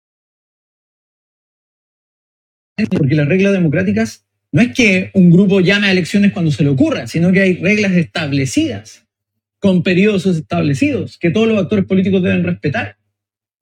porque 2.90 3.16
las 3.16 3.28
reglas 3.28 3.54
democráticas 3.54 4.26
no 4.52 4.62
es 4.62 4.74
que 4.74 5.12
un 5.14 5.32
grupo 5.32 5.62
llame 5.62 5.88
a 5.88 5.92
elecciones 5.92 6.32
cuando 6.32 6.52
se 6.52 6.64
le 6.64 6.70
ocurra, 6.70 7.08
sino 7.08 7.32
que 7.32 7.42
hay 7.42 7.54
reglas 7.56 7.94
establecidas 7.94 9.06
con 9.60 9.82
periodos 9.82 10.26
establecidos 10.26 11.18
que 11.18 11.32
todos 11.32 11.48
los 11.48 11.58
actores 11.58 11.86
políticos 11.86 12.22
deben 12.22 12.44
respetar. 12.44 12.98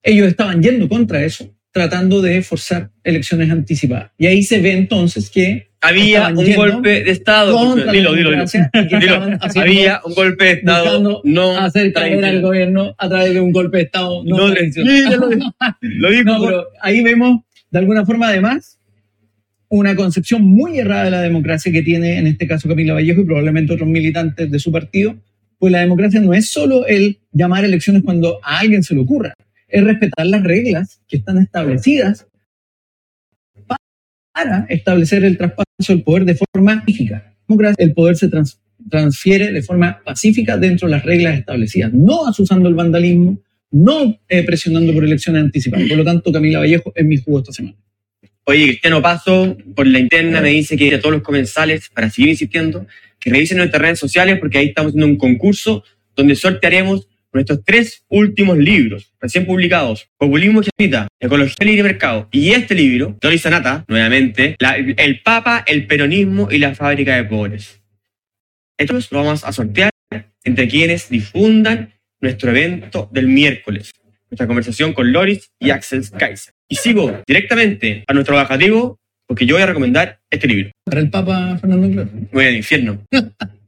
Ellos 0.02 0.26
estaban 0.26 0.62
yendo 0.62 0.88
contra 0.88 1.24
eso, 1.24 1.54
tratando 1.70 2.20
de 2.20 2.42
forzar 2.42 2.90
elecciones 3.04 3.50
anticipadas. 3.50 4.10
Y 4.18 4.26
ahí 4.26 4.42
se 4.42 4.60
ve 4.60 4.72
entonces 4.72 5.30
que 5.30 5.70
había 5.80 6.28
un 6.28 6.54
golpe 6.54 7.02
de 7.02 7.10
Estado. 7.10 7.76
Dilo, 7.90 8.14
dilo, 8.14 8.30
dilo. 8.30 8.44
Había 9.56 10.00
un 10.04 10.14
golpe 10.14 10.44
de 10.44 10.52
Estado. 10.52 11.20
No 11.24 11.58
hacer 11.58 11.92
caer 11.92 12.24
al 12.24 12.40
gobierno 12.40 12.94
a 12.98 13.08
través 13.08 13.34
de 13.34 13.40
un 13.40 13.52
golpe 13.52 13.78
de 13.78 13.82
Estado. 13.84 14.22
No, 14.24 14.36
no 14.36 14.48
lo, 15.80 16.10
dijo. 16.10 16.24
No, 16.24 16.44
pero 16.44 16.68
ahí 16.80 17.02
vemos, 17.02 17.40
de 17.70 17.78
alguna 17.80 18.06
forma, 18.06 18.28
además, 18.28 18.78
una 19.72 19.96
concepción 19.96 20.42
muy 20.42 20.78
errada 20.78 21.04
de 21.04 21.10
la 21.10 21.22
democracia 21.22 21.72
que 21.72 21.82
tiene, 21.82 22.18
en 22.18 22.26
este 22.26 22.46
caso, 22.46 22.68
Camila 22.68 22.92
Vallejo 22.92 23.22
y 23.22 23.24
probablemente 23.24 23.72
otros 23.72 23.88
militantes 23.88 24.50
de 24.50 24.58
su 24.58 24.70
partido, 24.70 25.16
pues 25.58 25.72
la 25.72 25.80
democracia 25.80 26.20
no 26.20 26.34
es 26.34 26.50
solo 26.50 26.86
el 26.86 27.20
llamar 27.32 27.64
elecciones 27.64 28.02
cuando 28.02 28.38
a 28.44 28.58
alguien 28.58 28.82
se 28.82 28.94
le 28.94 29.00
ocurra, 29.00 29.32
es 29.68 29.82
respetar 29.82 30.26
las 30.26 30.42
reglas 30.42 31.00
que 31.08 31.16
están 31.16 31.38
establecidas 31.38 32.26
para 34.34 34.66
establecer 34.68 35.24
el 35.24 35.38
traspaso 35.38 35.64
del 35.88 36.02
poder 36.02 36.26
de 36.26 36.34
forma 36.34 36.80
pacífica. 36.80 37.34
El 37.78 37.94
poder 37.94 38.16
se 38.16 38.28
transfiere 38.90 39.52
de 39.52 39.62
forma 39.62 40.02
pacífica 40.04 40.58
dentro 40.58 40.86
de 40.86 40.96
las 40.96 41.04
reglas 41.04 41.38
establecidas, 41.38 41.94
no 41.94 42.26
asusando 42.26 42.68
el 42.68 42.74
vandalismo, 42.74 43.40
no 43.70 44.18
eh, 44.28 44.42
presionando 44.42 44.92
por 44.92 45.02
elecciones 45.02 45.44
anticipadas. 45.44 45.88
Por 45.88 45.96
lo 45.96 46.04
tanto, 46.04 46.30
Camila 46.30 46.58
Vallejo 46.58 46.92
es 46.94 47.06
mi 47.06 47.16
jugo 47.16 47.38
esta 47.38 47.52
semana. 47.52 47.76
Oye, 48.44 48.66
Cristiano 48.66 49.00
Paso, 49.00 49.56
por 49.74 49.86
la 49.86 49.98
interna 49.98 50.40
me 50.40 50.48
dice 50.48 50.76
que 50.76 50.94
a 50.94 51.00
todos 51.00 51.14
los 51.14 51.22
comensales, 51.22 51.88
para 51.88 52.10
seguir 52.10 52.30
insistiendo, 52.30 52.86
que 53.20 53.30
revisen 53.30 53.58
nuestras 53.58 53.80
redes 53.80 53.98
sociales 54.00 54.38
porque 54.40 54.58
ahí 54.58 54.66
estamos 54.68 54.90
haciendo 54.90 55.06
un 55.06 55.16
concurso 55.16 55.84
donde 56.16 56.34
sortearemos 56.34 57.08
nuestros 57.32 57.64
tres 57.64 58.04
últimos 58.08 58.58
libros 58.58 59.12
recién 59.20 59.46
publicados, 59.46 60.08
Populismo 60.18 60.60
Gemita, 60.62 61.08
Ecología 61.18 61.54
Libre 61.60 61.80
y 61.80 61.82
Mercado, 61.84 62.28
y 62.30 62.50
este 62.50 62.74
libro, 62.74 63.16
Doris 63.20 63.42
Sanata, 63.42 63.84
nuevamente, 63.88 64.56
El 64.58 65.20
Papa, 65.22 65.64
el 65.66 65.86
Peronismo 65.86 66.48
y 66.50 66.58
la 66.58 66.74
Fábrica 66.74 67.16
de 67.16 67.24
Pobres. 67.24 67.80
Estos 68.76 69.10
lo 69.12 69.18
vamos 69.18 69.44
a 69.44 69.52
sortear 69.52 69.90
entre 70.44 70.68
quienes 70.68 71.08
difundan 71.08 71.94
nuestro 72.20 72.50
evento 72.50 73.08
del 73.12 73.28
miércoles, 73.28 73.92
nuestra 74.30 74.46
conversación 74.46 74.92
con 74.92 75.12
Loris 75.12 75.50
y 75.58 75.70
Axel 75.70 76.02
Kaiser. 76.10 76.51
Y 76.72 76.76
sigo 76.76 77.22
directamente 77.26 78.02
a 78.06 78.14
nuestro 78.14 78.34
bajativo 78.34 78.98
porque 79.26 79.44
yo 79.44 79.56
voy 79.56 79.62
a 79.62 79.66
recomendar 79.66 80.20
este 80.30 80.48
libro. 80.48 80.70
Para 80.86 81.00
el 81.00 81.10
Papa 81.10 81.58
Fernando 81.58 81.90
Claro. 81.92 82.10
Voy 82.32 82.46
al 82.46 82.56
infierno. 82.56 83.04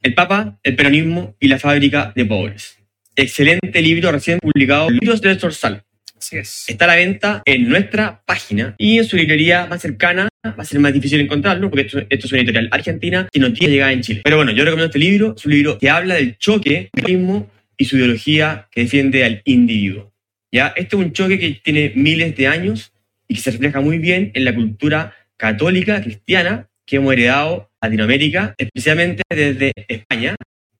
El 0.00 0.14
Papa, 0.14 0.58
el 0.62 0.74
Peronismo 0.74 1.36
y 1.38 1.48
la 1.48 1.58
Fábrica 1.58 2.14
de 2.16 2.24
Pobres. 2.24 2.78
Excelente 3.14 3.82
libro 3.82 4.10
recién 4.10 4.38
publicado, 4.38 4.88
Libros 4.88 5.20
de 5.20 5.38
Sorsal. 5.38 5.82
Así 6.16 6.38
es. 6.38 6.64
Está 6.66 6.86
a 6.86 6.88
la 6.88 6.96
venta 6.96 7.42
en 7.44 7.68
nuestra 7.68 8.22
página 8.24 8.74
y 8.78 8.96
en 8.96 9.04
su 9.04 9.18
librería 9.18 9.66
más 9.66 9.82
cercana 9.82 10.30
va 10.42 10.54
a 10.56 10.64
ser 10.64 10.80
más 10.80 10.94
difícil 10.94 11.20
encontrarlo 11.20 11.68
porque 11.68 11.84
esto, 11.84 11.98
esto 12.08 12.26
es 12.26 12.32
una 12.32 12.40
editorial 12.40 12.70
argentina 12.72 13.28
y 13.30 13.38
no 13.38 13.52
tiene 13.52 13.74
llegada 13.74 13.92
en 13.92 14.00
Chile. 14.00 14.22
Pero 14.24 14.36
bueno, 14.36 14.52
yo 14.52 14.64
recomiendo 14.64 14.86
este 14.86 14.98
libro. 14.98 15.34
Es 15.36 15.44
un 15.44 15.52
libro 15.52 15.78
que 15.78 15.90
habla 15.90 16.14
del 16.14 16.38
choque 16.38 16.88
del 16.90 17.04
peronismo 17.04 17.50
y 17.76 17.84
su 17.84 17.98
ideología 17.98 18.66
que 18.70 18.80
defiende 18.80 19.24
al 19.24 19.42
individuo. 19.44 20.10
¿Ya? 20.50 20.68
Este 20.68 20.96
es 20.96 21.02
un 21.02 21.12
choque 21.12 21.38
que 21.38 21.60
tiene 21.62 21.92
miles 21.96 22.34
de 22.36 22.46
años 22.46 22.92
y 23.28 23.34
que 23.34 23.40
se 23.40 23.50
refleja 23.50 23.80
muy 23.80 23.98
bien 23.98 24.30
en 24.34 24.44
la 24.44 24.54
cultura 24.54 25.14
católica 25.36 26.00
cristiana 26.02 26.68
que 26.86 26.96
hemos 26.96 27.12
heredado 27.12 27.70
Latinoamérica, 27.80 28.54
especialmente 28.58 29.22
desde 29.28 29.72
España. 29.88 30.34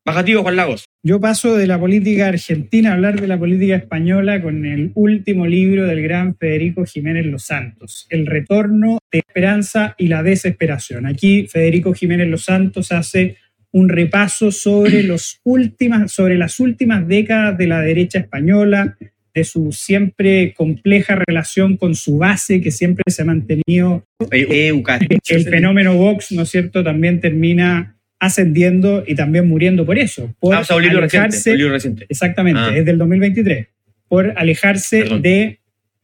Bajativo, 0.06 0.42
Juan 0.42 0.56
Lagos. 0.56 0.84
Yo 1.02 1.18
paso 1.18 1.56
de 1.56 1.66
la 1.66 1.80
política 1.80 2.28
argentina 2.28 2.90
a 2.90 2.94
hablar 2.94 3.18
de 3.18 3.26
la 3.26 3.38
política 3.38 3.76
española 3.76 4.42
con 4.42 4.66
el 4.66 4.92
último 4.94 5.46
libro 5.46 5.86
del 5.86 6.02
gran 6.02 6.36
Federico 6.36 6.84
Jiménez 6.84 7.24
Los 7.24 7.44
Santos, 7.44 8.06
El 8.10 8.26
retorno 8.26 8.98
de 9.10 9.20
esperanza 9.20 9.94
y 9.96 10.08
la 10.08 10.22
desesperación. 10.22 11.06
Aquí 11.06 11.46
Federico 11.46 11.94
Jiménez 11.94 12.28
Los 12.28 12.44
Santos 12.44 12.92
hace 12.92 13.38
un 13.72 13.88
repaso 13.88 14.52
sobre, 14.52 15.02
los 15.02 15.40
últimas, 15.42 16.12
sobre 16.12 16.36
las 16.36 16.60
últimas 16.60 17.08
décadas 17.08 17.56
de 17.56 17.66
la 17.66 17.80
derecha 17.80 18.18
española, 18.18 18.96
de 19.34 19.44
su 19.44 19.72
siempre 19.72 20.54
compleja 20.56 21.16
relación 21.26 21.76
con 21.76 21.94
su 21.94 22.18
base, 22.18 22.60
que 22.60 22.70
siempre 22.70 23.02
se 23.08 23.22
ha 23.22 23.24
mantenido 23.24 24.04
Eh, 24.30 24.68
Eucat. 24.68 25.02
el 25.28 25.44
fenómeno 25.44 25.94
Vox, 25.96 26.30
¿no 26.32 26.42
es 26.42 26.50
cierto?, 26.50 26.84
también 26.84 27.20
termina 27.20 27.96
ascendiendo 28.20 29.04
y 29.06 29.14
también 29.16 29.48
muriendo 29.48 29.84
por 29.84 29.98
eso, 29.98 30.32
por 30.38 30.54
Ah, 30.54 30.60
o 30.60 30.64
sea, 30.64 30.76
un 30.76 30.82
libro 30.82 31.00
reciente. 31.00 31.26
alejarse, 31.26 31.50
Un 31.52 31.58
libro 31.58 31.72
reciente. 31.72 32.06
exactamente, 32.08 32.60
Ah. 32.60 32.76
es 32.76 32.84
del 32.84 32.96
2023, 32.96 33.66
por 34.08 34.32
alejarse 34.36 35.00
Perdón. 35.00 35.22
de 35.22 35.58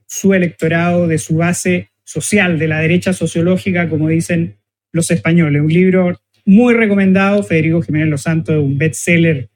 su 0.07 0.35
electorado, 0.35 1.07
de 1.07 1.18
su 1.18 1.37
base 1.37 1.91
social, 2.05 2.59
de 2.59 2.66
la 2.66 2.81
derecha 2.81 3.12
sociológica, 3.12 3.89
como 3.89 4.09
dicen 4.09 4.57
los 4.93 5.11
españoles. 5.12 5.62
Un 5.62 5.72
libro 5.72 6.20
muy 6.45 6.74
recomendado, 6.74 7.45
Federico 7.45 7.81
Jiménez 7.81 8.09
Los 8.09 8.22
Santos, 8.22 8.57
un 8.62 8.76
bestseller 8.76 9.49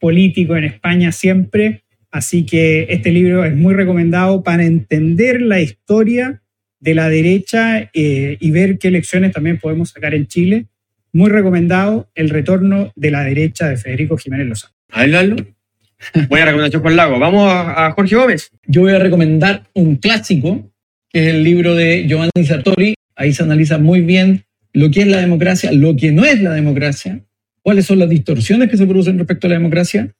político 0.00 0.56
en 0.56 0.64
España 0.64 1.12
siempre, 1.12 1.82
así 2.10 2.44
que 2.44 2.86
este 2.90 3.10
libro 3.10 3.44
es 3.44 3.54
muy 3.54 3.74
recomendado 3.74 4.42
para 4.42 4.64
entender 4.64 5.40
la 5.42 5.60
historia 5.60 6.42
de 6.80 6.94
la 6.94 7.08
derecha 7.08 7.90
eh, 7.92 8.36
y 8.40 8.50
ver 8.50 8.78
qué 8.78 8.90
lecciones 8.90 9.32
también 9.32 9.58
podemos 9.58 9.90
sacar 9.90 10.14
en 10.14 10.26
Chile. 10.26 10.66
Muy 11.12 11.30
recomendado 11.30 12.10
El 12.14 12.30
retorno 12.30 12.92
de 12.94 13.10
la 13.10 13.24
derecha 13.24 13.68
de 13.68 13.76
Federico 13.76 14.16
Jiménez 14.16 14.46
Lozano. 14.46 14.74
A 14.90 15.00
ver, 15.00 15.10
Lalo. 15.10 15.36
Buena 16.28 16.46
recomendación, 16.46 16.82
Juan 16.82 16.96
Lago. 16.96 17.18
Vamos 17.18 17.50
a, 17.50 17.86
a 17.86 17.92
Jorge 17.92 18.14
Gómez. 18.14 18.50
Yo 18.66 18.82
voy 18.82 18.92
a 18.92 18.98
recomendar 18.98 19.64
un 19.74 19.96
clásico, 19.96 20.70
que 21.10 21.20
es 21.20 21.34
el 21.34 21.42
libro 21.42 21.74
de 21.74 22.06
Giovanni 22.06 22.44
Sartori. 22.46 22.94
Ahí 23.16 23.32
se 23.32 23.42
analiza 23.42 23.78
muy 23.78 24.02
bien 24.02 24.44
lo 24.72 24.90
que 24.90 25.00
es 25.00 25.08
la 25.08 25.18
democracia, 25.18 25.72
lo 25.72 25.96
que 25.96 26.12
no 26.12 26.24
es 26.24 26.40
la 26.40 26.52
democracia, 26.52 27.20
cuáles 27.62 27.86
son 27.86 27.98
las 27.98 28.08
distorsiones 28.08 28.68
que 28.68 28.76
se 28.76 28.86
producen 28.86 29.18
respecto 29.18 29.46
a 29.46 29.50
la 29.50 29.56
democracia. 29.56 30.14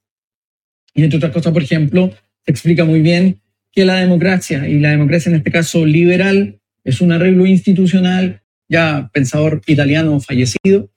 Y 0.94 1.04
entre 1.04 1.18
otras 1.18 1.32
cosas, 1.32 1.52
por 1.52 1.62
ejemplo, 1.62 2.10
se 2.44 2.50
explica 2.50 2.84
muy 2.84 3.00
bien 3.00 3.40
que 3.72 3.84
la 3.84 3.96
democracia, 3.96 4.68
y 4.68 4.78
la 4.80 4.90
democracia 4.90 5.30
en 5.30 5.36
este 5.36 5.50
caso 5.50 5.84
liberal, 5.86 6.58
es 6.84 7.00
un 7.00 7.12
arreglo 7.12 7.46
institucional, 7.46 8.42
ya 8.68 9.10
pensador 9.12 9.62
italiano 9.66 10.18
fallecido, 10.20 10.90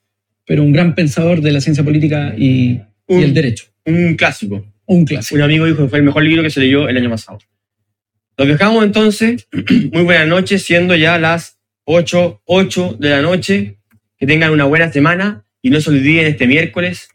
pero 0.45 0.63
un 0.63 0.71
gran 0.71 0.95
pensador 0.95 1.41
de 1.41 1.51
la 1.51 1.61
ciencia 1.61 1.83
política 1.83 2.33
y, 2.37 2.81
y 3.07 3.15
el 3.15 3.25
Un, 3.25 3.33
derecho. 3.33 3.65
un 3.85 4.15
clásico. 4.15 4.65
Un 4.85 5.05
clásico. 5.05 5.35
Un 5.35 5.41
amigo 5.43 5.65
dijo 5.65 5.83
que 5.83 5.89
fue 5.89 5.99
el 5.99 6.05
mejor 6.05 6.23
libro 6.23 6.43
que 6.43 6.49
se 6.49 6.59
leyó 6.59 6.89
el 6.89 6.97
año 6.97 7.09
pasado. 7.09 7.39
Los 8.37 8.47
dejamos 8.47 8.83
entonces. 8.83 9.47
Muy 9.91 10.03
buenas 10.03 10.27
noches, 10.27 10.63
siendo 10.63 10.95
ya 10.95 11.17
las 11.19 11.59
8, 11.85 12.41
8 12.45 12.97
de 12.99 13.09
la 13.09 13.21
noche. 13.21 13.77
Que 14.17 14.27
tengan 14.27 14.51
una 14.51 14.65
buena 14.65 14.91
semana 14.91 15.45
y 15.61 15.69
no 15.69 15.81
se 15.81 15.89
olviden 15.89 16.27
este 16.27 16.47
miércoles 16.47 17.09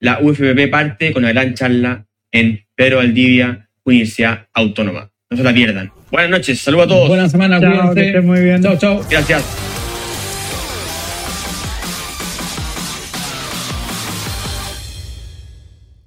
la 0.00 0.20
UFPP 0.20 0.70
parte 0.70 1.12
con 1.12 1.24
una 1.24 1.32
gran 1.32 1.54
charla 1.54 2.06
en 2.38 2.60
Pedro 2.74 2.98
Valdivia, 2.98 3.68
Universidad 3.84 4.46
Autónoma. 4.52 5.10
No 5.30 5.36
se 5.36 5.42
la 5.42 5.52
pierdan. 5.54 5.90
Buenas 6.10 6.30
noches, 6.30 6.60
saludos 6.60 6.86
a 6.86 6.88
todos. 6.88 7.08
Buena 7.08 7.28
semana, 7.28 7.60
Chao, 7.60 7.70
que 7.70 7.76
cuídense. 7.78 8.06
estén 8.06 8.26
muy 8.26 8.40
bien. 8.40 8.62
Chao, 8.62 8.76
chao. 8.76 9.04
Gracias. 9.10 9.75